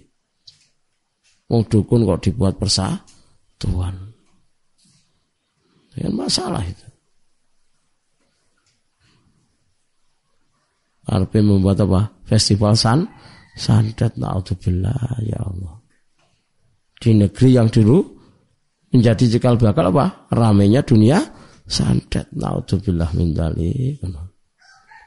Mau 1.49 1.65
dukun 1.65 2.05
kok 2.05 2.29
dibuat 2.29 2.61
persatuan. 2.61 3.95
Ya 5.97 6.09
masalah 6.13 6.61
itu 6.61 6.92
Arpe 11.03 11.43
membuat 11.43 11.83
apa? 11.83 12.23
Festival 12.23 12.79
san 12.79 13.03
santet 13.53 14.15
naudzubillah 14.15 15.19
ya 15.23 15.39
Allah. 15.43 15.75
Di 16.95 17.11
negeri 17.11 17.49
yang 17.59 17.67
dulu 17.67 17.99
menjadi 18.95 19.35
cikal 19.35 19.59
bakal 19.59 19.91
apa? 19.91 20.31
Ramenya 20.31 20.81
dunia 20.87 21.19
santet. 21.67 22.31
Naudzubillah 22.31 23.11
min 23.19 23.35
dzalik. 23.35 23.99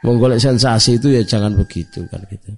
Menggolek 0.04 0.38
sensasi 0.38 1.00
itu 1.00 1.10
ya 1.16 1.24
jangan 1.24 1.56
begitu 1.56 2.04
kan 2.12 2.20
gitu. 2.28 2.52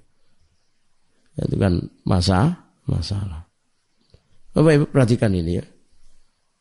Itu 1.39 1.55
kan 1.55 1.79
masa 2.03 2.67
masalah. 2.83 3.47
Bapak 4.51 4.71
Ibu 4.75 4.85
perhatikan 4.91 5.31
ini 5.31 5.61
ya. 5.61 5.65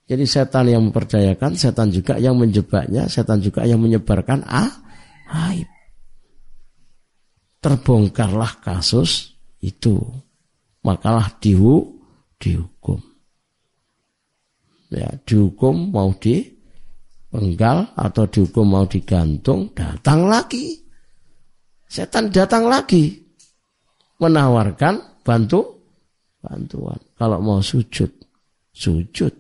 Jadi 0.09 0.25
setan 0.25 0.73
yang 0.73 0.89
memperdayakan, 0.89 1.53
setan 1.53 1.93
juga 1.93 2.17
yang 2.17 2.39
menjebaknya, 2.41 3.11
setan 3.13 3.45
juga 3.45 3.69
yang 3.69 3.77
menyebarkan 3.77 4.41
ah, 4.49 4.73
aib. 5.53 5.69
Terbongkarlah 7.59 8.63
kasus 8.63 9.35
itu. 9.59 9.99
Makalah 10.87 11.35
dihu, 11.43 11.99
dihukum. 12.39 13.03
Ya 14.89 15.11
dihukum 15.27 15.93
mau 15.93 16.15
dipenggal 16.17 17.93
atau 17.93 18.25
dihukum 18.25 18.65
mau 18.73 18.87
digantung 18.89 19.69
datang 19.75 20.31
lagi. 20.31 20.81
Setan 21.89 22.33
datang 22.33 22.71
lagi 22.71 23.21
menawarkan 24.23 25.25
bantu 25.27 25.83
bantuan. 26.41 27.01
Kalau 27.19 27.43
mau 27.43 27.61
sujud 27.61 28.09
sujud. 28.73 29.35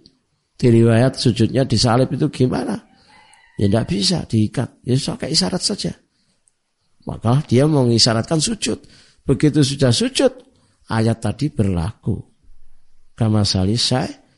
Di 0.58 0.74
riwayat 0.74 1.14
sujudnya 1.14 1.62
disalib 1.62 2.10
itu 2.10 2.26
gimana? 2.34 2.74
Ya 3.62 3.70
tidak 3.70 3.86
bisa 3.86 4.18
diikat. 4.26 4.82
Ya 4.82 4.98
pakai 4.98 5.30
isyarat 5.30 5.62
saja 5.62 5.94
maka 7.08 7.40
dia 7.48 7.64
mengisyaratkan 7.64 8.36
sujud 8.36 8.84
begitu 9.24 9.64
sudah 9.64 9.88
sujud 9.88 10.32
ayat 10.92 11.24
tadi 11.24 11.48
berlaku 11.48 12.20
kama 13.16 13.48
salisai 13.48 14.28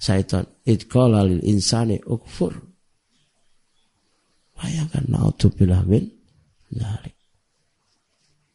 Syaitan 0.00 0.48
idqala 0.64 1.20
lil 1.28 1.44
insani 1.44 2.00
ukfur. 2.08 2.56
Bayangkan 4.56 5.04
naudzubillah 5.12 5.84
min 5.84 6.08
dzalik. 6.72 7.16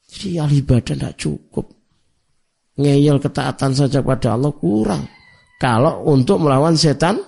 Jadi 0.09 0.41
al 0.41 0.49
ibadah 0.49 0.97
tidak 0.97 1.13
cukup. 1.21 1.69
Ngeyel 2.81 3.21
ketaatan 3.21 3.77
saja 3.77 4.01
pada 4.01 4.33
Allah 4.33 4.51
kurang. 4.57 5.05
Kalau 5.61 6.09
untuk 6.09 6.41
melawan 6.41 6.73
setan 6.75 7.21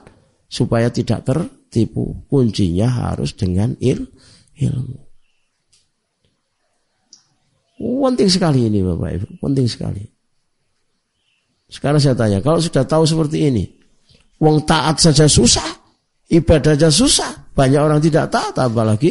supaya 0.50 0.90
tidak 0.90 1.24
tertipu, 1.24 2.26
kuncinya 2.26 3.14
harus 3.14 3.38
dengan 3.38 3.78
il, 3.80 4.02
ilmu. 4.58 5.07
Penting 7.78 8.30
sekali 8.30 8.66
ini 8.66 8.82
Bapak 8.82 9.10
Ibu, 9.22 9.28
penting 9.38 9.70
sekali. 9.70 10.02
Sekarang 11.68 12.00
saya 12.02 12.16
tanya, 12.18 12.40
kalau 12.42 12.58
sudah 12.58 12.88
tahu 12.88 13.04
seperti 13.04 13.52
ini, 13.52 13.64
Wong 14.38 14.64
taat 14.70 15.02
saja 15.02 15.26
susah, 15.26 15.66
ibadah 16.30 16.78
saja 16.78 16.90
susah. 16.94 17.32
Banyak 17.58 17.82
orang 17.82 17.98
tidak 17.98 18.30
taat, 18.30 18.54
apalagi 18.54 19.10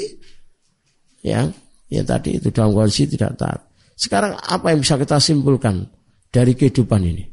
ya 1.27 1.51
ya 1.91 2.03
tadi 2.07 2.39
itu 2.39 2.55
dalam 2.55 2.71
kondisi 2.71 3.11
tidak 3.11 3.35
taat. 3.35 3.61
Sekarang 3.99 4.39
apa 4.39 4.71
yang 4.71 4.87
bisa 4.87 4.95
kita 4.95 5.19
simpulkan 5.19 5.83
dari 6.31 6.55
kehidupan 6.55 7.03
ini? 7.03 7.27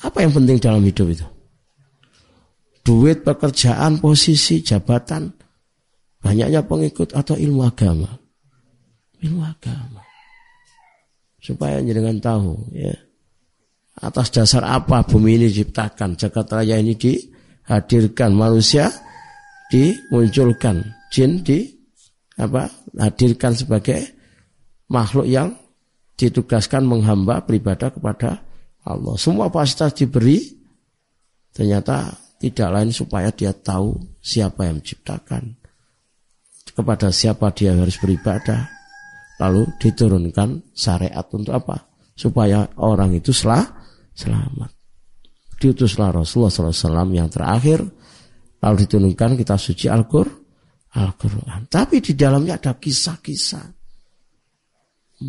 Apa 0.00 0.24
yang 0.24 0.32
penting 0.32 0.56
dalam 0.56 0.80
hidup 0.80 1.12
itu? 1.12 1.26
Duit, 2.80 3.20
pekerjaan, 3.20 4.00
posisi, 4.00 4.64
jabatan, 4.64 5.28
banyaknya 6.24 6.64
pengikut 6.64 7.12
atau 7.12 7.36
ilmu 7.36 7.60
agama? 7.68 8.08
Ilmu 9.20 9.44
agama. 9.44 9.99
Supaya 11.40 11.80
jangan 11.80 12.20
tahu 12.20 12.52
ya. 12.76 12.92
Atas 14.00 14.32
dasar 14.32 14.64
apa 14.64 15.04
bumi 15.04 15.36
ini 15.36 15.52
diciptakan, 15.52 16.16
jagat 16.16 16.48
raya 16.48 16.80
ini 16.80 16.96
dihadirkan, 16.96 18.32
manusia 18.32 18.88
dimunculkan, 19.68 20.80
jin 21.12 21.44
di 21.44 21.68
apa 22.40 22.64
hadirkan 22.96 23.52
sebagai 23.52 24.00
makhluk 24.88 25.28
yang 25.28 25.52
ditugaskan 26.16 26.88
menghamba 26.88 27.44
beribadah 27.44 27.92
kepada 27.92 28.40
Allah. 28.88 29.14
Semua 29.20 29.52
fasilitas 29.52 30.00
diberi 30.00 30.40
ternyata 31.52 32.16
tidak 32.40 32.68
lain 32.72 32.90
supaya 32.96 33.28
dia 33.28 33.52
tahu 33.52 34.00
siapa 34.24 34.64
yang 34.64 34.80
menciptakan, 34.80 35.60
kepada 36.72 37.12
siapa 37.12 37.52
dia 37.52 37.76
harus 37.76 38.00
beribadah. 38.00 38.79
Lalu 39.40 39.80
diturunkan 39.80 40.76
syariat 40.76 41.24
untuk 41.32 41.56
apa? 41.56 41.88
Supaya 42.12 42.68
orang 42.76 43.16
itu 43.16 43.32
selah, 43.32 43.64
selamat. 44.12 44.68
Diutuslah 45.56 46.12
Rasulullah 46.12 46.52
SAW 46.52 47.08
yang 47.16 47.32
terakhir. 47.32 47.80
Lalu 48.60 48.76
diturunkan 48.84 49.40
kita 49.40 49.56
suci 49.56 49.88
Al-Qur'an. 49.88 50.40
Al-Quran. 50.90 51.70
Tapi 51.70 52.02
di 52.02 52.18
dalamnya 52.18 52.58
ada 52.58 52.74
kisah-kisah. 52.74 53.66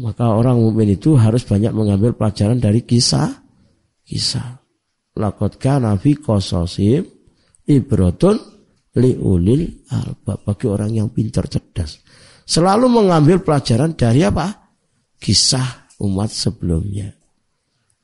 Maka 0.01 0.25
orang 0.33 0.57
mukmin 0.57 0.95
itu 0.95 1.13
harus 1.19 1.45
banyak 1.45 1.69
mengambil 1.75 2.17
pelajaran 2.17 2.57
dari 2.57 2.81
kisah. 2.81 3.29
Kisah. 4.01 4.57
Lakot 5.19 5.59
kana 5.61 5.99
fi 5.99 6.17
qasasim 6.17 7.03
ibratun 7.67 8.39
liulil 8.95 9.85
albab 9.91 10.47
bagi 10.47 10.65
orang 10.71 10.91
yang 10.97 11.07
pintar 11.11 11.45
cerdas. 11.51 12.01
Selalu 12.51 12.91
mengambil 12.91 13.39
pelajaran 13.39 13.95
dari 13.95 14.27
apa? 14.27 14.51
Kisah 15.15 15.95
umat 16.03 16.27
sebelumnya. 16.27 17.15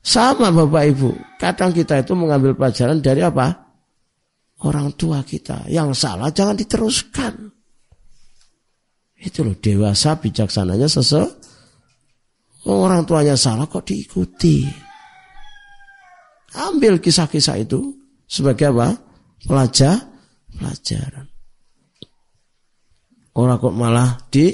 Sama 0.00 0.48
Bapak 0.48 0.84
Ibu, 0.88 1.10
kadang 1.36 1.76
kita 1.76 2.00
itu 2.00 2.16
mengambil 2.16 2.56
pelajaran 2.56 3.04
dari 3.04 3.20
apa? 3.20 3.68
orang 4.66 4.94
tua 4.98 5.22
kita. 5.22 5.70
Yang 5.70 6.02
salah 6.02 6.34
jangan 6.34 6.58
diteruskan. 6.58 7.34
Itu 9.18 9.42
loh 9.42 9.58
dewasa 9.58 10.18
bijaksananya 10.18 10.86
sese 10.86 11.22
orang 12.66 13.02
tuanya 13.02 13.34
salah 13.34 13.66
kok 13.66 13.86
diikuti. 13.86 14.62
Ambil 16.58 16.98
kisah-kisah 17.02 17.60
itu 17.60 17.94
sebagai 18.24 18.70
apa? 18.72 18.94
Pelajar, 19.42 19.94
pelajaran. 20.54 21.26
Orang 23.38 23.62
kok 23.62 23.70
malah 23.70 24.18
di 24.34 24.50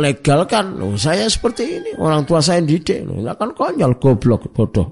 legalkan. 0.00 0.80
Loh, 0.80 0.96
saya 0.96 1.28
seperti 1.28 1.76
ini, 1.76 1.90
orang 2.00 2.24
tua 2.24 2.40
saya 2.40 2.64
didik. 2.64 3.04
Loh, 3.04 3.20
kan 3.36 3.52
konyol, 3.52 4.00
goblok, 4.00 4.48
bodoh. 4.48 4.88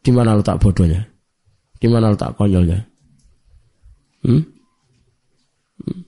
Di 0.00 0.08
mana 0.08 0.40
letak 0.40 0.56
bodohnya? 0.56 1.04
Di 1.76 1.86
mana 1.92 2.16
letak 2.16 2.32
konyolnya? 2.40 2.80
Hmm? 4.24 4.40
hmm? 5.84 6.00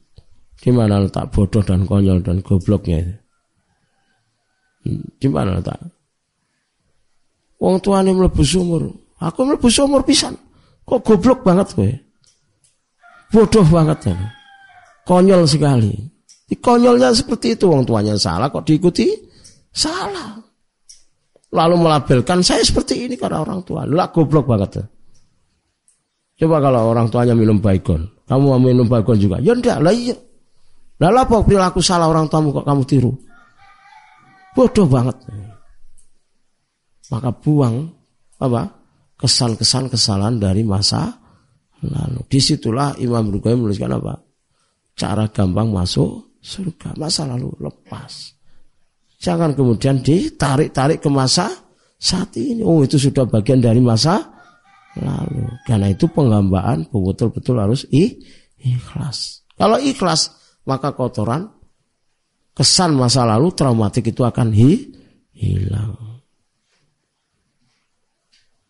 Di 0.57 0.71
mana 0.73 1.05
letak 1.05 1.29
bodoh 1.29 1.61
dan 1.61 1.85
konyol 1.85 2.25
dan 2.25 2.41
gobloknya 2.41 3.05
itu? 3.05 3.15
Hmm? 4.89 5.05
Di 5.21 5.29
mana 5.29 5.61
letak? 5.61 5.77
Wong 7.61 7.79
tuane 7.85 8.11
mlebu 8.17 8.43
sumur. 8.43 8.89
Aku 9.21 9.45
mlebu 9.45 9.69
sumur 9.69 10.03
pisan. 10.03 10.35
Kok 10.89 11.05
goblok 11.05 11.45
banget 11.47 11.69
kowe? 11.77 11.93
Bodoh 13.33 13.65
banget 13.65 14.13
ya. 14.13 14.17
Konyol 15.09 15.49
sekali. 15.49 15.97
Di 16.45 16.61
konyolnya 16.61 17.17
seperti 17.17 17.57
itu 17.57 17.65
wong 17.65 17.89
tuanya 17.89 18.13
salah 18.21 18.53
kok 18.53 18.69
diikuti? 18.69 19.09
Salah. 19.73 20.37
Lalu 21.53 21.75
melabelkan 21.81 22.45
saya 22.45 22.61
seperti 22.61 23.09
ini 23.09 23.17
karena 23.17 23.41
orang 23.41 23.65
tua. 23.65 23.89
Lah 23.89 24.13
goblok 24.13 24.45
banget. 24.45 24.71
Ya. 24.81 24.85
Coba 26.45 26.61
kalau 26.61 26.93
orang 26.93 27.09
tuanya 27.09 27.33
minum 27.37 27.61
baikon, 27.61 28.09
kamu 28.27 28.43
mau 28.43 28.61
minum 28.61 28.89
baikon 28.89 29.15
juga? 29.21 29.39
Ya 29.39 29.55
enggak, 29.55 29.79
lah 29.79 29.95
iya. 29.95 30.17
Lah 30.99 31.23
apa 31.23 31.39
perilaku 31.45 31.79
salah 31.79 32.11
orang 32.11 32.27
tuamu 32.27 32.51
kok 32.51 32.67
kamu 32.67 32.83
tiru? 32.83 33.13
Bodoh 34.53 34.87
banget. 34.91 35.17
Maka 37.15 37.31
buang 37.33 37.89
apa? 38.43 38.81
Kesan-kesan 39.23 39.87
kesalahan 39.87 40.43
dari 40.43 40.67
masa 40.67 41.22
lalu. 41.83 42.21
Di 42.31 42.39
situlah 42.39 42.95
Imam 43.03 43.31
Bukhari 43.31 43.59
menuliskan 43.59 43.93
apa? 43.95 44.19
Cara 44.95 45.27
gampang 45.31 45.73
masuk 45.73 46.39
surga. 46.39 46.95
Masa 46.99 47.27
lalu 47.27 47.51
lepas. 47.59 48.35
Jangan 49.23 49.55
kemudian 49.55 50.03
ditarik-tarik 50.03 50.99
ke 50.99 51.11
masa 51.11 51.51
saat 51.99 52.35
ini. 52.35 52.67
Oh 52.67 52.83
itu 52.83 52.99
sudah 52.99 53.23
bagian 53.27 53.63
dari 53.63 53.79
masa 53.79 54.19
lalu. 54.99 55.47
Karena 55.63 55.87
itu 55.91 56.11
penghambaan 56.11 56.91
betul-betul 56.91 57.63
harus 57.63 57.87
ikhlas. 58.59 59.47
Kalau 59.55 59.79
ikhlas, 59.79 60.35
maka 60.67 60.91
kotoran, 60.95 61.47
kesan 62.55 62.99
masa 62.99 63.23
lalu 63.23 63.55
traumatik 63.55 64.11
itu 64.11 64.27
akan 64.27 64.51
hi, 64.51 64.91
hilang. 65.39 65.95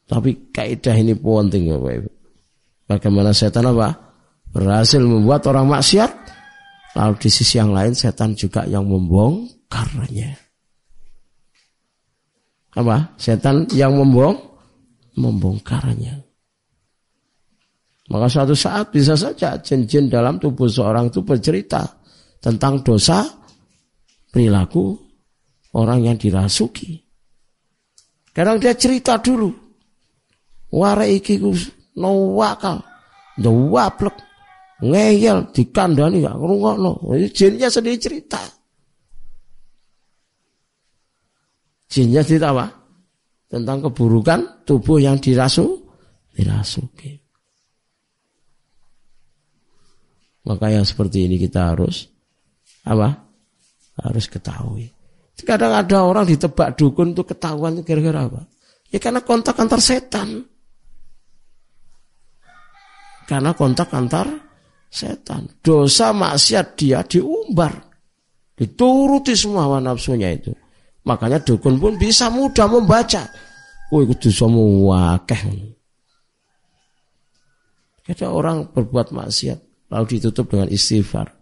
Tapi 0.05 0.53
kaidah 0.53 0.93
ini 0.93 1.17
penting 1.17 1.73
Bapak 1.73 1.93
Ibu. 2.05 2.11
Bagaimana 2.87 3.31
setan 3.33 3.69
apa? 3.71 3.95
Berhasil 4.53 5.01
membuat 5.01 5.47
orang 5.49 5.71
maksiat. 5.71 6.11
Lalu 6.93 7.15
di 7.25 7.31
sisi 7.33 7.57
yang 7.57 7.73
lain 7.73 7.97
setan 7.97 8.37
juga 8.37 8.69
yang 8.69 8.85
membongkarnya. 8.85 10.37
Apa? 12.77 13.17
Setan 13.17 13.65
yang 13.73 13.97
membong 13.97 14.37
membongkarnya. 15.17 16.21
Maka 18.13 18.29
suatu 18.29 18.53
saat 18.53 18.93
bisa 18.93 19.17
saja 19.17 19.57
jin-jin 19.57 20.13
dalam 20.13 20.37
tubuh 20.37 20.69
seorang 20.69 21.09
itu 21.09 21.25
bercerita 21.25 21.81
tentang 22.45 22.85
dosa 22.85 23.25
perilaku 24.29 24.93
orang 25.73 26.13
yang 26.13 26.17
dirasuki. 26.21 27.01
Kadang 28.33 28.61
dia 28.61 28.77
cerita 28.77 29.17
dulu. 29.17 29.49
Ku 30.73 30.81
no 31.99 32.37
wakal, 32.37 32.81
waplek, 33.43 34.17
ngeyel 34.81 35.51
dikandani 35.53 36.25
gak 36.25 36.37
ngrungokno. 36.37 36.93
Jinnya 37.33 37.69
sendiri 37.69 37.99
cerita. 38.01 38.41
Jinnya 41.93 42.25
cerita 42.25 42.57
apa? 42.57 42.83
tentang 43.53 43.85
keburukan 43.85 44.65
tubuh 44.65 44.97
yang 44.97 45.21
dirasu 45.21 45.77
dirasuki. 46.33 47.21
Maka 50.49 50.73
yang 50.73 50.89
seperti 50.89 51.29
ini 51.29 51.37
kita 51.37 51.77
harus 51.77 52.09
apa? 52.89 53.29
Harus 54.01 54.25
ketahui. 54.27 54.89
Kadang 55.45 55.77
ada 55.77 56.09
orang 56.09 56.25
ditebak 56.25 56.81
dukun 56.81 57.13
untuk 57.13 57.29
ketahuan 57.29 57.85
kira-kira 57.85 58.25
apa? 58.25 58.49
Ya 58.89 58.97
karena 58.97 59.21
kontak 59.21 59.61
antar 59.61 59.85
setan. 59.85 60.49
Karena 63.33 63.57
kontak 63.57 63.89
antar 63.97 64.29
setan. 64.93 65.49
Dosa 65.65 66.13
maksiat 66.13 66.77
dia 66.77 67.01
diumbar. 67.01 67.73
Dituruti 68.53 69.33
semua 69.33 69.65
hawa 69.65 69.81
nafsunya 69.81 70.29
itu. 70.29 70.53
Makanya 71.09 71.41
dukun 71.41 71.81
pun 71.81 71.97
bisa 71.97 72.29
mudah 72.29 72.69
membaca. 72.69 73.25
Oh, 73.89 74.05
itu 74.05 74.29
semua 74.29 75.17
wakeh. 75.17 75.49
Ada 78.05 78.29
orang 78.29 78.69
berbuat 78.69 79.17
maksiat 79.17 79.89
lalu 79.89 80.21
ditutup 80.21 80.53
dengan 80.53 80.69
istighfar. 80.69 81.33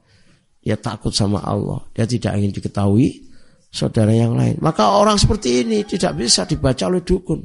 Dia 0.63 0.79
takut 0.79 1.11
sama 1.11 1.43
Allah. 1.43 1.91
Dia 1.91 2.07
tidak 2.07 2.39
ingin 2.39 2.55
diketahui 2.55 3.35
saudara 3.67 4.15
yang 4.15 4.39
lain. 4.39 4.63
Maka 4.63 4.95
orang 4.95 5.19
seperti 5.19 5.67
ini 5.67 5.83
tidak 5.83 6.23
bisa 6.23 6.47
dibaca 6.47 6.87
oleh 6.87 7.03
dukun. 7.03 7.43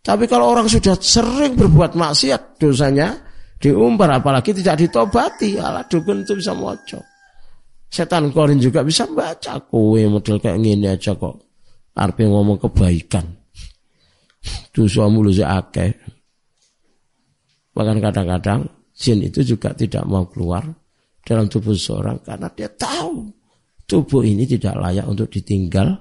Tapi 0.00 0.24
kalau 0.24 0.48
orang 0.48 0.64
sudah 0.64 0.96
sering 0.96 1.60
berbuat 1.60 1.92
maksiat, 1.92 2.56
dosanya 2.56 3.28
diumbar, 3.60 4.16
apalagi 4.16 4.56
tidak 4.56 4.88
ditobati, 4.88 5.60
ala 5.60 5.84
dukun 5.84 6.24
itu 6.24 6.32
bisa 6.34 6.56
mocok. 6.56 7.04
Setan 7.90 8.30
korin 8.30 8.62
juga 8.62 8.86
bisa 8.86 9.04
baca 9.10 9.58
kue 9.66 10.06
model 10.06 10.38
kayak 10.38 10.62
gini 10.62 10.86
aja 10.86 11.12
kok. 11.12 11.36
Arpe 11.98 12.22
ngomong 12.22 12.62
kebaikan. 12.62 13.26
Dosa 14.70 15.10
mulu 15.10 15.34
akeh. 15.34 15.90
Bahkan 17.74 17.98
kadang-kadang 17.98 18.60
jin 18.94 19.26
itu 19.26 19.42
juga 19.42 19.74
tidak 19.74 20.06
mau 20.06 20.24
keluar 20.30 20.62
dalam 21.26 21.50
tubuh 21.50 21.74
seseorang 21.74 22.22
karena 22.22 22.48
dia 22.54 22.70
tahu 22.70 23.26
tubuh 23.90 24.22
ini 24.22 24.46
tidak 24.46 24.78
layak 24.78 25.06
untuk 25.10 25.26
ditinggal 25.26 25.98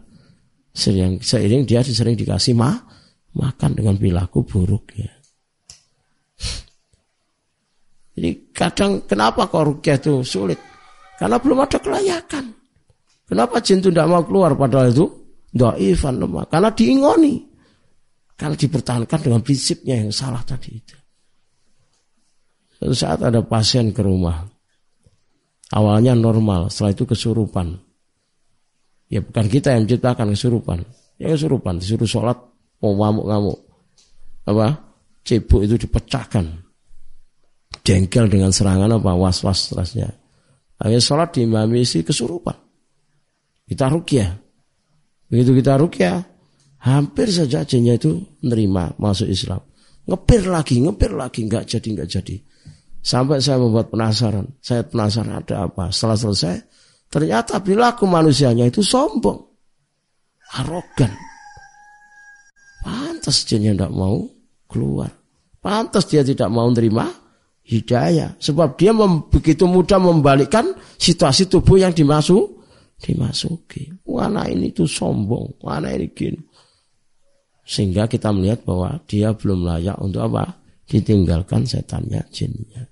sering 0.70 1.18
seiring 1.20 1.66
dia 1.66 1.82
sering 1.82 2.14
dikasih 2.14 2.54
ma, 2.54 2.78
makan 3.34 3.72
dengan 3.74 3.98
perilaku 3.98 4.46
buruk 4.46 4.94
ya. 4.94 5.10
Jadi 8.20 8.52
kadang 8.52 9.08
kenapa 9.08 9.48
kok 9.48 9.64
rukyah 9.64 9.96
itu 9.96 10.20
sulit? 10.28 10.60
Karena 11.16 11.40
belum 11.40 11.64
ada 11.64 11.80
kelayakan. 11.80 12.52
Kenapa 13.24 13.64
jin 13.64 13.80
itu 13.80 13.96
tidak 13.96 14.12
mau 14.12 14.28
keluar 14.28 14.60
padahal 14.60 14.92
itu 14.92 15.08
doifan 15.56 16.20
lemah? 16.20 16.44
Karena 16.52 16.68
diingoni. 16.68 17.48
Karena 18.36 18.60
dipertahankan 18.60 19.20
dengan 19.24 19.40
prinsipnya 19.40 20.04
yang 20.04 20.12
salah 20.12 20.44
tadi 20.44 20.68
itu. 20.76 21.00
Suatu 22.76 22.92
saat 22.92 23.20
ada 23.24 23.40
pasien 23.40 23.96
ke 23.96 24.04
rumah. 24.04 24.44
Awalnya 25.72 26.12
normal, 26.12 26.68
setelah 26.68 26.92
itu 26.92 27.08
kesurupan. 27.08 27.72
Ya 29.08 29.24
bukan 29.24 29.48
kita 29.48 29.80
yang 29.80 29.88
menciptakan 29.88 30.36
kesurupan. 30.36 30.84
Ya 31.16 31.32
kesurupan, 31.32 31.80
disuruh 31.80 32.08
sholat, 32.08 32.36
mau 32.84 33.00
ngamuk-ngamuk. 33.00 33.60
Apa? 34.44 34.76
Cebuk 35.24 35.64
itu 35.64 35.80
dipecahkan 35.88 36.69
jengkel 37.90 38.30
dengan 38.30 38.54
serangan 38.54 39.02
apa 39.02 39.18
was-was 39.18 39.74
stresnya. 39.74 40.14
Akhirnya 40.78 41.02
sholat 41.02 41.34
di 41.34 41.50
isi 41.82 42.06
kesurupan. 42.06 42.54
Kita 43.66 43.90
rukyah. 43.90 44.30
Begitu 45.30 45.52
kita 45.58 45.74
rukyah, 45.82 46.18
hampir 46.86 47.34
saja 47.34 47.66
jinnya 47.66 47.98
itu 47.98 48.14
menerima 48.46 49.02
masuk 49.02 49.26
Islam. 49.26 49.62
Ngepir 50.06 50.50
lagi, 50.50 50.82
ngepir 50.82 51.18
lagi, 51.18 51.46
nggak 51.46 51.66
jadi, 51.66 51.88
nggak 51.98 52.10
jadi. 52.10 52.36
Sampai 53.02 53.42
saya 53.42 53.62
membuat 53.62 53.90
penasaran. 53.94 54.46
Saya 54.62 54.86
penasaran 54.86 55.42
ada 55.42 55.70
apa. 55.70 55.90
Setelah 55.94 56.18
selesai, 56.18 56.56
ternyata 57.10 57.62
perilaku 57.62 58.06
manusianya 58.06 58.70
itu 58.70 58.82
sombong. 58.86 59.38
Arogan. 60.58 61.14
Pantas 62.82 63.46
jinnya 63.46 63.76
tidak 63.76 63.94
mau 63.94 64.26
keluar. 64.66 65.14
Pantas 65.60 66.10
dia 66.10 66.26
tidak 66.26 66.50
mau 66.50 66.66
menerima 66.72 67.29
hidayah. 67.70 68.34
Sebab 68.42 68.74
dia 68.82 68.90
begitu 69.30 69.70
mudah 69.70 70.02
membalikkan 70.02 70.74
situasi 70.98 71.46
tubuh 71.46 71.78
yang 71.78 71.94
dimasuk, 71.94 72.66
dimasuki. 72.98 73.94
Mana 74.10 74.50
ini 74.50 74.74
tuh 74.74 74.90
sombong, 74.90 75.62
mana 75.62 75.94
ini 75.94 76.10
gini. 76.10 76.42
Sehingga 77.70 78.10
kita 78.10 78.34
melihat 78.34 78.66
bahwa 78.66 78.98
dia 79.06 79.30
belum 79.38 79.62
layak 79.62 80.02
untuk 80.02 80.26
apa? 80.26 80.58
Ditinggalkan 80.90 81.70
setannya, 81.70 82.26
jinnya. 82.34 82.90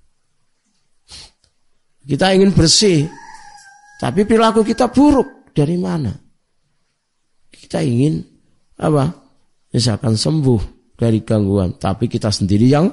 Kita 2.05 2.29
ingin 2.29 2.53
bersih, 2.53 3.09
tapi 3.97 4.23
perilaku 4.29 4.61
kita 4.61 4.93
buruk. 4.93 5.49
Dari 5.57 5.73
mana? 5.81 6.13
Kita 7.49 7.81
ingin 7.81 8.21
apa? 8.77 9.09
Misalkan 9.73 10.13
sembuh 10.13 10.93
dari 10.93 11.25
gangguan, 11.25 11.81
tapi 11.81 12.05
kita 12.05 12.29
sendiri 12.29 12.69
yang 12.69 12.85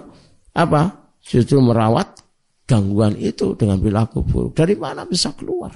apa? 0.57 1.04
Justru 1.25 1.57
merawat 1.65 2.21
gangguan 2.69 3.17
itu 3.17 3.57
dengan 3.57 3.81
perilaku 3.81 4.21
buruk. 4.25 4.53
Dari 4.53 4.77
mana 4.77 5.09
bisa 5.09 5.33
keluar? 5.33 5.73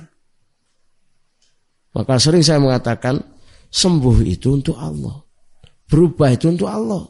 Maka 1.96 2.14
sering 2.20 2.44
saya 2.44 2.60
mengatakan 2.60 3.16
sembuh 3.72 4.24
itu 4.28 4.60
untuk 4.60 4.76
Allah. 4.76 5.16
Berubah 5.88 6.28
itu 6.36 6.52
untuk 6.52 6.68
Allah. 6.68 7.04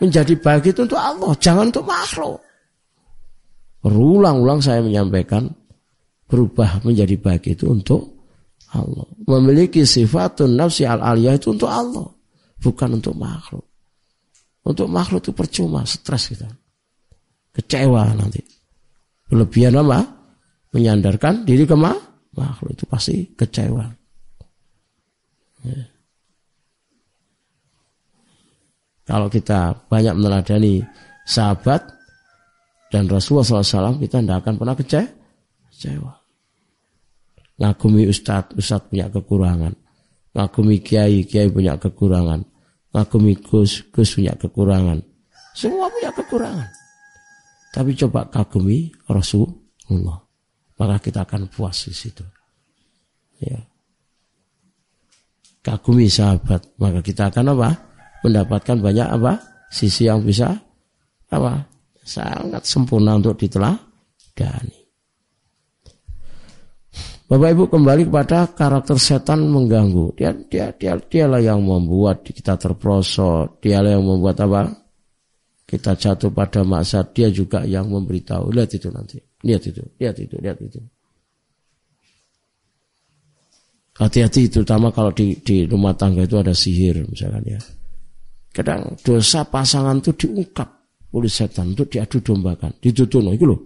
Menjadi 0.00 0.32
baik 0.40 0.72
itu 0.72 0.88
untuk 0.88 0.96
Allah, 0.96 1.36
jangan 1.36 1.68
untuk 1.68 1.84
makhluk. 1.84 2.40
Berulang-ulang 3.84 4.64
saya 4.64 4.80
menyampaikan 4.80 5.44
berubah 6.24 6.80
menjadi 6.88 7.20
baik 7.20 7.52
itu 7.52 7.68
untuk 7.68 8.24
Allah. 8.72 9.04
Memiliki 9.28 9.84
sifatun 9.84 10.56
nafsi 10.56 10.88
al-aliyah 10.88 11.36
itu 11.36 11.52
untuk 11.52 11.68
Allah, 11.68 12.08
bukan 12.64 12.96
untuk 12.96 13.12
makhluk. 13.12 13.68
Untuk 14.64 14.88
makhluk 14.88 15.20
itu 15.20 15.32
percuma, 15.36 15.84
stres 15.84 16.32
kita 16.32 16.48
kecewa 17.54 18.14
nanti. 18.14 18.40
Berlebihan 19.30 19.78
apa? 19.78 20.00
Menyandarkan 20.70 21.42
diri 21.46 21.66
ke 21.66 21.74
makhluk 21.74 22.70
itu 22.74 22.84
pasti 22.86 23.26
kecewa. 23.34 23.86
Ya. 25.66 25.82
Kalau 29.10 29.26
kita 29.26 29.74
banyak 29.90 30.14
meneladani 30.14 30.78
sahabat 31.26 31.82
dan 32.94 33.10
Rasulullah 33.10 33.42
SAW, 33.66 33.98
kita 33.98 34.22
tidak 34.22 34.46
akan 34.46 34.54
pernah 34.54 34.78
kecewa. 34.78 36.14
Ngagumi 37.58 38.06
ustadz, 38.06 38.54
ustadz 38.54 38.86
punya 38.86 39.10
kekurangan. 39.10 39.74
Ngagumi 40.30 40.78
kiai, 40.78 41.26
kiai 41.26 41.50
punya 41.50 41.74
kekurangan. 41.74 42.46
Ngagumi 42.94 43.34
gus, 43.42 43.82
gus 43.90 44.14
punya 44.14 44.34
kekurangan. 44.38 45.02
Semua 45.58 45.90
punya 45.90 46.14
kekurangan. 46.14 46.70
Tapi 47.70 47.94
coba 47.94 48.26
kagumi 48.26 48.90
Rasulullah. 49.06 50.18
Maka 50.80 50.96
kita 50.98 51.22
akan 51.22 51.46
puas 51.46 51.86
di 51.86 51.94
situ. 51.94 52.24
Ya. 53.38 53.60
Kagumi 55.60 56.08
sahabat, 56.08 56.66
maka 56.80 57.04
kita 57.04 57.30
akan 57.30 57.52
apa? 57.54 57.70
Mendapatkan 58.26 58.76
banyak 58.80 59.08
apa? 59.08 59.38
Sisi 59.70 60.08
yang 60.08 60.24
bisa 60.24 60.50
apa? 61.30 61.62
Sangat 62.02 62.64
sempurna 62.66 63.20
untuk 63.20 63.38
diteladani. 63.38 64.80
Bapak 67.30 67.48
Ibu 67.54 67.64
kembali 67.70 68.10
kepada 68.10 68.50
karakter 68.50 68.98
setan 68.98 69.46
mengganggu. 69.46 70.18
Dia 70.18 70.34
dia 70.34 70.74
dia 70.74 70.98
dialah 70.98 71.38
yang 71.38 71.62
membuat 71.62 72.26
kita 72.26 72.58
terprosot. 72.58 73.62
Dialah 73.62 73.94
yang 73.94 74.02
membuat 74.02 74.42
apa? 74.42 74.79
Kita 75.70 75.94
jatuh 75.94 76.34
pada 76.34 76.66
maksud 76.66 77.14
dia 77.14 77.30
juga 77.30 77.62
yang 77.62 77.86
memberitahu. 77.86 78.50
Lihat 78.50 78.74
itu 78.74 78.90
nanti. 78.90 79.22
Lihat 79.46 79.62
itu 79.70 79.82
lihat 80.02 80.16
itu 80.18 80.36
lihat 80.42 80.58
itu. 80.58 80.82
Hati-hati 83.94 84.50
terutama 84.50 84.90
kalau 84.90 85.14
di, 85.14 85.38
di 85.44 85.68
rumah 85.70 85.94
tangga 85.94 86.26
itu 86.26 86.34
ada 86.42 86.50
sihir 86.50 87.06
misalkan 87.06 87.46
ya. 87.46 87.60
Kadang 88.50 88.98
dosa 89.06 89.46
pasangan 89.46 90.02
itu 90.02 90.10
diungkap 90.26 90.66
oleh 91.14 91.30
setan 91.30 91.70
untuk 91.70 91.86
diadu 91.86 92.18
dombakan. 92.18 92.74
Ditutuno 92.82 93.30
itu 93.30 93.46
loh 93.46 93.60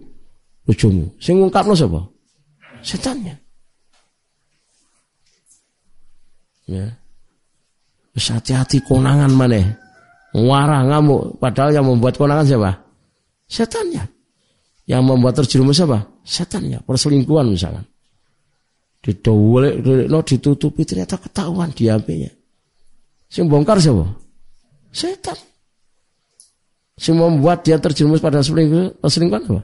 bojomu 0.61 1.17
sing 1.17 1.41
ngungkap 1.41 1.65
lo 1.65 1.73
siapa? 1.73 2.01
Setannya. 2.85 3.35
Ya. 6.69 6.85
Hati-hati 8.13 8.85
konangan 8.85 9.33
mana 9.33 9.84
Warah 10.35 10.83
ngamuk. 10.83 11.39
Padahal 11.39 11.71
yang 11.71 11.87
membuat 11.87 12.19
konangan 12.19 12.43
siapa? 12.43 12.71
Setannya. 13.47 14.03
Yang 14.83 15.01
membuat 15.07 15.39
terjerumus 15.39 15.79
siapa? 15.79 16.03
Setannya. 16.27 16.83
Perselingkuhan 16.83 17.47
misalkan. 17.47 17.87
Didowel, 18.99 19.79
no, 20.11 20.19
ditutupi 20.25 20.83
ternyata 20.83 21.15
ketahuan 21.15 21.71
di 21.71 21.87
HP-nya. 21.87 22.33
Sing 23.31 23.47
bongkar 23.47 23.79
siapa? 23.79 24.03
Setan. 24.91 25.39
Sing 26.99 27.15
membuat 27.15 27.63
dia 27.63 27.79
terjerumus 27.79 28.19
pada 28.19 28.43
perselingkuhan 28.43 29.43
apa? 29.47 29.63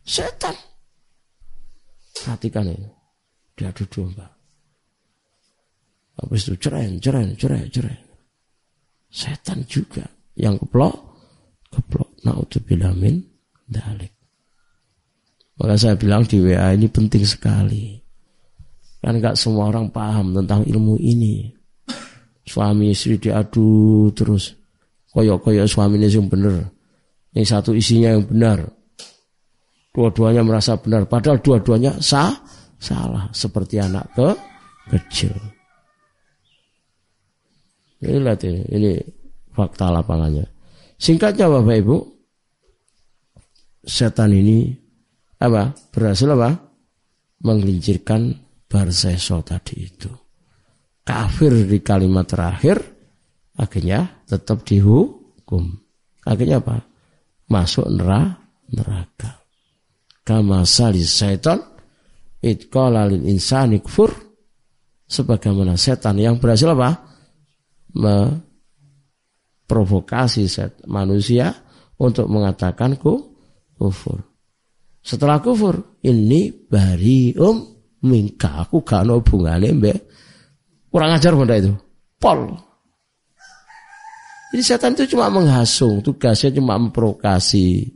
Setan. 0.00 0.56
Perhatikan 2.16 2.72
ini. 2.72 2.88
Dia 3.56 3.72
duduk 3.72 4.12
mbak. 4.16 4.32
Habis 6.16 6.48
itu 6.48 6.56
cerai, 6.56 6.96
cerai, 6.96 7.36
cerai, 7.36 7.68
cerai. 7.68 8.05
Setan 9.16 9.64
juga 9.64 10.04
yang 10.36 10.60
keplok, 10.60 10.92
keplok. 11.72 12.12
Naudzubillah 12.20 12.92
min 12.92 13.22
dalik. 13.64 14.12
Maka 15.56 15.74
saya 15.80 15.94
bilang 15.96 16.28
di 16.28 16.36
WA 16.42 16.76
ini 16.76 16.84
penting 16.92 17.24
sekali. 17.24 17.96
Kan 19.00 19.16
gak 19.22 19.40
semua 19.40 19.72
orang 19.72 19.88
paham 19.88 20.36
tentang 20.36 20.68
ilmu 20.68 21.00
ini. 21.00 21.48
Suami 22.44 22.92
istri 22.92 23.16
diadu 23.16 24.12
terus. 24.12 24.52
Koyok-koyok 25.16 25.64
suami 25.64 25.96
ini 25.96 26.12
yang 26.12 26.28
benar. 26.28 26.60
Yang 27.32 27.46
satu 27.56 27.70
isinya 27.72 28.12
yang 28.12 28.28
benar. 28.28 28.68
Dua-duanya 29.96 30.44
merasa 30.44 30.76
benar. 30.76 31.08
Padahal 31.08 31.40
dua-duanya 31.40 31.96
sah, 32.04 32.36
salah. 32.76 33.32
Seperti 33.32 33.80
anak 33.80 34.12
ke 34.12 34.28
kecil. 34.92 35.55
Ini 38.06 38.18
lihat 38.22 38.40
ini, 38.46 38.62
ini 38.70 38.90
fakta 39.50 39.90
lapangannya. 39.90 40.46
Singkatnya 40.96 41.50
Bapak 41.50 41.76
Ibu, 41.82 41.96
setan 43.84 44.32
ini 44.32 44.70
apa? 45.42 45.74
Berhasil 45.92 46.30
apa? 46.32 46.54
Menggelincirkan 47.44 48.32
Barseso 48.66 49.44
tadi 49.44 49.86
itu. 49.86 50.10
Kafir 51.06 51.54
di 51.66 51.78
kalimat 51.84 52.26
terakhir, 52.26 52.82
akhirnya 53.54 54.24
tetap 54.26 54.66
dihukum. 54.66 55.70
Akhirnya 56.26 56.58
apa? 56.58 56.82
Masuk 57.46 57.86
neraka. 57.86 59.46
kama 60.26 60.66
salis 60.66 61.14
syaitan 61.14 61.62
itqala 62.42 63.06
lil 63.06 63.30
insani 63.30 63.78
kufur 63.78 64.10
sebagaimana 65.06 65.78
setan 65.78 66.18
yang 66.18 66.42
berhasil 66.42 66.74
apa? 66.74 67.05
Memprovokasi 67.96 70.44
set 70.44 70.84
manusia 70.84 71.56
untuk 71.96 72.28
mengatakan 72.28 73.00
ku 73.00 73.32
kufur. 73.76 74.20
Setelah 75.00 75.40
kufur, 75.40 75.96
ini 76.04 76.52
bari 76.52 77.32
um 77.40 77.64
mingka 78.04 78.68
aku 78.68 78.84
gak 78.84 79.08
hubungannya 79.08 79.72
mbak 79.72 79.96
kurang 80.92 81.16
ajar 81.16 81.32
benda 81.34 81.56
itu. 81.56 81.72
Pol. 82.20 82.52
Jadi 84.54 84.62
setan 84.62 84.94
itu 84.96 85.16
cuma 85.16 85.28
menghasung, 85.28 86.00
tugasnya 86.00 86.54
cuma 86.56 86.80
memprovokasi. 86.80 87.92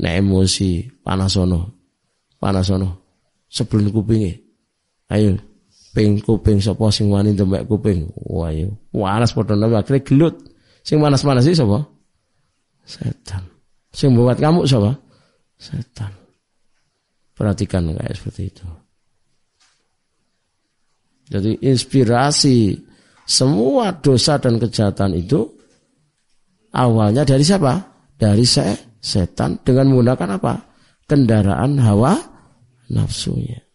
Nah 0.00 0.16
emosi, 0.16 0.88
panasono, 1.04 1.76
panasono, 2.40 3.20
sebelum 3.50 3.92
kupingnya. 3.92 4.32
Ayo, 5.12 5.36
ping 5.92 6.18
kuping 6.24 6.58
sapa 6.58 6.88
sing 6.88 7.12
wani 7.12 7.36
demek 7.36 7.68
kuping. 7.68 8.08
Wah 8.28 8.52
yo. 8.52 8.72
Wanas 8.92 9.36
padha 9.36 9.54
nang 9.54 9.76
akhire 9.76 10.00
gelut. 10.00 10.40
Sing 10.82 10.98
manas-manas 10.98 11.46
iki 11.46 11.56
sapa? 11.56 11.84
Setan. 12.82 13.44
Sing 13.92 14.16
buat 14.16 14.40
kamu 14.40 14.66
sapa? 14.66 14.96
Setan. 15.60 16.10
Perhatikan 17.36 17.92
kayak 17.94 18.16
seperti 18.18 18.42
itu. 18.50 18.66
Jadi 21.32 21.64
inspirasi 21.64 22.76
semua 23.24 23.94
dosa 23.96 24.36
dan 24.36 24.60
kejahatan 24.60 25.16
itu 25.16 25.40
awalnya 26.76 27.24
dari 27.24 27.40
siapa? 27.40 27.78
Dari 28.18 28.44
se 28.44 28.96
setan 29.00 29.64
dengan 29.64 29.92
menggunakan 29.92 30.36
apa? 30.36 30.54
Kendaraan 31.08 31.80
hawa 31.80 32.14
nafsunya. 32.92 33.71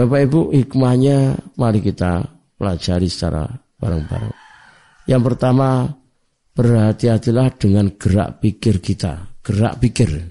Bapak 0.00 0.32
Ibu 0.32 0.56
hikmahnya 0.56 1.36
mari 1.60 1.84
kita 1.84 2.24
pelajari 2.56 3.04
secara 3.04 3.44
bareng-bareng. 3.76 4.32
Yang 5.04 5.22
pertama 5.28 5.92
berhati-hatilah 6.56 7.60
dengan 7.60 7.92
gerak 8.00 8.40
pikir 8.40 8.80
kita, 8.80 9.28
gerak 9.44 9.76
pikir. 9.76 10.24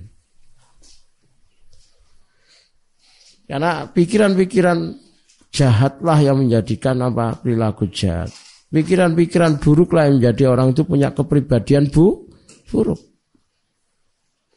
Karena 3.46 3.86
pikiran-pikiran 3.86 4.98
jahatlah 5.54 6.18
yang 6.18 6.42
menjadikan 6.42 7.06
apa 7.06 7.38
perilaku 7.38 7.94
jahat. 7.94 8.34
Pikiran-pikiran 8.74 9.62
buruklah 9.62 10.10
yang 10.10 10.18
menjadi 10.18 10.50
orang 10.50 10.74
itu 10.74 10.82
punya 10.82 11.14
kepribadian 11.14 11.94
bu, 11.94 12.26
buruk. 12.74 12.98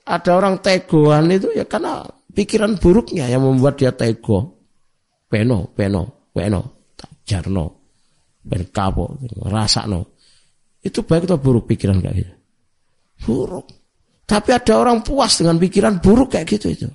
Ada 0.09 0.41
orang 0.41 0.65
tegoan 0.65 1.29
itu 1.29 1.53
ya 1.53 1.69
karena 1.69 2.01
pikiran 2.33 2.81
buruknya 2.81 3.29
yang 3.29 3.45
membuat 3.45 3.77
dia 3.77 3.93
tego 3.93 4.62
peno 5.33 5.73
peno 5.73 6.29
peno. 6.37 6.85
Jarno. 7.25 7.81
Ben 8.43 8.67
kapo 8.75 9.17
no 9.87 10.01
itu 10.83 10.99
baik 11.07 11.31
atau 11.31 11.39
buruk 11.39 11.71
pikiran 11.71 12.03
kayak 12.03 12.17
gitu? 12.19 12.35
Buruk. 13.23 13.71
Tapi 14.27 14.51
ada 14.51 14.83
orang 14.83 15.07
puas 15.07 15.39
dengan 15.39 15.63
pikiran 15.63 16.03
buruk 16.03 16.35
kayak 16.35 16.59
gitu 16.59 16.67
itu. 16.75 16.91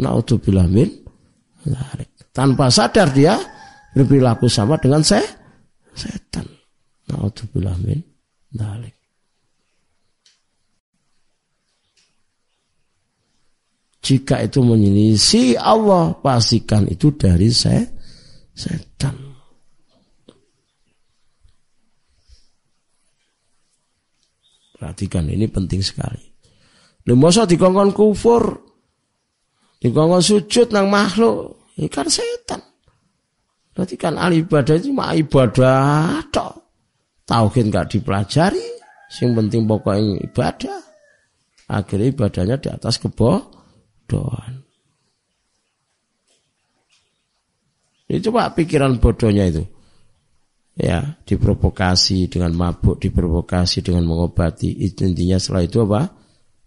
Naudzubillah 0.00 0.64
min 0.64 0.88
tanpa 2.32 2.72
sadar 2.72 3.12
dia 3.12 3.36
berperilaku 3.92 4.48
sama 4.48 4.80
dengan 4.80 5.04
saya 5.04 5.28
setan. 5.92 6.48
Naudzubillah 7.12 7.76
min 7.84 8.00
dalik 8.48 8.99
Jika 14.10 14.42
itu 14.42 14.58
menyelisih 14.58 15.54
Allah, 15.54 16.18
pastikan 16.18 16.82
itu 16.90 17.14
dari 17.14 17.46
saya, 17.54 17.86
setan. 18.50 19.14
Perhatikan 24.74 25.30
ini 25.30 25.46
penting 25.46 25.78
sekali. 25.78 26.26
Lemoso 27.06 27.46
dikongkon 27.46 27.94
kufur, 27.94 28.42
dikongkon 29.78 30.26
sujud 30.26 30.74
nang 30.74 30.90
makhluk, 30.90 31.70
ikan 31.78 32.10
setan. 32.10 32.58
Berarti 33.70 33.94
kan 33.94 34.18
al 34.18 34.34
ibadah 34.34 34.74
itu 34.74 34.90
mah 34.90 35.14
ibadah 35.14 36.18
tok. 36.34 36.54
Tauhid 37.30 37.70
nggak 37.70 37.94
dipelajari, 37.94 38.66
sing 39.06 39.38
penting 39.38 39.70
pokoknya 39.70 40.18
ibadah. 40.26 40.78
Akhirnya 41.70 42.10
ibadahnya 42.10 42.58
di 42.58 42.66
atas 42.74 42.98
kebo 42.98 43.59
kebodohan. 44.10 44.66
Ini 48.10 48.18
coba 48.26 48.50
pikiran 48.50 48.98
bodohnya 48.98 49.46
itu. 49.46 49.62
Ya, 50.74 51.14
diprovokasi 51.22 52.26
dengan 52.26 52.56
mabuk, 52.58 52.98
diprovokasi 52.98 53.86
dengan 53.86 54.10
mengobati. 54.10 54.82
Itu 54.82 55.06
intinya 55.06 55.38
setelah 55.38 55.62
itu 55.62 55.78
apa? 55.86 56.10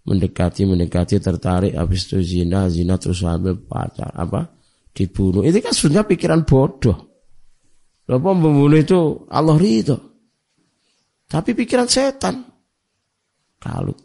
Mendekati, 0.08 0.64
mendekati, 0.64 1.20
tertarik, 1.20 1.76
habis 1.76 2.08
itu 2.08 2.24
zina, 2.24 2.72
zina 2.72 2.96
terus 2.96 3.26
hamil 3.28 3.60
pacar, 3.60 4.14
apa? 4.16 4.56
Dibunuh. 4.94 5.44
Itu 5.44 5.60
kan 5.60 5.74
sebenarnya 5.76 6.08
pikiran 6.08 6.42
bodoh. 6.48 6.98
Lalu 8.08 8.20
pembunuh 8.22 8.80
itu 8.80 9.00
Allah 9.32 9.56
ridho. 9.58 9.98
Tapi 11.28 11.56
pikiran 11.58 11.88
setan. 11.90 12.46
Kalut. 13.58 14.03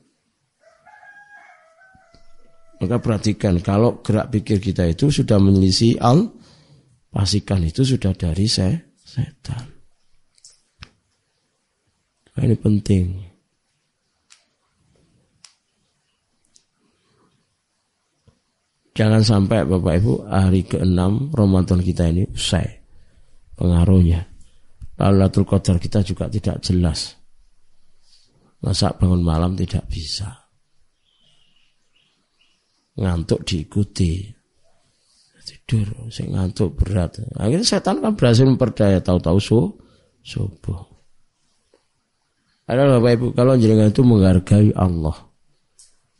Maka 2.79 3.03
perhatikan 3.03 3.59
kalau 3.59 3.99
gerak 4.07 4.31
pikir 4.31 4.63
kita 4.63 4.87
itu 4.87 5.11
sudah 5.11 5.43
menyelisih 5.43 5.99
al, 5.99 6.31
pastikan 7.11 7.67
itu 7.67 7.83
sudah 7.83 8.15
dari 8.15 8.47
se 8.47 8.95
setan. 9.03 9.67
Nah, 12.39 12.43
ini 12.47 12.55
penting. 12.55 13.05
Jangan 18.95 19.23
sampai 19.23 19.63
Bapak 19.63 19.95
Ibu 20.03 20.27
hari 20.27 20.67
ke-6 20.67 21.31
Ramadan 21.35 21.83
kita 21.83 22.11
ini 22.11 22.27
usai 22.31 22.67
pengaruhnya. 23.55 24.27
Lalu 24.99 25.17
Latul 25.23 25.47
Qadar 25.47 25.79
kita 25.79 26.03
juga 26.03 26.27
tidak 26.27 26.63
jelas. 26.63 27.15
Masa 28.59 28.91
bangun 28.99 29.23
malam 29.23 29.55
tidak 29.55 29.87
bisa 29.87 30.48
ngantuk 32.99 33.47
diikuti. 33.47 34.39
Tidur 35.49 36.12
sing 36.12 36.37
ngantuk 36.37 36.77
berat. 36.77 37.25
Akhirnya 37.41 37.65
setan 37.65 38.05
kan 38.05 38.12
berhasil 38.12 38.45
memperdaya 38.45 39.01
tahu-tahu 39.01 39.39
su 39.41 39.61
subuh. 40.20 40.81
Ada 42.69 43.01
bapak 43.01 43.12
ibu 43.16 43.27
kalau 43.33 43.57
jenengan 43.57 43.89
itu 43.89 44.05
menghargai 44.05 44.77
Allah 44.77 45.16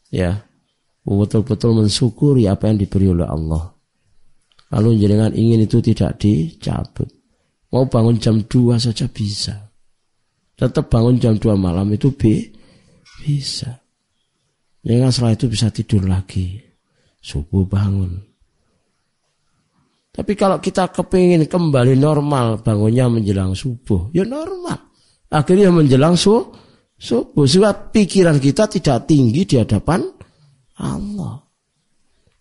ya 0.09 0.49
betul-betul 1.05 1.77
mensyukuri 1.77 2.49
apa 2.49 2.73
yang 2.73 2.81
diberi 2.81 3.13
oleh 3.13 3.29
Allah. 3.29 3.69
Kalau 4.69 4.93
jenengan 4.97 5.33
ingin 5.33 5.65
itu 5.65 5.81
tidak 5.85 6.21
dicabut 6.21 7.09
mau 7.69 7.85
bangun 7.85 8.17
jam 8.17 8.41
2 8.41 8.81
saja 8.81 9.05
bisa. 9.09 9.57
Tetap 10.57 10.89
bangun 10.89 11.21
jam 11.21 11.37
2 11.37 11.53
malam 11.57 11.89
itu 11.93 12.13
bi 12.17 12.49
bisa. 13.21 13.85
Jangan 14.85 15.13
setelah 15.13 15.33
itu 15.37 15.47
bisa 15.53 15.69
tidur 15.69 16.09
lagi 16.09 16.68
subuh 17.19 17.67
bangun. 17.67 18.29
Tapi 20.19 20.35
kalau 20.35 20.59
kita 20.59 20.91
kepingin 20.91 21.47
kembali 21.47 21.95
normal, 21.95 22.59
bangunnya 22.59 23.07
menjelang 23.07 23.55
subuh, 23.55 24.11
ya 24.11 24.27
normal. 24.27 24.91
Akhirnya 25.31 25.71
menjelang 25.71 26.19
su, 26.19 26.43
subuh. 26.99 27.47
Sebab 27.47 27.95
pikiran 27.95 28.43
kita 28.43 28.67
tidak 28.67 29.07
tinggi 29.07 29.47
di 29.47 29.55
hadapan 29.63 30.03
Allah. 30.83 31.39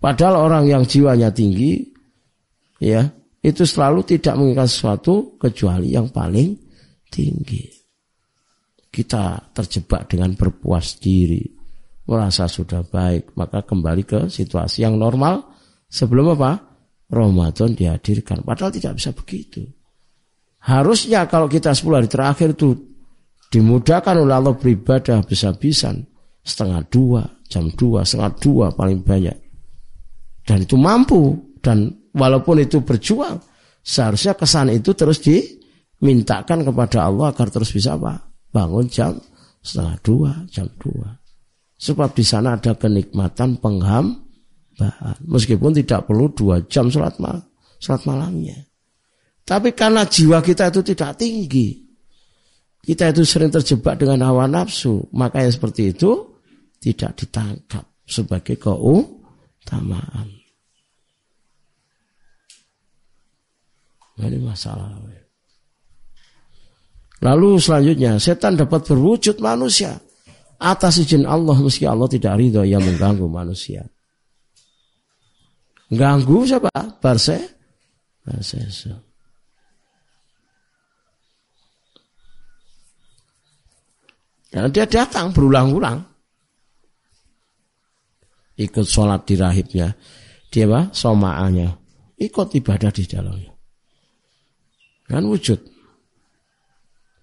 Padahal 0.01 0.49
orang 0.49 0.65
yang 0.65 0.83
jiwanya 0.89 1.29
tinggi, 1.29 1.85
ya 2.81 3.05
itu 3.41 3.63
selalu 3.65 4.17
tidak 4.17 4.33
menginginkan 4.37 4.69
sesuatu 4.69 5.37
kecuali 5.37 5.93
yang 5.93 6.09
paling 6.09 6.57
tinggi. 7.13 7.65
Kita 8.89 9.53
terjebak 9.53 10.09
dengan 10.09 10.33
berpuas 10.33 10.97
diri, 10.97 11.45
merasa 12.07 12.47
sudah 12.47 12.87
baik, 12.87 13.35
maka 13.35 13.67
kembali 13.67 14.03
ke 14.07 14.19
situasi 14.31 14.87
yang 14.87 14.95
normal 14.95 15.43
sebelum 15.91 16.39
apa? 16.39 16.63
Ramadan 17.07 17.75
dihadirkan. 17.75 18.43
Padahal 18.43 18.71
tidak 18.71 18.99
bisa 18.99 19.11
begitu. 19.15 19.63
Harusnya 20.63 21.27
kalau 21.27 21.47
kita 21.47 21.71
10 21.71 21.87
hari 21.95 22.09
terakhir 22.11 22.55
itu 22.55 22.75
dimudahkan 23.47 24.15
oleh 24.19 24.35
Allah 24.35 24.55
beribadah 24.55 25.23
bisa-bisan 25.23 26.03
setengah 26.43 26.83
dua, 26.87 27.23
jam 27.47 27.71
dua, 27.75 28.03
setengah 28.03 28.31
dua 28.39 28.65
paling 28.75 29.03
banyak. 29.03 29.35
Dan 30.47 30.63
itu 30.63 30.75
mampu 30.79 31.35
dan 31.59 31.91
walaupun 32.15 32.63
itu 32.63 32.83
berjuang, 32.83 33.39
seharusnya 33.83 34.35
kesan 34.35 34.71
itu 34.71 34.95
terus 34.95 35.19
dimintakan 35.19 36.63
kepada 36.63 37.07
Allah 37.07 37.31
agar 37.35 37.47
terus 37.51 37.71
bisa 37.71 37.99
apa? 37.99 38.31
Bangun 38.51 38.87
jam 38.87 39.15
setengah 39.59 39.95
dua, 40.03 40.31
jam 40.47 40.67
dua. 40.79 41.26
Sebab 41.77 42.17
di 42.17 42.25
sana 42.25 42.57
ada 42.57 42.73
kenikmatan 42.73 43.61
penghambaan. 43.61 45.17
Meskipun 45.29 45.77
tidak 45.77 46.09
perlu 46.09 46.33
dua 46.33 46.65
jam 46.65 46.89
sholat, 46.89 47.21
mal 47.21 47.37
sholat 47.77 48.01
malamnya. 48.09 48.57
Tapi 49.45 49.77
karena 49.77 50.03
jiwa 50.03 50.41
kita 50.41 50.73
itu 50.73 50.81
tidak 50.81 51.21
tinggi. 51.21 51.85
Kita 52.81 53.13
itu 53.13 53.21
sering 53.23 53.53
terjebak 53.53 54.01
dengan 54.01 54.25
hawa 54.25 54.49
nafsu. 54.49 55.05
Maka 55.13 55.45
yang 55.45 55.53
seperti 55.53 55.93
itu 55.93 56.41
tidak 56.81 57.13
ditangkap 57.13 57.85
sebagai 58.09 58.57
keutamaan. 58.57 60.27
Ini 64.17 64.41
masalah. 64.41 64.97
Lalu 67.21 67.49
selanjutnya 67.61 68.17
setan 68.17 68.57
dapat 68.57 68.81
berwujud 68.81 69.37
manusia 69.41 69.97
atas 70.57 71.01
izin 71.01 71.25
Allah 71.25 71.57
meski 71.61 71.85
Allah 71.85 72.09
tidak 72.09 72.37
ridho 72.37 72.65
yang 72.65 72.81
mengganggu 72.81 73.25
manusia. 73.29 73.85
Ganggu 75.87 76.43
siapa? 76.43 76.73
Barse? 76.99 77.37
Barse. 78.25 78.59
Karena 84.51 84.69
dia 84.73 84.85
datang 84.89 85.31
berulang-ulang. 85.31 85.99
Ikut 88.57 88.85
sholat 88.89 89.23
di 89.29 89.37
rahibnya. 89.37 89.93
Dia 90.49 90.65
apa? 90.65 90.89
Somaannya. 90.89 91.69
Ikut 92.17 92.57
ibadah 92.57 92.89
di 92.89 93.05
dalamnya. 93.05 93.53
Kan 95.05 95.23
wujud. 95.29 95.61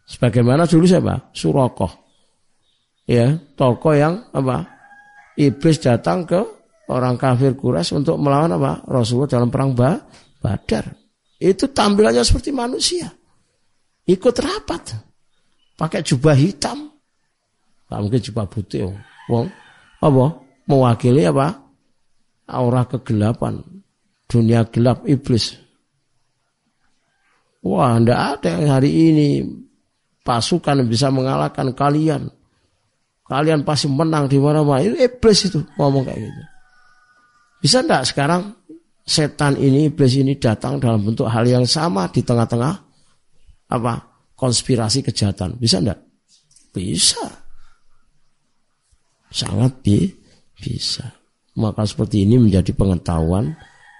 Sebagaimana 0.06 0.65
dulu 0.65 0.86
siapa? 0.86 1.35
Surokoh. 1.35 2.03
Ya, 3.05 3.36
toko 3.56 3.93
yang 3.93 4.24
apa? 4.32 4.64
Iblis 5.36 5.82
datang 5.82 6.24
ke 6.24 6.40
orang 6.89 7.20
kafir 7.20 7.52
Quraisy 7.52 8.01
untuk 8.01 8.16
melawan 8.16 8.56
apa? 8.56 8.81
Rasulullah 8.89 9.28
dalam 9.28 9.52
perang 9.52 9.76
ba 9.76 10.01
Badar. 10.40 10.93
Itu 11.40 11.72
tampilannya 11.72 12.24
seperti 12.24 12.52
manusia. 12.52 13.09
Ikut 14.05 14.36
rapat. 14.40 14.97
Pakai 15.74 16.05
jubah 16.05 16.36
hitam. 16.36 16.93
Tak 17.89 17.98
mungkin 18.01 18.20
jubah 18.20 18.44
putih. 18.48 18.93
Wong 19.28 19.48
apa? 20.01 20.24
Mewakili 20.68 21.24
apa? 21.24 21.52
Aura 22.48 22.85
kegelapan. 22.85 23.60
Dunia 24.28 24.68
gelap 24.68 25.05
iblis. 25.09 25.56
Wah, 27.64 27.97
tidak 27.97 28.20
ada 28.20 28.48
yang 28.60 28.68
hari 28.68 28.90
ini 28.93 29.28
pasukan 30.20 30.85
bisa 30.85 31.09
mengalahkan 31.09 31.72
kalian. 31.72 32.28
Kalian 33.25 33.65
pasti 33.65 33.89
menang 33.89 34.29
di 34.29 34.37
mana-mana. 34.37 34.85
Itu 34.85 34.97
iblis 35.01 35.49
itu 35.49 35.61
ngomong 35.81 36.05
kayak 36.05 36.21
gitu. 36.21 36.43
Bisa 37.65 37.81
enggak 37.81 38.05
sekarang 38.05 38.53
setan 39.05 39.57
ini, 39.57 39.89
iblis 39.89 40.21
ini 40.21 40.37
datang 40.37 40.77
dalam 40.77 41.01
bentuk 41.01 41.25
hal 41.25 41.49
yang 41.49 41.65
sama 41.65 42.09
di 42.13 42.21
tengah-tengah 42.21 42.75
apa 43.73 43.93
konspirasi 44.37 45.01
kejahatan. 45.01 45.57
Bisa 45.57 45.81
enggak? 45.81 46.05
Bisa. 46.77 47.25
Sangat 49.33 49.81
bi 49.81 50.05
bisa. 50.61 51.09
Maka 51.57 51.89
seperti 51.89 52.29
ini 52.29 52.37
menjadi 52.37 52.75
pengetahuan 52.77 53.55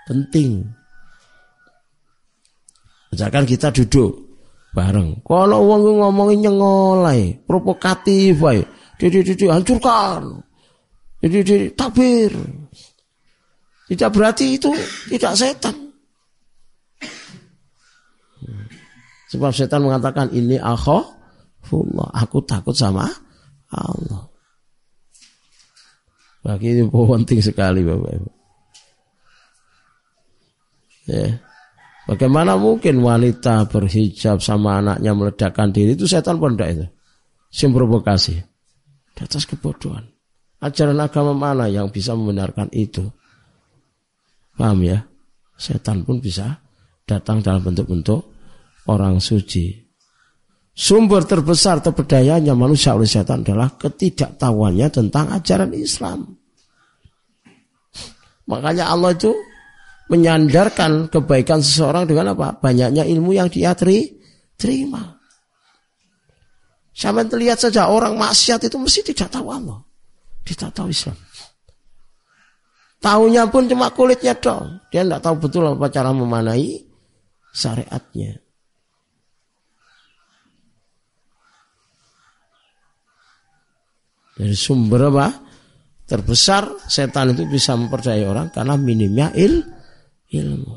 penting 0.05 0.69
Misalkan 3.15 3.47
kita 3.47 3.71
duduk 3.71 4.27
bareng. 4.75 5.23
Kalau 5.23 5.71
wong 5.71 6.03
ngomongin 6.03 6.51
nyengolai, 6.51 7.39
provokatif 7.47 8.43
wae. 8.43 8.67
Didi 9.05 9.20
didi 9.20 9.44
hancurkan. 9.52 10.40
Didi 11.20 11.44
didi 11.44 11.68
tabir. 11.76 12.32
Tidak 13.85 14.09
berarti 14.09 14.56
itu 14.56 14.72
tidak 15.12 15.36
setan. 15.36 15.76
Sebab 19.28 19.52
setan 19.52 19.85
mengatakan 19.85 20.32
ini 20.32 20.56
akhafullah. 20.56 22.16
Aku 22.16 22.40
takut 22.48 22.72
sama 22.72 23.05
Allah. 23.76 24.24
Bagi 26.40 26.72
ini 26.72 26.89
penting 27.12 27.44
sekali 27.44 27.85
Bapak 27.85 28.09
Ibu. 28.09 28.31
Ya. 31.12 31.28
Bagaimana 32.09 32.56
mungkin 32.56 33.05
wanita 33.05 33.68
berhijab 33.68 34.40
sama 34.40 34.81
anaknya 34.81 35.12
meledakkan 35.12 35.76
diri 35.76 35.93
itu 35.93 36.09
setan 36.09 36.40
pun 36.40 36.56
itu. 36.56 36.89
Sim 37.52 37.76
provokasi. 37.76 38.53
Di 39.15 39.23
atas 39.23 39.47
kebodohan. 39.47 40.05
Ajaran 40.59 40.99
agama 40.99 41.32
mana 41.36 41.70
yang 41.70 41.93
bisa 41.93 42.16
membenarkan 42.19 42.69
itu? 42.74 43.07
Paham 44.59 44.82
ya? 44.82 45.03
Setan 45.55 46.03
pun 46.03 46.19
bisa 46.19 46.59
datang 47.07 47.45
dalam 47.45 47.62
bentuk-bentuk 47.62 48.20
orang 48.91 49.23
suci. 49.23 49.85
Sumber 50.74 51.23
terbesar 51.23 51.78
terperdayanya 51.78 52.59
manusia 52.59 52.99
oleh 52.99 53.07
setan 53.07 53.47
adalah 53.47 53.78
ketidaktahuannya 53.78 54.89
tentang 54.91 55.31
ajaran 55.31 55.70
Islam. 55.70 56.35
Makanya 58.51 58.91
Allah 58.91 59.15
itu 59.15 59.31
menyandarkan 60.11 61.09
kebaikan 61.09 61.62
seseorang 61.62 62.11
dengan 62.11 62.35
apa? 62.35 62.59
Banyaknya 62.59 63.07
ilmu 63.07 63.39
yang 63.39 63.47
dia 63.49 63.73
teri, 63.78 64.19
terima. 64.59 65.14
Sampai 66.95 67.27
terlihat 67.27 67.59
saja 67.59 67.91
orang 67.91 68.15
maksiat 68.15 68.71
itu 68.71 68.79
mesti 68.79 69.03
tidak 69.03 69.35
tahu 69.35 69.51
Allah. 69.51 69.83
Tidak 70.47 70.71
tahu 70.71 70.95
Islam. 70.95 71.19
Tahunya 73.03 73.51
pun 73.51 73.66
cuma 73.66 73.91
kulitnya 73.91 74.39
dong. 74.39 74.79
Dia 74.95 75.03
tidak 75.03 75.21
tahu 75.27 75.35
betul 75.43 75.75
apa 75.75 75.91
cara 75.91 76.15
memanai 76.15 76.87
syariatnya. 77.51 78.39
Dari 84.39 84.57
sumber 84.57 85.11
apa? 85.11 85.29
Terbesar 86.05 86.85
setan 86.87 87.33
itu 87.33 87.49
bisa 87.49 87.75
memperdaya 87.75 88.29
orang 88.29 88.53
karena 88.55 88.75
minimnya 88.77 89.33
il, 89.35 89.66
ilmu. 90.31 90.75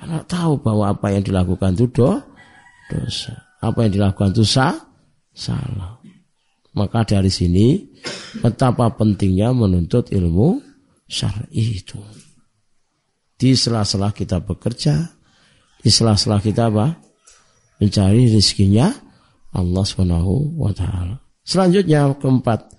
Karena 0.00 0.20
tahu 0.24 0.60
bahwa 0.60 0.92
apa 0.92 1.12
yang 1.12 1.24
dilakukan 1.24 1.76
itu 1.76 1.86
do, 1.92 2.10
dosa. 2.90 3.34
Apa 3.64 3.86
yang 3.88 3.92
dilakukan 3.96 4.36
itu 4.36 4.44
sah, 4.44 4.76
salah. 5.32 6.00
Maka 6.74 7.06
dari 7.06 7.30
sini 7.30 7.80
betapa 8.42 8.90
pentingnya 8.92 9.54
menuntut 9.54 10.10
ilmu 10.10 10.58
syar'i 11.06 11.80
itu. 11.80 12.00
Di 13.34 13.54
sela-sela 13.54 14.10
kita 14.10 14.42
bekerja, 14.42 14.94
di 15.80 15.90
sela-sela 15.90 16.42
kita 16.42 16.70
apa? 16.70 16.98
Mencari 17.78 18.30
rezekinya 18.30 18.90
Allah 19.54 19.84
Subhanahu 19.86 20.58
wa 20.58 20.72
taala. 20.74 21.18
Selanjutnya 21.44 22.10
keempat, 22.18 22.74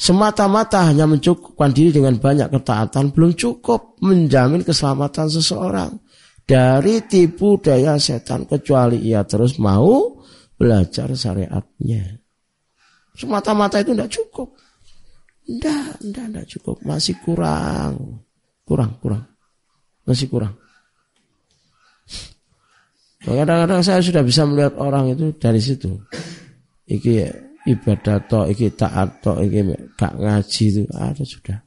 Semata-mata 0.00 0.88
hanya 0.88 1.04
mencukupkan 1.04 1.76
diri 1.76 2.00
dengan 2.00 2.16
banyak 2.16 2.48
ketaatan 2.48 3.12
belum 3.12 3.36
cukup 3.36 4.00
menjamin 4.00 4.64
keselamatan 4.64 5.28
seseorang 5.28 5.92
dari 6.50 7.06
tipu 7.06 7.62
daya 7.62 7.94
setan 7.94 8.42
kecuali 8.42 8.98
ia 9.06 9.22
terus 9.22 9.62
mau 9.62 10.18
belajar 10.58 11.06
syariatnya. 11.14 12.18
Semata-mata 13.14 13.78
itu 13.78 13.94
tidak 13.94 14.10
cukup. 14.10 14.48
Tidak, 15.46 16.02
tidak, 16.02 16.26
tidak 16.26 16.46
cukup. 16.50 16.76
Masih 16.82 17.14
kurang. 17.22 18.26
Kurang, 18.66 18.98
kurang. 18.98 19.30
Masih 20.02 20.26
kurang. 20.26 20.58
Kadang-kadang 23.22 23.84
saya 23.86 24.02
sudah 24.02 24.26
bisa 24.26 24.42
melihat 24.42 24.74
orang 24.80 25.14
itu 25.14 25.30
dari 25.38 25.62
situ. 25.62 26.02
Iki 26.90 27.30
ibadah 27.70 28.18
to 28.26 28.40
iki 28.50 28.74
taat 28.74 29.22
to 29.22 29.38
iki 29.44 29.62
gak 29.94 30.16
ngaji 30.16 30.64
itu 30.72 30.82
ada 30.96 31.22
sudah 31.22 31.60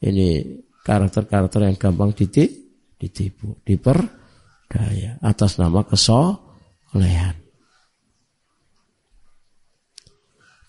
ini 0.00 0.58
karakter-karakter 0.80 1.60
yang 1.60 1.76
gampang 1.76 2.16
ditipu, 2.16 2.69
ditipu 3.00 3.56
diperdaya 3.64 5.16
atas 5.24 5.56
nama 5.56 5.80
kesolehan. 5.88 7.40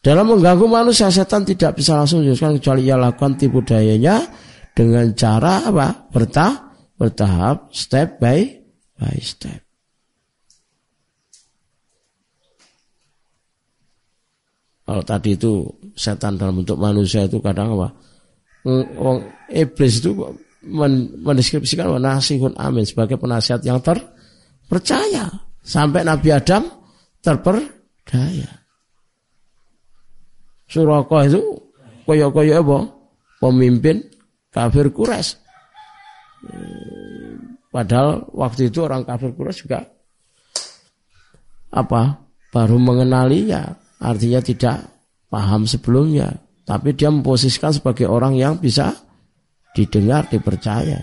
Dalam 0.02 0.34
mengganggu 0.34 0.66
manusia 0.66 1.14
setan 1.14 1.46
tidak 1.46 1.78
bisa 1.78 1.94
langsung 1.94 2.26
menjelaskan 2.26 2.58
kecuali 2.58 2.90
ia 2.90 2.98
lakukan 2.98 3.38
tipu 3.38 3.62
dayanya 3.62 4.26
dengan 4.74 5.14
cara 5.14 5.70
apa? 5.70 6.10
Bertah 6.10 6.74
bertahap 6.98 7.70
step 7.70 8.18
by 8.18 8.50
by 8.98 9.18
step. 9.22 9.62
Kalau 14.82 15.04
tadi 15.06 15.38
itu 15.38 15.70
setan 15.94 16.36
dalam 16.36 16.66
bentuk 16.66 16.82
manusia 16.82 17.30
itu 17.30 17.38
kadang 17.38 17.78
apa? 17.78 17.94
Wong 18.98 19.22
iblis 19.54 20.02
itu 20.02 20.18
mendeskripsikan 20.66 21.90
nasihun 21.98 22.54
amin 22.54 22.86
sebagai 22.86 23.18
penasihat 23.18 23.62
yang 23.66 23.82
terpercaya 23.82 25.30
sampai 25.62 26.06
Nabi 26.06 26.30
Adam 26.30 26.70
terperdaya. 27.22 27.82
daya. 28.10 28.52
Suraka 30.72 31.28
itu 31.28 31.42
koyo-koyo 32.08 32.64
apa? 32.64 32.78
Pemimpin 33.44 34.08
kafir 34.54 34.88
Quraisy. 34.94 35.36
Padahal 37.72 38.28
waktu 38.32 38.72
itu 38.72 38.80
orang 38.84 39.04
kafir 39.04 39.36
Quraisy 39.36 39.68
juga 39.68 39.84
apa? 41.72 42.24
Baru 42.52 42.80
mengenali 42.80 43.48
ya, 43.48 43.64
artinya 44.04 44.44
tidak 44.44 44.78
paham 45.32 45.64
sebelumnya, 45.64 46.36
tapi 46.68 46.92
dia 46.92 47.08
memposisikan 47.08 47.72
sebagai 47.72 48.12
orang 48.12 48.36
yang 48.36 48.60
bisa 48.60 48.92
didengar, 49.76 50.28
dipercaya. 50.28 51.00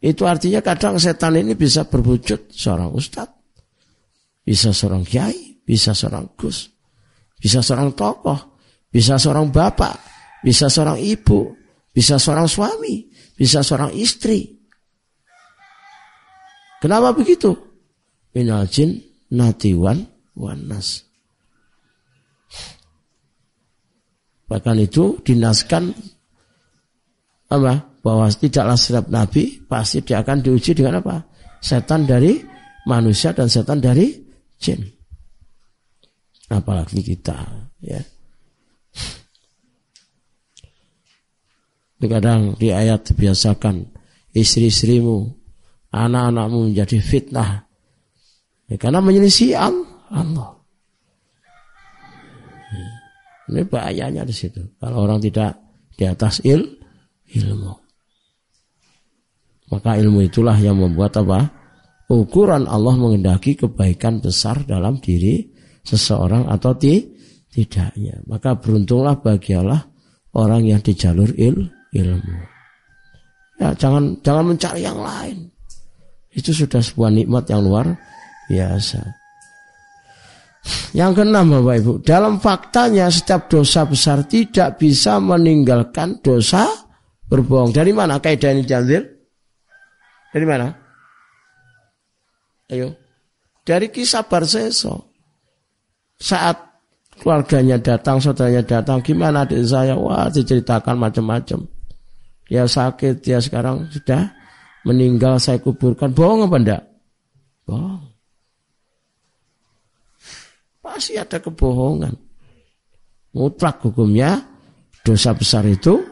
Itu 0.00 0.24
artinya 0.24 0.64
kadang 0.64 0.96
setan 0.96 1.36
ini 1.36 1.52
bisa 1.52 1.84
berwujud 1.84 2.48
seorang 2.48 2.88
ustadz, 2.96 3.36
bisa 4.40 4.72
seorang 4.72 5.04
kiai, 5.04 5.60
bisa 5.60 5.92
seorang 5.92 6.32
gus, 6.40 6.72
bisa 7.36 7.60
seorang 7.60 7.92
tokoh, 7.92 8.56
bisa 8.88 9.20
seorang 9.20 9.52
bapak, 9.52 10.00
bisa 10.40 10.72
seorang 10.72 10.96
ibu, 10.96 11.52
bisa 11.92 12.16
seorang 12.16 12.48
suami, 12.48 13.12
bisa 13.36 13.60
seorang 13.60 13.92
istri. 13.92 14.56
Kenapa 16.80 17.12
begitu? 17.12 17.52
Minal 18.32 18.64
jin 18.72 19.04
natiwan 19.36 20.00
wanas. 20.32 21.04
Bahkan 24.48 24.76
itu 24.80 25.20
dinaskan 25.22 25.92
apa? 27.50 27.90
bahwa 28.00 28.32
tidaklah 28.32 28.80
setiap 28.80 29.12
nabi 29.12 29.60
pasti 29.68 30.00
dia 30.00 30.24
akan 30.24 30.40
diuji 30.40 30.72
dengan 30.72 31.04
apa? 31.04 31.20
Setan 31.60 32.08
dari 32.08 32.40
manusia 32.88 33.36
dan 33.36 33.50
setan 33.50 33.76
dari 33.76 34.08
jin. 34.56 34.80
Apalagi 36.48 37.04
kita, 37.04 37.36
ya. 37.84 38.00
Kadang 42.00 42.56
di 42.56 42.72
ayat 42.72 43.12
dibiasakan 43.12 43.84
istri-istrimu, 44.32 45.28
anak-anakmu 45.92 46.72
menjadi 46.72 46.96
fitnah. 46.96 47.68
Ya, 48.72 48.80
karena 48.80 49.04
menyelisih 49.04 49.52
Allah. 49.60 50.56
Ini 53.50 53.66
bahayanya 53.66 54.24
di 54.24 54.32
situ. 54.32 54.62
Kalau 54.80 55.04
orang 55.04 55.20
tidak 55.20 55.60
di 55.98 56.08
atas 56.08 56.40
il, 56.46 56.79
ilmu. 57.36 57.74
Maka 59.70 59.94
ilmu 59.98 60.26
itulah 60.26 60.58
yang 60.58 60.82
membuat 60.82 61.14
apa? 61.22 61.46
Ukuran 62.10 62.66
Allah 62.66 62.98
mengendaki 62.98 63.54
kebaikan 63.54 64.18
besar 64.18 64.66
dalam 64.66 64.98
diri 64.98 65.46
seseorang 65.86 66.50
atau 66.50 66.74
ti, 66.74 67.06
tidaknya. 67.54 68.18
Maka 68.26 68.58
beruntunglah 68.58 69.22
bagialah 69.22 69.78
orang 70.34 70.66
yang 70.66 70.82
di 70.82 70.90
jalur 70.98 71.30
il, 71.38 71.70
ilmu. 71.94 72.38
Ya, 73.62 73.70
jangan 73.78 74.18
jangan 74.26 74.44
mencari 74.50 74.82
yang 74.82 74.98
lain. 74.98 75.46
Itu 76.34 76.50
sudah 76.50 76.82
sebuah 76.82 77.10
nikmat 77.14 77.46
yang 77.46 77.62
luar 77.62 77.94
biasa. 78.50 79.02
Yang 80.92 81.22
keenam 81.22 81.46
Bapak 81.54 81.76
Ibu, 81.80 81.92
dalam 82.04 82.34
faktanya 82.42 83.06
setiap 83.08 83.48
dosa 83.48 83.86
besar 83.86 84.26
tidak 84.26 84.76
bisa 84.82 85.16
meninggalkan 85.22 86.18
dosa 86.20 86.66
berbohong. 87.30 87.70
Dari 87.70 87.94
mana 87.94 88.18
kaidah 88.18 88.50
ini 88.50 88.66
diambil? 88.66 89.06
Dari 90.34 90.46
mana? 90.46 90.66
Ayo. 92.74 92.98
Dari 93.62 93.86
kisah 93.94 94.26
Barseso. 94.26 95.14
Saat 96.18 96.58
keluarganya 97.22 97.78
datang, 97.78 98.18
saudaranya 98.18 98.66
datang, 98.66 99.00
gimana 99.00 99.46
adik 99.46 99.62
saya? 99.64 99.94
Wah, 99.94 100.26
diceritakan 100.28 100.98
macam-macam. 100.98 101.64
Dia 102.50 102.66
sakit, 102.66 103.22
dia 103.22 103.38
sekarang 103.38 103.86
sudah 103.94 104.34
meninggal, 104.82 105.38
saya 105.38 105.62
kuburkan. 105.62 106.10
Bohong 106.10 106.50
apa 106.50 106.56
enggak? 106.58 106.82
Bohong. 107.64 108.10
Pasti 110.82 111.14
ada 111.14 111.38
kebohongan. 111.38 112.12
Mutlak 113.30 113.78
hukumnya, 113.86 114.42
dosa 115.06 115.30
besar 115.30 115.62
itu 115.70 116.02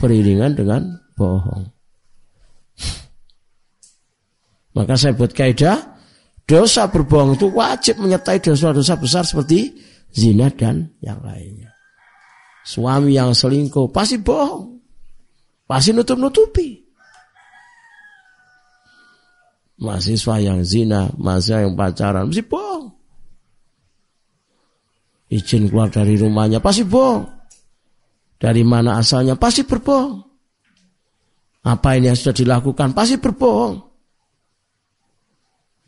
beriringan 0.00 0.52
dengan 0.56 0.82
bohong. 1.16 1.76
Maka 4.76 4.94
saya 5.00 5.16
buat 5.16 5.32
kaidah 5.32 5.96
dosa 6.44 6.84
berbohong 6.92 7.40
itu 7.40 7.48
wajib 7.48 7.96
menyertai 7.96 8.44
dosa-dosa 8.44 9.00
besar 9.00 9.24
seperti 9.24 9.72
zina 10.12 10.52
dan 10.52 10.92
yang 11.00 11.18
lainnya. 11.24 11.72
Suami 12.66 13.16
yang 13.16 13.32
selingkuh 13.32 13.88
pasti 13.88 14.20
bohong. 14.20 14.76
Pasti 15.66 15.90
nutup-nutupi. 15.94 16.82
Mahasiswa 19.76 20.34
yang 20.40 20.60
zina, 20.64 21.10
mahasiswa 21.18 21.66
yang 21.66 21.74
pacaran 21.74 22.28
pasti 22.28 22.44
bohong. 22.44 22.86
Izin 25.26 25.66
keluar 25.66 25.90
dari 25.90 26.14
rumahnya 26.14 26.62
pasti 26.62 26.86
bohong. 26.86 27.35
Dari 28.36 28.62
mana 28.62 29.00
asalnya 29.00 29.34
pasti 29.40 29.64
berbohong. 29.64 30.22
Apa 31.66 31.98
ini 31.98 32.12
yang 32.12 32.18
sudah 32.18 32.36
dilakukan 32.36 32.94
pasti 32.94 33.18
berbohong 33.18 33.86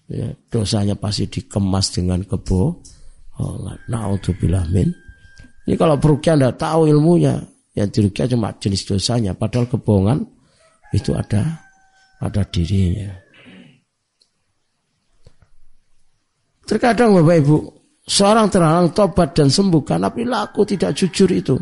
ya, 0.09 0.33
dosanya 0.49 0.97
pasti 0.97 1.29
dikemas 1.29 1.93
dengan 1.93 2.25
kebohongan. 2.25 3.79
Naudzubillah 3.87 4.67
min. 4.73 4.89
Ini 5.69 5.77
kalau 5.77 6.01
perukia 6.01 6.35
tidak 6.35 6.57
tahu 6.57 6.89
ilmunya, 6.89 7.37
yang 7.77 7.93
dirukia 7.93 8.25
cuma 8.25 8.57
jenis 8.57 8.89
dosanya, 8.89 9.37
padahal 9.37 9.69
kebohongan 9.69 10.25
itu 10.97 11.13
ada 11.13 11.61
pada 12.17 12.43
dirinya. 12.49 13.13
Terkadang 16.65 17.17
Bapak 17.17 17.37
Ibu, 17.45 17.57
seorang 18.05 18.49
terhalang 18.53 18.93
tobat 18.93 19.33
dan 19.33 19.49
sembuh 19.49 19.85
karena 19.85 20.09
perilaku 20.13 20.69
tidak 20.69 20.97
jujur 20.97 21.29
itu. 21.33 21.57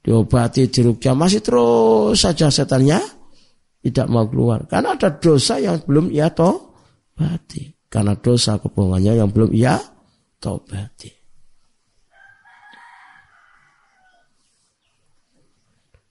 Diobati, 0.00 0.72
dirukia, 0.72 1.12
masih 1.12 1.44
terus 1.44 2.16
saja 2.16 2.48
setannya 2.48 3.00
tidak 3.84 4.06
mau 4.08 4.24
keluar. 4.24 4.64
Karena 4.64 4.96
ada 4.96 5.12
dosa 5.12 5.60
yang 5.60 5.80
belum 5.84 6.08
ia 6.08 6.32
taubati. 6.32 7.68
Karena 7.90 8.16
dosa 8.16 8.56
kebohongannya 8.56 9.20
yang 9.20 9.28
belum 9.28 9.52
ia 9.52 9.76
taubati. 10.40 11.20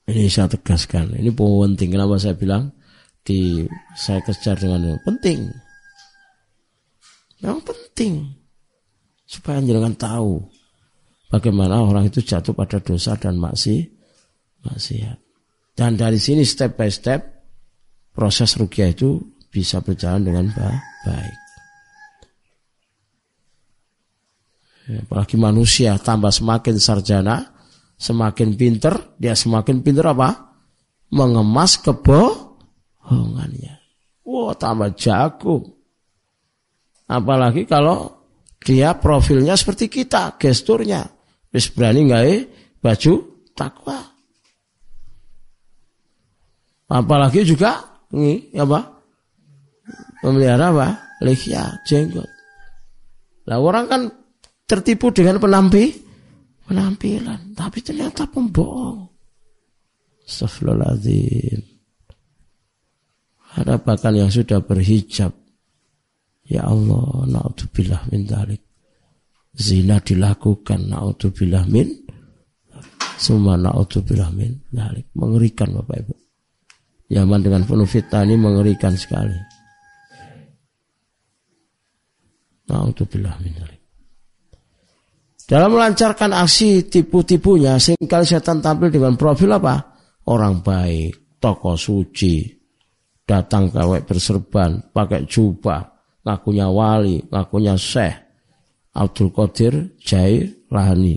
Ini 0.10 0.26
saya 0.26 0.50
tegaskan. 0.50 1.18
Ini 1.18 1.30
penting. 1.34 1.94
Kenapa 1.94 2.18
saya 2.18 2.34
bilang 2.34 2.74
di 3.22 3.66
saya 3.94 4.22
kejar 4.26 4.58
dengan 4.58 4.82
yang 4.94 5.02
penting. 5.06 5.50
Yang 7.40 7.58
penting 7.62 8.14
supaya 9.30 9.62
jangan 9.62 9.94
tahu 9.94 10.42
bagaimana 11.30 11.86
orang 11.86 12.10
itu 12.10 12.26
jatuh 12.26 12.58
pada 12.58 12.82
dosa 12.82 13.14
dan 13.16 13.38
maksi 13.38 13.86
maksiat. 14.66 15.18
Dan 15.78 15.96
dari 15.96 16.20
sini 16.20 16.44
step 16.44 16.76
by 16.76 16.92
step 16.92 17.22
proses 18.12 18.60
rukyah 18.60 18.92
itu 18.92 19.16
bisa 19.48 19.80
berjalan 19.80 20.28
dengan 20.28 20.52
baik. 20.52 21.38
Ya, 24.90 25.06
apalagi 25.06 25.38
manusia 25.38 26.02
tambah 26.02 26.34
semakin 26.34 26.82
sarjana, 26.82 27.54
semakin 27.96 28.58
pinter, 28.58 29.14
dia 29.22 29.38
semakin 29.38 29.86
pinter 29.86 30.10
apa? 30.10 30.50
Mengemas 31.14 31.78
kebohongannya. 31.78 33.78
Wah, 34.26 34.58
tambah 34.58 34.98
jago. 34.98 35.78
Apalagi 37.10 37.66
kalau 37.70 38.18
dia 38.62 38.94
profilnya 38.98 39.58
seperti 39.58 39.90
kita, 39.90 40.38
gesturnya. 40.42 41.19
Wis 41.50 41.68
berani 41.74 42.10
nggak 42.10 42.26
baju 42.82 43.14
takwa. 43.58 43.98
Apalagi 46.90 47.46
juga 47.46 48.02
ini 48.14 48.50
apa? 48.58 49.00
memelihara 50.24 50.72
apa? 50.74 50.88
Lihya, 51.24 51.84
jenggot. 51.84 52.28
Nah 53.50 53.58
orang 53.60 53.86
kan 53.90 54.02
tertipu 54.70 55.10
dengan 55.10 55.42
penampi, 55.42 55.92
penampilan, 56.70 57.58
tapi 57.58 57.82
ternyata 57.82 58.30
pembohong. 58.30 59.10
Astagfirullahaladzim. 60.30 61.62
Ada 63.58 63.82
bahkan 63.82 64.14
yang 64.14 64.30
sudah 64.30 64.62
berhijab. 64.62 65.34
Ya 66.46 66.70
Allah, 66.70 67.26
na'udzubillah 67.26 68.14
min 68.14 68.30
dalik. 68.30 68.69
Zina 69.56 69.98
dilakukan, 70.00 70.94
na'udzubillah 70.94 71.66
min. 71.68 71.90
Semua 73.20 73.60
na'udzubillah 73.60 74.30
min 74.32 74.56
dalik. 74.72 75.12
Mengerikan 75.18 75.74
Bapak 75.76 75.98
Ibu. 76.06 76.16
Zaman 77.10 77.42
dengan 77.42 77.66
penuh 77.66 77.90
fitnah 77.90 78.22
ini 78.22 78.38
mengerikan 78.38 78.94
sekali. 78.94 79.34
Naudzubillah 82.70 83.34
min 83.42 83.58
Dalam 85.50 85.74
melancarkan 85.74 86.30
aksi 86.38 86.86
tipu-tipunya, 86.86 87.82
sering 87.82 88.06
kali 88.06 88.30
setan 88.30 88.62
tampil 88.62 88.94
dengan 88.94 89.18
profil 89.18 89.58
apa? 89.58 89.98
Orang 90.30 90.62
baik, 90.62 91.42
tokoh 91.42 91.74
suci, 91.74 92.46
datang 93.26 93.74
kawek 93.74 94.06
berserban, 94.06 94.94
pakai 94.94 95.26
jubah, 95.26 95.82
ngakunya 96.22 96.70
wali, 96.70 97.18
ngakunya 97.34 97.74
syekh, 97.74 98.29
Abdul 99.00 99.32
Qadir 99.32 99.96
Jai 100.04 100.44
Rahani. 100.68 101.16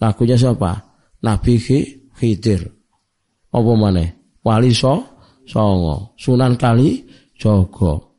Ngakunya 0.00 0.40
siapa? 0.40 0.72
Nabi 1.20 1.60
Khidir. 2.16 2.62
Apa 3.52 3.72
mana? 3.76 4.04
Wali 4.40 4.72
so, 4.72 5.04
songo. 5.44 6.16
Sunan 6.16 6.56
Kali 6.56 7.04
Jogo. 7.36 8.16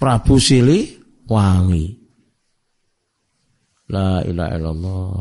Prabu 0.00 0.40
Sili 0.40 0.88
Wangi. 1.28 1.86
La 3.92 4.24
ilaha 4.24 4.50
illallah. 4.56 5.14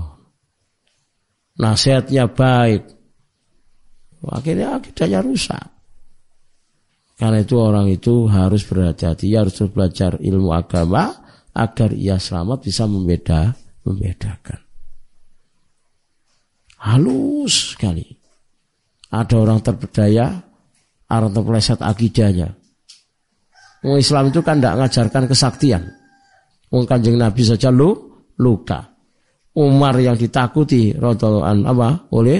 Nasihatnya 1.60 2.32
baik. 2.32 2.84
Akhirnya 4.30 4.80
akidahnya 4.80 5.20
rusak. 5.26 5.66
Karena 7.20 7.44
itu 7.44 7.56
orang 7.60 7.92
itu 7.92 8.32
harus 8.32 8.64
berhati-hati, 8.64 9.28
harus 9.36 9.60
belajar 9.68 10.16
ilmu 10.24 10.56
agama 10.56 11.12
agar 11.60 11.92
ia 11.92 12.16
selamat 12.16 12.64
bisa 12.64 12.88
membeda, 12.88 13.52
membedakan. 13.84 14.64
Halus 16.80 17.76
sekali. 17.76 18.08
Ada 19.12 19.36
orang 19.36 19.60
terpedaya, 19.60 20.40
orang 21.12 21.32
terpeleset 21.36 21.84
akidahnya. 21.84 22.56
Islam 23.84 24.32
itu 24.32 24.40
kan 24.40 24.64
tidak 24.64 24.76
mengajarkan 24.80 25.24
kesaktian. 25.28 25.84
Wong 26.72 26.86
kanjeng 26.88 27.20
Nabi 27.20 27.42
saja 27.44 27.74
lu 27.74 27.96
luka. 28.40 28.96
Umar 29.60 29.98
yang 30.00 30.16
ditakuti 30.16 30.94
rotolan 30.96 31.66
apa 31.66 32.08
oleh 32.16 32.40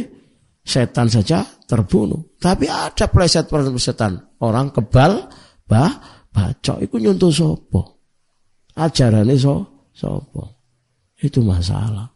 setan 0.62 1.10
saja 1.10 1.44
terbunuh. 1.66 2.38
Tapi 2.38 2.70
ada 2.70 3.10
pleset 3.10 3.50
setan 3.82 4.38
orang 4.40 4.70
kebal 4.72 5.28
bah 5.66 5.92
bacok 6.30 6.86
itu 6.86 6.96
nyuntuh 7.02 7.34
sopo. 7.34 7.99
Ajarannya 8.80 9.36
so 9.36 9.68
sopo. 9.92 10.48
Itu 11.20 11.44
masalah. 11.44 12.08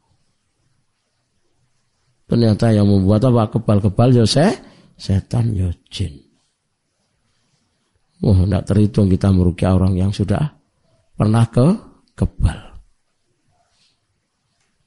Ternyata 2.24 2.72
yang 2.72 2.88
membuat 2.88 3.28
apa 3.28 3.52
kebal-kebal 3.52 4.16
ya 4.16 4.24
se, 4.24 4.48
setan 4.96 5.52
ya 5.52 5.68
jin. 5.92 6.24
Wah, 8.24 8.32
oh, 8.32 8.48
tidak 8.48 8.64
terhitung 8.72 9.12
kita 9.12 9.28
merugi 9.36 9.68
orang 9.68 10.00
yang 10.00 10.16
sudah 10.16 10.56
pernah 11.20 11.44
ke 11.52 11.68
kebal. 12.16 12.60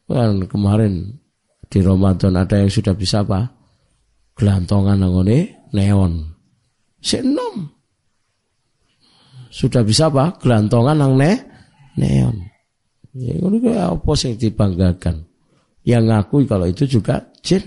Kan 0.08 0.48
kemarin 0.48 1.20
di 1.68 1.78
Ramadan 1.84 2.40
ada 2.40 2.56
yang 2.56 2.72
sudah 2.72 2.96
bisa 2.96 3.20
apa? 3.20 3.52
Gelantongan 4.32 4.96
nangone 4.96 5.68
neon. 5.76 6.32
Senom. 7.04 7.68
Sudah 9.52 9.84
bisa 9.84 10.08
apa? 10.08 10.40
Gelantongan 10.40 10.96
nang 10.96 11.20
ne 11.20 11.55
neon. 11.96 12.36
Ya 13.16 13.32
ini 13.32 13.72
apa 13.72 14.12
sih 14.12 14.36
dibanggakan? 14.36 15.24
Yang 15.86 16.04
ngakui 16.12 16.44
kalau 16.44 16.66
itu 16.68 16.84
juga 16.84 17.32
jin. 17.40 17.64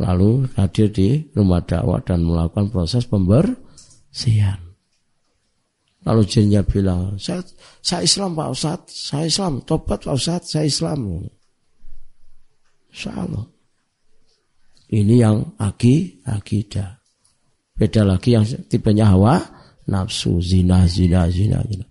Lalu 0.00 0.48
hadir 0.56 0.88
di 0.92 1.28
rumah 1.36 1.60
dakwah 1.64 2.00
dan 2.00 2.24
melakukan 2.24 2.72
proses 2.72 3.04
pembersihan. 3.04 4.60
Lalu 6.00 6.22
jinnya 6.24 6.64
bilang, 6.64 7.20
saya, 7.20 7.44
saya 7.84 8.08
Islam 8.08 8.32
Pak 8.32 8.48
Ustaz, 8.56 8.80
saya 8.88 9.28
Islam, 9.28 9.60
tobat 9.68 10.00
Pak 10.00 10.16
Ustaz, 10.16 10.48
saya 10.48 10.64
Islam. 10.64 11.28
Insya 12.88 13.12
Allah. 13.12 13.44
Ini 14.90 15.14
yang 15.20 15.54
aki, 15.60 16.24
akidah. 16.24 17.04
Beda 17.76 18.02
lagi 18.02 18.32
yang 18.32 18.48
tipenya 18.72 19.12
hawa, 19.12 19.44
nafsu, 19.86 20.40
zina, 20.40 20.88
zina, 20.88 21.28
zina, 21.28 21.60
zina. 21.68 21.86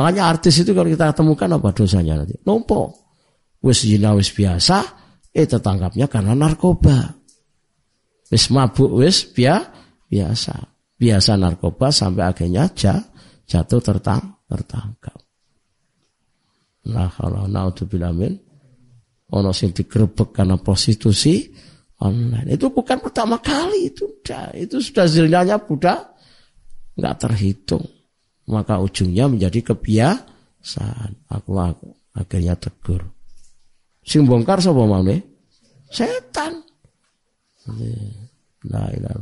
Makanya 0.00 0.32
artis 0.32 0.64
itu 0.64 0.72
kalau 0.72 0.88
kita 0.88 1.12
temukan 1.12 1.60
apa 1.60 1.76
dosanya 1.76 2.24
nanti? 2.24 2.32
Numpuk. 2.48 2.96
Wis 3.60 3.84
zina 3.84 4.16
wis 4.16 4.32
biasa, 4.32 4.80
eh 5.28 5.44
tertangkapnya 5.44 6.08
karena 6.08 6.32
narkoba. 6.32 7.20
Wis 8.32 8.48
mabuk 8.48 8.96
wis 8.96 9.28
biasa. 9.28 10.56
Biasa 10.96 11.36
narkoba 11.36 11.92
sampai 11.92 12.32
akhirnya 12.32 12.72
jah 12.72 12.96
jatuh 13.44 13.84
tertang, 13.84 14.40
tertangkap. 14.48 15.20
Nah 16.88 17.12
kalau 17.12 17.44
naudzubillah 17.44 18.16
min 18.16 18.40
ono 19.36 19.52
sing 19.52 19.76
digrebek 19.76 20.32
karena 20.32 20.56
prostitusi 20.56 21.44
online 22.00 22.56
itu 22.56 22.72
bukan 22.72 23.04
pertama 23.04 23.36
kali 23.36 23.92
itu 23.92 24.08
udah 24.08 24.56
itu 24.56 24.80
sudah 24.80 25.04
zinanya 25.04 25.60
budak 25.60 26.16
nggak 26.96 27.16
terhitung 27.20 27.84
maka 28.50 28.82
ujungnya 28.82 29.30
menjadi 29.30 29.72
kebiasaan. 29.72 31.30
Aku, 31.30 31.54
aku 31.54 31.94
akhirnya 32.18 32.58
tegur. 32.58 33.06
Sing 34.02 34.26
bongkar 34.26 34.58
sapa 34.58 34.82
setan. 35.90 36.52
Nah 38.66 38.88
ilah 38.90 39.14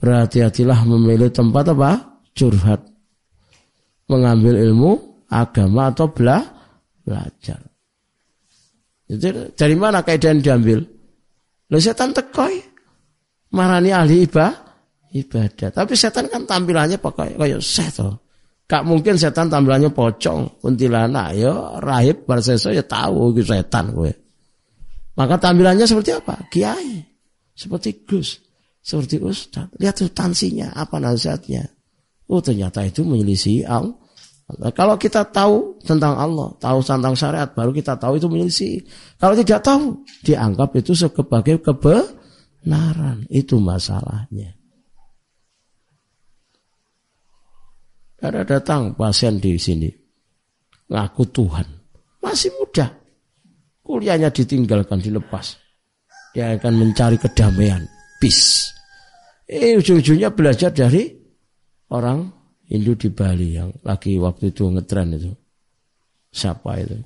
berhati-hatilah 0.00 0.82
memilih 0.88 1.30
tempat 1.30 1.70
apa? 1.70 2.20
Curhat. 2.32 2.80
Mengambil 4.08 4.58
ilmu 4.60 5.24
agama 5.28 5.92
atau 5.92 6.08
bela, 6.10 6.42
belajar. 7.04 7.60
Jadi 9.08 9.52
dari 9.56 9.76
mana 9.76 10.00
kaidah 10.00 10.32
diambil? 10.36 10.80
Lalu 11.68 11.80
setan 11.80 12.12
tekoi. 12.12 12.60
Marani 13.52 13.92
ahli 13.92 14.24
ibadah, 14.24 14.61
ibadah. 15.12 15.70
Tapi 15.70 15.92
setan 15.94 16.26
kan 16.26 16.48
tampilannya 16.48 16.96
pakai 16.96 17.36
kayak 17.36 17.60
setan. 17.60 18.16
Kak 18.66 18.88
mungkin 18.88 19.20
setan 19.20 19.52
tampilannya 19.52 19.92
pocong, 19.92 20.64
kuntilanak, 20.64 21.36
ya 21.36 21.76
rahib 21.84 22.24
barseso 22.24 22.72
ya 22.72 22.80
tahu 22.80 23.36
itu 23.36 23.44
setan 23.44 23.92
gue. 23.92 24.12
Maka 25.12 25.36
tampilannya 25.36 25.84
seperti 25.84 26.16
apa? 26.16 26.48
Kiai, 26.48 27.04
seperti 27.52 28.08
Gus, 28.08 28.40
seperti 28.80 29.20
Ustaz. 29.20 29.68
Lihat 29.76 30.00
substansinya, 30.00 30.72
apa 30.72 30.96
nasihatnya. 30.96 31.68
Oh 32.32 32.40
ternyata 32.40 32.80
itu 32.80 33.04
menyelisih 33.04 33.68
Allah. 33.68 34.00
Kalau 34.72 34.96
kita 34.96 35.28
tahu 35.28 35.80
tentang 35.84 36.16
Allah, 36.16 36.52
tahu 36.56 36.80
tentang 36.80 37.12
syariat, 37.12 37.48
baru 37.52 37.76
kita 37.76 38.00
tahu 38.00 38.16
itu 38.16 38.28
menyelisih. 38.28 38.84
Kalau 39.20 39.36
tidak 39.36 39.60
tahu, 39.64 40.00
dianggap 40.24 40.72
itu 40.76 40.96
sebagai 40.96 41.60
kebenaran. 41.60 43.28
Itu 43.28 43.60
masalahnya. 43.60 44.61
Ada 48.22 48.46
datang 48.46 48.94
pasien 48.94 49.42
di 49.42 49.58
sini, 49.58 49.90
ngaku 50.86 51.22
Tuhan, 51.34 51.66
masih 52.22 52.54
muda, 52.54 52.86
kuliahnya 53.82 54.30
ditinggalkan, 54.30 55.02
dilepas. 55.02 55.58
Dia 56.30 56.54
akan 56.54 56.74
mencari 56.78 57.18
kedamaian, 57.18 57.82
peace. 58.22 58.70
Eh 59.50 59.74
ujung-ujungnya 59.74 60.30
belajar 60.30 60.70
dari 60.70 61.10
orang 61.90 62.30
Hindu 62.70 62.94
di 62.96 63.10
Bali 63.12 63.58
yang 63.58 63.74
lagi 63.84 64.16
waktu 64.16 64.54
itu 64.54 64.70
ngetren 64.70 65.18
itu. 65.18 65.34
Siapa 66.32 66.80
itu? 66.80 66.96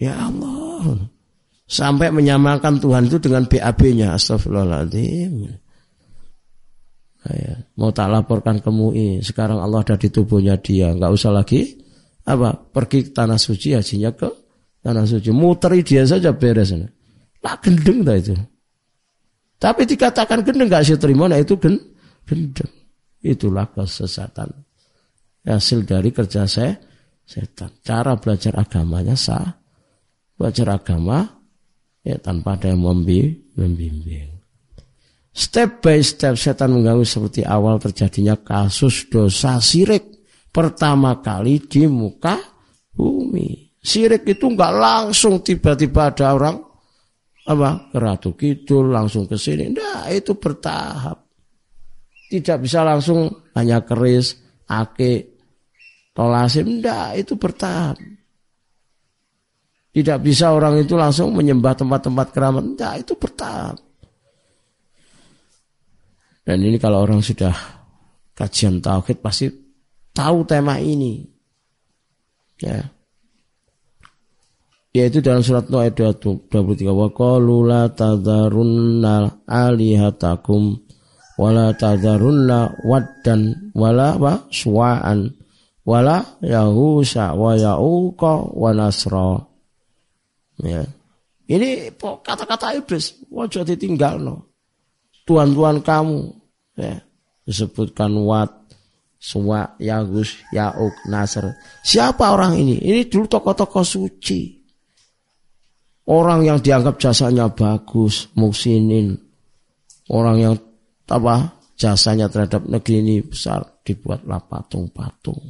Ya 0.00 0.16
Allah. 0.16 1.12
Sampai 1.66 2.14
menyamakan 2.14 2.78
Tuhan 2.80 3.10
itu 3.10 3.18
dengan 3.20 3.44
BAB-nya. 3.44 4.16
Astagfirullahaladzim. 4.16 5.65
Ya, 7.32 7.54
mau 7.74 7.90
tak 7.90 8.12
laporkan 8.12 8.62
ke 8.62 8.70
MUI. 8.70 9.24
Sekarang 9.24 9.58
Allah 9.58 9.82
ada 9.82 9.98
di 9.98 10.12
tubuhnya 10.12 10.54
dia. 10.60 10.94
Nggak 10.94 11.12
usah 11.12 11.32
lagi 11.34 11.74
apa 12.26 12.54
pergi 12.54 13.06
ke 13.06 13.10
tanah 13.14 13.38
suci 13.38 13.74
hajinya 13.74 14.14
ke 14.14 14.28
tanah 14.82 15.06
suci. 15.06 15.30
Muteri 15.34 15.82
dia 15.82 16.06
saja 16.06 16.30
beres. 16.30 16.70
Nah 17.42 17.56
gendeng 17.58 18.06
dah 18.06 18.16
itu. 18.18 18.34
Tapi 19.56 19.82
dikatakan 19.88 20.44
gendeng 20.44 20.68
nggak 20.68 20.84
sih 20.84 20.98
terima, 21.00 21.26
nah 21.26 21.40
itu 21.40 21.56
gendeng. 21.56 22.70
Itulah 23.24 23.66
kesesatan. 23.72 24.52
Hasil 25.46 25.86
dari 25.86 26.10
kerja 26.12 26.44
saya 26.46 26.74
setan. 27.26 27.70
Cara 27.82 28.18
belajar 28.18 28.54
agamanya 28.54 29.16
sah. 29.18 29.46
Belajar 30.36 30.76
agama 30.76 31.24
ya 32.04 32.20
tanpa 32.20 32.60
ada 32.60 32.70
yang 32.70 32.84
membimbing. 32.84 34.35
Step 35.36 35.84
by 35.84 36.00
step 36.00 36.40
setan 36.40 36.72
mengganggu 36.72 37.04
seperti 37.04 37.44
awal 37.44 37.76
terjadinya 37.76 38.40
kasus 38.40 39.04
dosa 39.12 39.60
sirik 39.60 40.24
pertama 40.48 41.20
kali 41.20 41.60
di 41.60 41.84
muka 41.84 42.40
bumi. 42.96 43.76
Sirik 43.76 44.24
itu 44.24 44.48
nggak 44.48 44.72
langsung 44.72 45.44
tiba-tiba 45.44 46.08
ada 46.08 46.32
orang 46.32 46.56
apa 47.52 47.92
keratu 47.92 48.32
kidul 48.32 48.88
langsung 48.88 49.28
ke 49.28 49.36
sini. 49.36 49.70
Nah, 49.76 50.08
itu 50.08 50.34
bertahap. 50.40 51.28
Tidak 52.26 52.58
bisa 52.58 52.82
langsung 52.82 53.28
hanya 53.54 53.84
keris, 53.84 54.34
ake, 54.66 55.36
tolasim 56.16 56.80
enggak 56.80 57.20
itu 57.20 57.36
bertahap 57.36 58.00
tidak 59.92 60.18
bisa 60.24 60.52
orang 60.52 60.80
itu 60.80 60.96
langsung 60.96 61.36
menyembah 61.36 61.76
tempat-tempat 61.76 62.26
keramat 62.32 62.64
enggak 62.64 62.94
itu 63.04 63.12
bertahap 63.20 63.76
dan 66.46 66.62
ini 66.62 66.78
kalau 66.78 67.02
orang 67.02 67.18
sudah 67.18 67.50
kajian 68.38 68.78
tauhid 68.78 69.18
pasti 69.18 69.50
tahu 70.14 70.46
tema 70.46 70.78
ini. 70.78 71.26
Ya. 72.62 72.86
Yaitu 74.94 75.20
dalam 75.20 75.42
surat 75.42 75.66
Nuh 75.68 75.82
ayat 75.82 75.98
23 75.98 76.48
wa 76.88 77.10
qalu 77.10 77.66
la 77.66 77.90
tadharunna 77.90 79.44
alihatakum 79.44 80.78
wala 81.36 81.74
tadharunna 81.76 82.80
waddan 82.80 83.74
wala 83.76 84.16
wa 84.16 84.46
suwa'an 84.48 85.36
wala 85.84 86.40
yahusa 86.40 87.34
wa 87.34 87.58
yauqa 87.58 88.54
wa 88.54 88.70
nasra. 88.70 89.42
Ya. 90.62 90.86
Ini 91.50 91.92
kata-kata 91.98 92.78
iblis 92.78 93.18
wajah 93.28 93.66
ditinggal 93.66 94.22
no 94.22 94.55
tuan-tuan 95.26 95.82
kamu 95.82 96.32
ya 96.78 97.02
disebutkan 97.44 98.14
Wat 98.22 98.66
Suwa, 99.26 99.74
Yagus, 99.82 100.38
Yauk, 100.54 100.94
Nasr. 101.10 101.50
Siapa 101.82 102.30
orang 102.30 102.62
ini? 102.62 102.78
Ini 102.78 103.10
dulu 103.10 103.26
tokoh-tokoh 103.26 103.82
suci. 103.82 104.54
Orang 106.06 106.46
yang 106.46 106.62
dianggap 106.62 107.02
jasanya 107.02 107.50
bagus, 107.50 108.30
muksinin. 108.38 109.18
Orang 110.06 110.36
yang 110.38 110.54
apa 111.10 111.58
jasanya 111.74 112.30
terhadap 112.30 112.70
negeri 112.70 113.02
ini 113.02 113.16
besar 113.26 113.82
dibuatlah 113.82 114.46
patung-patung. 114.46 115.42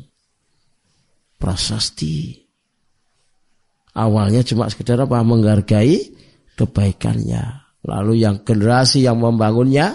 Prasasti. 1.36 2.32
Awalnya 3.92 4.40
cuma 4.40 4.72
sekedar 4.72 5.04
apa? 5.04 5.20
Menghargai 5.20 6.00
kebaikannya. 6.56 7.65
Lalu 7.86 8.18
yang 8.18 8.42
generasi 8.42 9.06
yang 9.06 9.22
membangunnya 9.22 9.94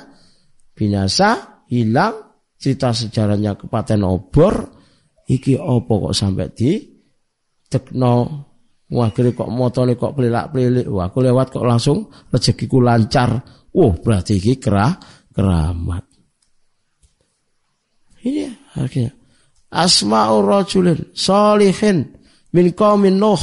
binasa, 0.72 1.64
hilang, 1.68 2.40
cerita 2.56 2.96
sejarahnya 2.96 3.60
kepaten 3.60 4.08
obor, 4.08 4.72
iki 5.28 5.60
opo 5.60 6.08
kok 6.10 6.16
sampai 6.16 6.48
di 6.56 6.72
tekno 7.68 8.48
Wah, 8.92 9.08
kira 9.16 9.32
kok 9.32 9.48
motone 9.48 9.96
kok 9.96 10.12
pelilak-pelilik. 10.12 10.84
Wah, 10.92 11.08
aku 11.08 11.24
lewat 11.24 11.56
kok 11.56 11.64
langsung 11.64 12.12
rezekiku 12.28 12.84
lancar. 12.84 13.40
Wah, 13.72 13.96
berarti 13.96 14.36
iki 14.36 14.60
kerah 14.60 14.92
keramat. 15.32 16.04
Ini 18.28 18.52
akhirnya. 18.76 19.16
Asma'ur 19.72 20.44
rajulin 20.44 21.16
salihin 21.16 22.20
min 22.52 22.66
qaumin 22.76 23.16
Nuh. 23.16 23.40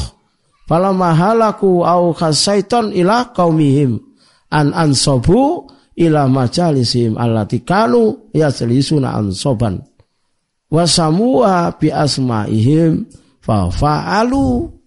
Falamma 0.68 1.16
halaku 1.16 1.80
au 1.80 2.12
khasaiton 2.12 2.92
ila 2.92 3.32
qaumihim 3.32 4.07
an 4.52 4.72
ansobu 4.72 5.68
ila 5.98 6.30
majalisihim 6.30 7.18
allati 7.18 7.66
kanu 7.66 8.30
yaslisuna 8.32 9.18
ansoban. 9.18 9.82
Wasamua 10.68 11.80
bi 11.80 11.88
asma'ihim 11.88 13.08
fa 13.40 13.72
fa'alu 13.72 14.78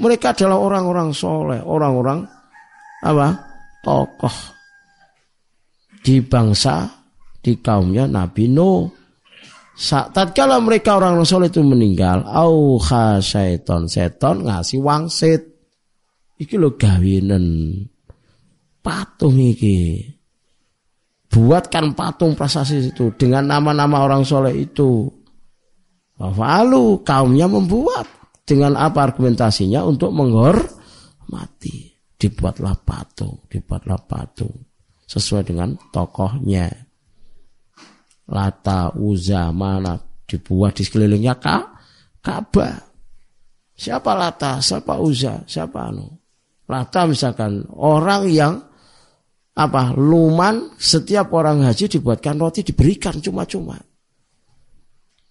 mereka 0.00 0.32
adalah 0.32 0.58
orang-orang 0.58 1.12
soleh, 1.12 1.60
orang-orang 1.60 2.24
apa? 3.04 3.28
Tokoh 3.82 4.36
di 6.02 6.18
bangsa, 6.22 6.86
di 7.38 7.58
kaumnya 7.62 8.10
Nabi 8.10 8.50
Nuh. 8.50 8.90
Saat 9.72 10.12
tatkala 10.12 10.60
mereka 10.60 11.00
orang 11.00 11.22
soleh 11.24 11.48
itu 11.48 11.64
meninggal, 11.64 12.24
au 12.28 12.78
seton 13.22 13.88
seton 13.88 14.36
ngasih 14.46 14.80
wangsit. 14.80 15.42
Iki 16.38 16.56
lo 16.58 16.74
gawinen 16.74 17.46
patung 18.82 19.38
iki. 19.38 20.04
Buatkan 21.32 21.96
patung 21.96 22.36
prasasti 22.36 22.92
itu 22.92 23.08
dengan 23.16 23.48
nama-nama 23.48 24.04
orang 24.04 24.20
soleh 24.20 24.52
itu. 24.68 25.08
Lalu 26.20 27.00
kaumnya 27.00 27.48
membuat 27.48 28.04
dengan 28.44 28.76
apa 28.76 29.08
argumentasinya 29.08 29.80
untuk 29.88 30.12
menghormati. 30.12 31.88
Dibuatlah 32.20 32.76
patung, 32.84 33.48
dibuatlah 33.48 33.98
patung 34.04 34.52
sesuai 35.08 35.42
dengan 35.48 35.74
tokohnya. 35.90 36.70
Lata, 38.30 38.94
Uza, 38.94 39.50
mana 39.50 39.98
dibuat 40.28 40.78
di 40.78 40.86
sekelilingnya 40.86 41.34
Ka, 41.42 41.58
Ka'bah. 42.22 42.78
Siapa 43.74 44.14
Lata, 44.14 44.62
siapa 44.62 44.94
Uza, 45.02 45.42
siapa 45.42 45.90
anu? 45.90 46.06
Lata 46.70 47.04
misalkan 47.04 47.66
orang 47.74 48.30
yang 48.30 48.54
apa 49.52 49.92
luman 49.92 50.72
setiap 50.80 51.28
orang 51.36 51.64
haji 51.68 51.98
dibuatkan 51.98 52.40
roti 52.40 52.64
diberikan 52.64 53.20
cuma-cuma. 53.20 53.76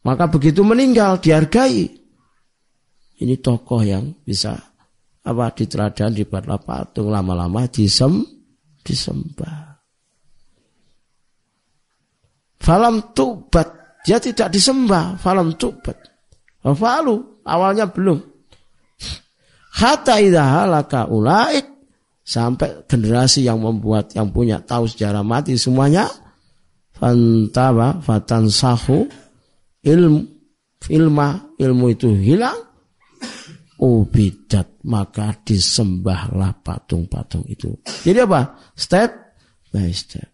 Maka 0.02 0.26
begitu 0.30 0.66
meninggal 0.66 1.22
dihargai 1.22 2.02
ini 3.22 3.36
tokoh 3.38 3.82
yang 3.86 4.18
bisa 4.26 4.58
apa 5.22 5.54
diteladan 5.54 6.18
dibuatlah 6.18 6.58
patung 6.62 7.14
lama-lama 7.14 7.70
disem 7.70 8.26
disembah. 8.82 9.78
Falam 12.62 13.14
tubat 13.14 13.82
dia 14.02 14.18
tidak 14.18 14.50
disembah. 14.54 15.18
Falam 15.22 15.54
tubat. 15.58 15.98
Falu 16.62 17.42
awalnya 17.46 17.90
belum. 17.90 18.22
Hatta 19.82 20.22
idha 20.22 20.62
halaka 20.62 21.10
ulaik 21.10 21.81
sampai 22.22 22.86
generasi 22.86 23.46
yang 23.46 23.60
membuat 23.60 24.14
yang 24.14 24.30
punya 24.30 24.62
tahu 24.62 24.86
sejarah 24.86 25.26
mati 25.26 25.58
semuanya 25.58 26.06
fantaba 26.94 27.98
fatan 28.06 28.48
sahu 28.48 29.10
ilmu 29.82 30.22
ilma 30.90 31.42
ilmu 31.58 31.86
itu 31.94 32.14
hilang 32.14 32.58
ubidat 33.82 34.78
maka 34.86 35.34
disembahlah 35.42 36.62
patung-patung 36.62 37.42
itu. 37.50 37.74
Jadi 38.06 38.22
apa? 38.22 38.58
Step 38.78 39.10
by 39.74 39.90
step. 39.90 40.30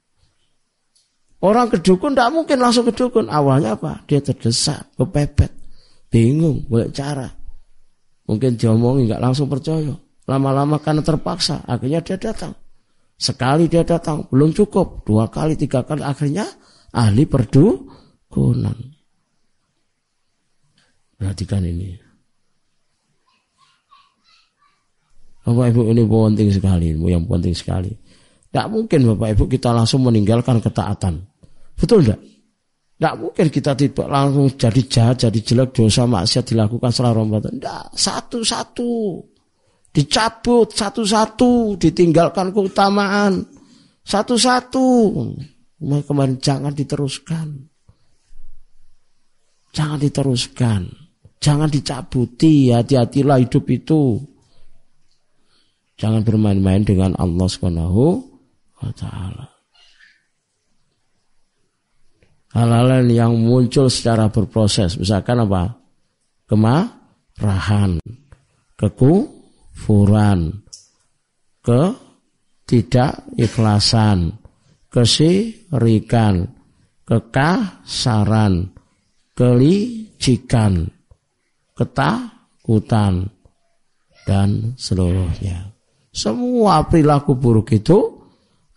Orang 1.40 1.72
ke 1.72 1.80
dukun 1.80 2.12
tidak 2.12 2.34
mungkin 2.34 2.58
langsung 2.60 2.84
ke 2.84 2.94
dukun. 2.96 3.32
Awalnya 3.32 3.80
apa? 3.80 4.04
Dia 4.10 4.20
terdesak, 4.20 4.92
kepepet, 5.00 5.54
bingung, 6.12 6.66
boleh 6.68 6.92
cara. 6.92 7.30
Mungkin 8.28 8.60
diomongi 8.60 9.08
nggak 9.08 9.24
langsung 9.24 9.48
percaya. 9.48 9.96
Lama-lama 10.28 10.76
karena 10.84 11.00
terpaksa, 11.00 11.64
akhirnya 11.64 12.04
dia 12.04 12.20
datang. 12.20 12.52
Sekali 13.16 13.72
dia 13.72 13.88
datang, 13.88 14.28
belum 14.28 14.52
cukup. 14.52 15.08
Dua 15.08 15.32
kali, 15.32 15.56
tiga 15.56 15.88
kali, 15.88 16.04
akhirnya 16.04 16.44
ahli 16.92 17.24
perdukunan. 17.24 18.76
Perhatikan 21.18 21.64
ini. 21.66 21.96
Bapak 25.48 25.72
Ibu 25.72 25.82
ini 25.96 26.04
penting 26.04 26.50
sekali, 26.52 26.86
ilmu 26.92 27.08
yang 27.08 27.24
penting 27.24 27.56
sekali. 27.56 27.96
Tidak 28.52 28.68
mungkin 28.68 29.16
Bapak 29.16 29.32
Ibu 29.32 29.44
kita 29.48 29.72
langsung 29.72 30.04
meninggalkan 30.04 30.60
ketaatan. 30.60 31.24
Betul 31.80 32.04
tidak? 32.04 32.20
Tidak 33.00 33.16
mungkin 33.16 33.48
kita 33.48 33.72
tidak 33.80 34.08
langsung 34.12 34.52
jadi 34.60 34.82
jahat, 34.92 35.16
jadi 35.24 35.40
jelek, 35.40 35.72
dosa 35.72 36.04
maksiat 36.04 36.52
dilakukan 36.52 36.92
setelah 36.92 37.16
Ramadan. 37.16 37.56
Tidak, 37.56 37.96
satu-satu. 37.96 38.94
Dicabut 39.98 40.70
satu-satu, 40.70 41.74
ditinggalkan 41.82 42.54
keutamaan. 42.54 43.42
Satu-satu. 44.06 44.86
Kemarin 45.82 46.38
jangan 46.38 46.70
diteruskan. 46.70 47.66
Jangan 49.74 49.98
diteruskan. 49.98 50.86
Jangan 51.42 51.70
dicabuti, 51.74 52.70
hati-hatilah 52.70 53.42
hidup 53.42 53.66
itu. 53.74 54.22
Jangan 55.98 56.22
bermain-main 56.22 56.86
dengan 56.86 57.18
Allah 57.18 57.50
Subhanahu 57.50 58.22
wa 58.78 58.94
taala. 58.94 59.50
Hal-hal 62.54 63.06
yang 63.10 63.34
muncul 63.34 63.90
secara 63.90 64.30
berproses, 64.30 64.94
misalkan 64.98 65.42
apa? 65.42 65.74
Kemarahan, 66.46 67.98
kekufuran, 69.78 70.66
ke 71.62 71.94
tidak 72.66 73.22
ikhlasan, 73.38 74.34
kesirikan, 74.90 76.50
kekasaran, 77.06 78.74
kelicikan, 79.38 80.90
ketakutan, 81.78 83.30
dan 84.26 84.76
seluruhnya. 84.76 85.72
Semua 86.12 86.84
perilaku 86.90 87.38
buruk 87.38 87.72
itu 87.78 88.02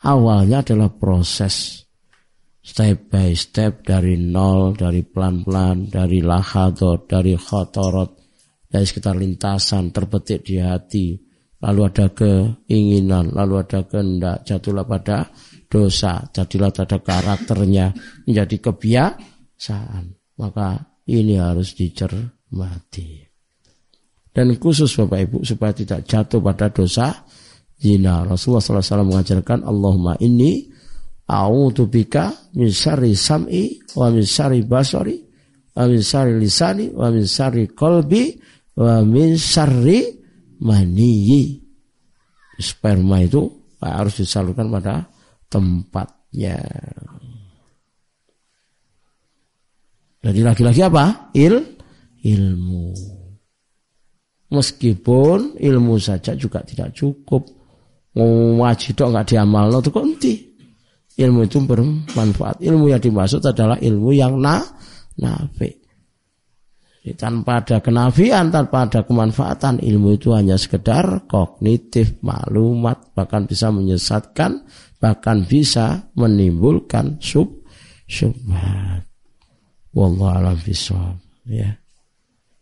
awalnya 0.05 0.61
adalah 0.61 0.93
proses. 0.93 1.81
Step 2.61 3.11
by 3.11 3.33
step 3.35 3.83
dari 3.83 4.15
nol, 4.21 4.77
dari 4.77 5.03
pelan-pelan, 5.03 5.91
dari 5.91 6.23
lahadot, 6.23 7.09
dari 7.09 7.35
khotorot, 7.35 8.20
dari 8.71 8.87
sekitar 8.87 9.19
lintasan 9.19 9.91
terbetik 9.91 10.47
di 10.47 10.63
hati, 10.63 11.19
lalu 11.59 11.81
ada 11.91 12.07
keinginan, 12.15 13.35
lalu 13.35 13.67
ada 13.67 13.83
kehendak, 13.83 14.47
jatuhlah 14.47 14.87
pada 14.87 15.27
dosa, 15.67 16.23
jadilah 16.31 16.71
pada 16.71 17.03
karakternya 17.03 17.91
menjadi 18.31 18.71
kebiasaan. 18.71 20.05
Maka 20.39 20.79
ini 21.11 21.37
harus 21.37 21.75
dicermati. 21.75 23.27
Dan 24.31 24.55
khusus 24.57 24.95
Bapak 24.95 25.21
Ibu 25.27 25.39
supaya 25.43 25.75
tidak 25.75 26.07
jatuh 26.07 26.39
pada 26.39 26.71
dosa 26.71 27.27
zina. 27.75 28.23
Rasulullah 28.23 28.63
SAW 28.63 29.11
mengajarkan 29.11 29.67
Allahumma 29.67 30.15
ini 30.23 30.71
A'udzu 31.31 31.87
bika 31.87 32.55
min 32.59 32.75
syarri 32.75 33.15
sam'i 33.15 33.79
wa 33.95 34.11
min 34.11 34.27
syarri 34.27 34.67
basari 34.67 35.15
wa 35.79 35.87
min 35.87 36.03
syarri 36.03 36.35
lisani 36.43 36.91
wa 36.91 37.07
min 37.15 37.23
syarri 37.23 37.71
qalbi 37.71 38.35
wa 38.81 39.05
min 39.05 39.37
syarri 39.37 40.09
maniyi. 40.65 41.61
Sperma 42.61 43.21
itu 43.21 43.45
harus 43.81 44.21
disalurkan 44.21 44.69
pada 44.73 45.05
tempatnya. 45.49 46.61
Jadi 50.21 50.41
lagi-lagi 50.45 50.81
apa? 50.85 51.33
Il 51.33 51.57
ilmu. 52.21 52.93
Meskipun 54.53 55.57
ilmu 55.57 55.95
saja 55.97 56.37
juga 56.37 56.61
tidak 56.61 56.93
cukup. 56.93 57.49
Wajib 58.61 58.99
dong 58.99 59.17
nggak 59.17 59.33
diamal, 59.33 59.73
itu 59.73 59.89
kok 59.89 60.05
ilmu 61.21 61.41
itu 61.49 61.59
bermanfaat. 61.65 62.61
Ilmu 62.61 62.93
yang 62.93 63.01
dimaksud 63.01 63.41
adalah 63.41 63.81
ilmu 63.81 64.13
yang 64.13 64.37
na 64.37 64.61
nafi. 65.17 65.80
Tanpa 67.01 67.65
ada 67.65 67.81
kenafian, 67.81 68.53
tanpa 68.53 68.85
ada 68.85 69.01
kemanfaatan, 69.09 69.81
ilmu 69.81 70.21
itu 70.21 70.37
hanya 70.37 70.61
sekedar 70.61 71.25
kognitif, 71.25 72.21
maklumat, 72.21 73.17
bahkan 73.17 73.49
bisa 73.49 73.73
menyesatkan, 73.73 74.69
bahkan 75.01 75.41
bisa 75.49 76.13
menimbulkan 76.13 77.17
sub 77.17 77.65
subhat. 78.05 79.09
Wallahu 79.97 80.29
alam 80.29 80.61
bisawab. 80.61 81.17
Ya. 81.49 81.81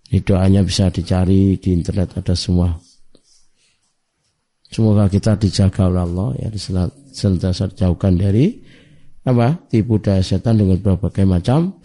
Ini 0.08 0.24
doanya 0.24 0.62
bisa 0.64 0.88
dicari 0.88 1.58
di 1.60 1.74
internet 1.74 2.16
ada 2.16 2.32
semua. 2.32 2.72
Semoga 4.68 5.08
kita 5.08 5.36
dijaga 5.36 5.88
oleh 5.88 6.02
Allah 6.04 6.28
ya 6.44 6.48
senantiasa 7.12 7.72
dijauhkan 7.72 8.20
dari 8.20 8.52
apa 9.24 9.56
tipu 9.68 9.96
daya 9.96 10.20
setan 10.20 10.60
dengan 10.60 10.76
berbagai 10.80 11.24
macam 11.24 11.77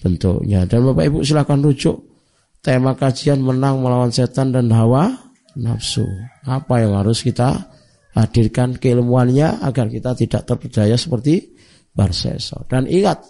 bentuknya. 0.00 0.64
Dan 0.64 0.88
Bapak 0.90 1.04
Ibu 1.06 1.18
silakan 1.22 1.60
rujuk 1.64 1.96
tema 2.60 2.96
kajian 2.96 3.40
menang 3.40 3.80
melawan 3.80 4.12
setan 4.12 4.52
dan 4.52 4.72
hawa 4.72 5.12
nafsu. 5.56 6.04
Apa 6.44 6.84
yang 6.84 6.96
harus 6.96 7.24
kita 7.24 7.70
hadirkan 8.16 8.76
keilmuannya 8.76 9.62
agar 9.62 9.86
kita 9.86 10.16
tidak 10.18 10.42
terpedaya 10.48 10.96
seperti 10.98 11.54
Barseso. 11.90 12.66
Dan 12.70 12.86
ingat, 12.86 13.22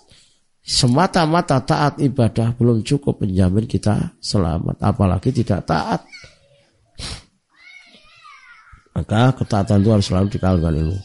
semata-mata 0.60 1.64
taat 1.64 1.96
ibadah 2.00 2.52
belum 2.56 2.84
cukup 2.84 3.24
menjamin 3.24 3.64
kita 3.64 4.16
selamat, 4.20 4.76
apalagi 4.84 5.32
tidak 5.32 5.64
taat. 5.64 6.04
Maka 8.90 9.32
ketaatan 9.32 9.80
itu 9.80 9.90
harus 9.90 10.06
selalu 10.12 10.28
dikalahkan 10.28 10.74
ilmu. 10.76 10.98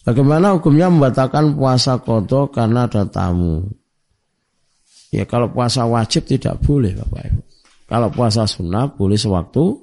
Bagaimana 0.00 0.56
hukumnya 0.56 0.88
membatalkan 0.88 1.52
puasa 1.52 2.00
kodo 2.00 2.48
karena 2.48 2.88
ada 2.88 3.04
tamu? 3.04 3.68
Ya 5.12 5.28
kalau 5.28 5.52
puasa 5.52 5.84
wajib 5.84 6.24
tidak 6.24 6.62
boleh 6.64 6.96
Bapak 6.96 7.22
Ibu. 7.28 7.42
Kalau 7.90 8.08
puasa 8.14 8.46
sunnah 8.46 8.86
boleh 8.88 9.18
sewaktu 9.18 9.74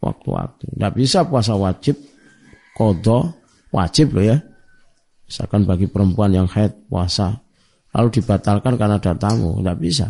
waktu-waktu. 0.00 0.74
Tidak 0.74 0.92
bisa 0.96 1.28
puasa 1.28 1.54
wajib 1.54 2.00
kodo 2.74 3.30
wajib 3.70 4.16
loh 4.16 4.24
ya. 4.24 4.38
Misalkan 5.28 5.68
bagi 5.68 5.86
perempuan 5.86 6.34
yang 6.34 6.48
haid 6.50 6.88
puasa 6.90 7.44
lalu 7.94 8.08
dibatalkan 8.10 8.74
karena 8.74 8.98
ada 8.98 9.14
tamu, 9.14 9.62
tidak 9.62 9.78
bisa. 9.78 10.08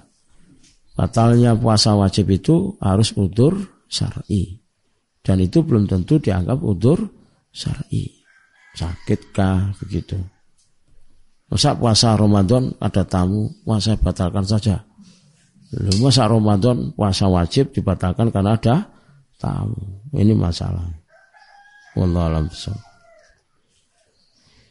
Batalnya 0.95 1.53
puasa 1.59 1.93
wajib 1.99 2.31
itu 2.33 2.79
harus 2.81 3.13
udur 3.19 3.59
syar'i. 3.91 4.63
Dan 5.21 5.43
itu 5.43 5.61
belum 5.67 5.85
tentu 5.91 6.23
dianggap 6.23 6.63
udur 6.63 7.03
syar'i. 7.51 8.24
Sakitkah 8.75 9.79
begitu. 9.79 10.19
Masa 11.47 11.79
puasa 11.79 12.19
Ramadan 12.19 12.75
ada 12.83 13.07
tamu, 13.07 13.51
masa 13.63 13.95
batalkan 13.95 14.43
saja. 14.43 14.83
Lalu 15.75 16.11
masa 16.11 16.27
Ramadan 16.27 16.91
puasa 16.95 17.31
wajib 17.31 17.71
dibatalkan 17.71 18.35
karena 18.35 18.59
ada 18.59 18.91
tamu. 19.39 19.79
Ini 20.11 20.35
masalah. 20.35 20.91
Wallahu 21.95 22.27
alam 22.27 22.47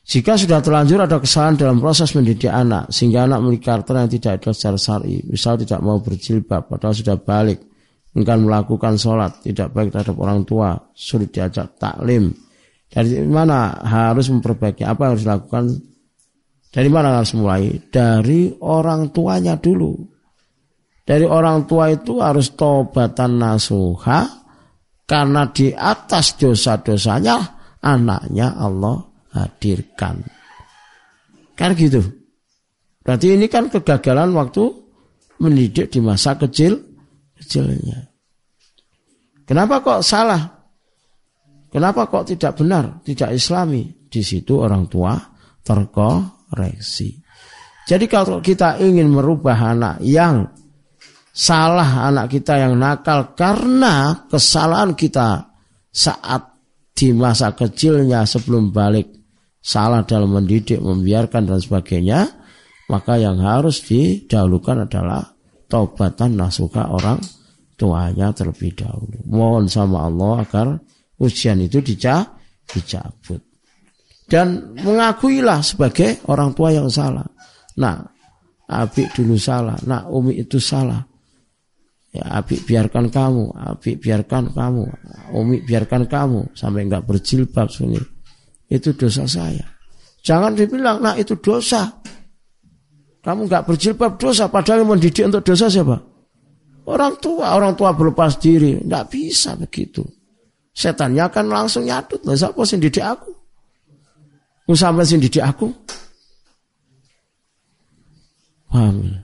jika 0.03 0.35
sudah 0.35 0.59
terlanjur 0.59 0.99
ada 0.99 1.15
kesalahan 1.15 1.55
dalam 1.55 1.79
proses 1.79 2.11
mendidik 2.11 2.51
anak 2.51 2.91
sehingga 2.91 3.23
anak 3.23 3.39
memiliki 3.39 3.71
karakter 3.71 3.95
yang 3.95 4.11
tidak 4.11 4.31
ada 4.43 4.51
secara 4.51 4.75
syar'i, 4.75 5.23
misal 5.23 5.55
tidak 5.55 5.79
mau 5.79 6.03
berjilbab 6.03 6.67
padahal 6.67 6.91
sudah 6.91 7.15
balik 7.15 7.63
enggan 8.11 8.43
melakukan 8.43 8.99
sholat, 8.99 9.39
tidak 9.47 9.71
baik 9.71 9.95
terhadap 9.95 10.19
orang 10.19 10.43
tua, 10.43 10.75
sulit 10.91 11.31
diajak 11.31 11.79
taklim. 11.79 12.35
Dari 12.93 13.25
mana 13.25 13.73
harus 13.81 14.29
memperbaiki? 14.29 14.85
Apa 14.85 15.09
yang 15.09 15.11
harus 15.17 15.25
dilakukan? 15.25 15.63
Dari 16.69 16.89
mana 16.93 17.17
harus 17.17 17.33
mulai? 17.33 17.73
Dari 17.89 18.53
orang 18.61 19.09
tuanya 19.09 19.57
dulu. 19.57 19.97
Dari 21.01 21.25
orang 21.25 21.65
tua 21.65 21.89
itu 21.89 22.21
harus 22.21 22.53
tobatan 22.53 23.41
nasuha 23.41 24.45
karena 25.03 25.49
di 25.51 25.73
atas 25.73 26.37
dosa-dosanya 26.37 27.35
anaknya 27.81 28.55
Allah 28.55 29.03
hadirkan. 29.35 30.23
Kan 31.57 31.75
gitu. 31.75 31.99
Berarti 33.03 33.35
ini 33.35 33.51
kan 33.51 33.67
kegagalan 33.67 34.31
waktu 34.31 34.63
mendidik 35.43 35.91
di 35.91 35.99
masa 35.99 36.39
kecil 36.39 36.79
kecilnya. 37.35 38.07
Kenapa 39.43 39.83
kok 39.83 40.07
salah? 40.07 40.62
Kenapa 41.73 42.05
kok 42.05 42.29
tidak 42.29 42.53
benar, 42.61 43.01
tidak 43.01 43.33
islami? 43.33 43.89
Di 44.05 44.21
situ 44.21 44.61
orang 44.61 44.85
tua 44.85 45.17
terkoreksi. 45.65 47.17
Jadi 47.89 48.05
kalau 48.05 48.37
kita 48.37 48.77
ingin 48.77 49.09
merubah 49.09 49.73
anak 49.73 50.05
yang 50.05 50.53
salah, 51.33 52.13
anak 52.13 52.29
kita 52.29 52.61
yang 52.61 52.77
nakal 52.77 53.33
karena 53.33 54.29
kesalahan 54.29 54.93
kita 54.93 55.49
saat 55.89 56.53
di 56.93 57.09
masa 57.09 57.57
kecilnya 57.57 58.21
sebelum 58.29 58.69
balik 58.69 59.09
salah 59.57 60.05
dalam 60.05 60.29
mendidik, 60.29 60.77
membiarkan 60.77 61.49
dan 61.49 61.57
sebagainya, 61.57 62.29
maka 62.93 63.17
yang 63.17 63.41
harus 63.41 63.81
didahulukan 63.81 64.85
adalah 64.85 65.25
taubatan 65.65 66.37
nasuka 66.37 66.85
orang 66.85 67.17
tuanya 67.81 68.29
terlebih 68.29 68.77
dahulu. 68.77 69.17
Mohon 69.25 69.65
sama 69.65 70.05
Allah 70.05 70.45
agar 70.45 70.67
ujian 71.23 71.63
itu 71.63 71.79
dicabut. 71.79 73.39
Dan 74.27 74.75
mengakuilah 74.75 75.63
sebagai 75.63 76.27
orang 76.27 76.51
tua 76.51 76.75
yang 76.75 76.91
salah. 76.91 77.25
Nah, 77.79 78.03
Abi 78.67 79.07
dulu 79.11 79.39
salah. 79.39 79.79
Nah, 79.87 80.07
Umi 80.11 80.39
itu 80.39 80.59
salah. 80.59 80.99
Ya, 82.13 82.39
Abi 82.39 82.61
biarkan 82.61 83.09
kamu, 83.09 83.55
Abi 83.57 83.97
biarkan 83.97 84.53
kamu, 84.53 84.83
Umi 85.33 85.65
biarkan 85.65 86.05
kamu 86.05 86.53
sampai 86.53 86.85
enggak 86.85 87.03
berjilbab 87.09 87.67
sini. 87.73 87.97
Itu 88.69 88.93
dosa 88.93 89.25
saya. 89.25 89.65
Jangan 90.23 90.55
dibilang, 90.55 91.03
nah 91.03 91.19
itu 91.19 91.35
dosa. 91.41 91.89
Kamu 93.23 93.47
nggak 93.47 93.65
berjilbab 93.67 94.15
dosa, 94.15 94.47
padahal 94.47 94.83
yang 94.83 94.95
mendidik 94.95 95.25
untuk 95.27 95.43
dosa 95.43 95.67
siapa? 95.67 95.99
Orang 96.87 97.19
tua, 97.19 97.55
orang 97.55 97.75
tua 97.75 97.95
berlepas 97.95 98.39
diri, 98.39 98.79
nggak 98.83 99.05
bisa 99.11 99.55
begitu. 99.59 100.03
Setannya 100.73 101.29
akan 101.29 101.45
langsung 101.53 101.85
nyatut, 101.85 102.25
lah 102.25 102.33
siapa 102.33 102.61
sih 102.65 102.81
didik 102.81 103.05
aku? 103.05 103.29
Sampai 104.73 105.05
sih 105.05 105.21
didik 105.21 105.45
aku? 105.45 105.69
Paham? 108.73 109.21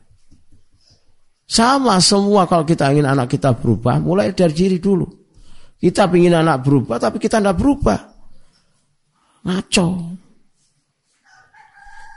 Sama 1.49 1.97
semua 1.97 2.45
kalau 2.45 2.61
kita 2.61 2.93
ingin 2.93 3.09
anak 3.09 3.33
kita 3.33 3.57
berubah, 3.57 3.97
mulai 3.97 4.29
dari 4.37 4.53
diri 4.53 4.77
dulu. 4.77 5.09
Kita 5.81 6.05
ingin 6.13 6.37
anak 6.37 6.61
berubah, 6.61 7.01
tapi 7.01 7.17
kita 7.17 7.41
tidak 7.41 7.57
berubah. 7.57 7.97
Ngaco. 9.49 9.87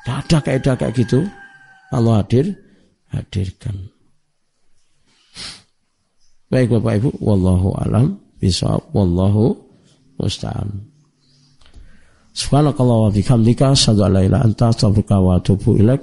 Tidak 0.02 0.16
ada 0.18 0.38
kaidah 0.44 0.74
kayak 0.76 0.92
gitu. 0.98 1.24
Allah 1.88 2.20
hadir, 2.20 2.52
hadirkan. 3.08 3.88
Baik 6.52 6.68
Bapak 6.76 7.00
Ibu, 7.00 7.10
wallahu 7.24 7.72
alam 7.80 8.21
bisawab 8.42 8.90
wallahu 8.90 9.54
musta'an. 10.18 10.82
Subhanakallah 12.34 12.98
wa 13.06 13.10
bihamdika 13.14 13.70
asyhadu 13.70 14.02
an 14.02 14.10
la 14.18 14.22
ilaha 14.26 14.42
anta 14.42 14.74
astaghfiruka 14.74 15.16
wa 15.22 15.38
atubu 15.38 15.78
ilaik. 15.78 16.02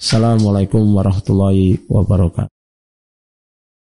Assalamualaikum 0.00 0.80
warahmatullahi 0.96 1.84
wabarakatuh. 1.90 2.53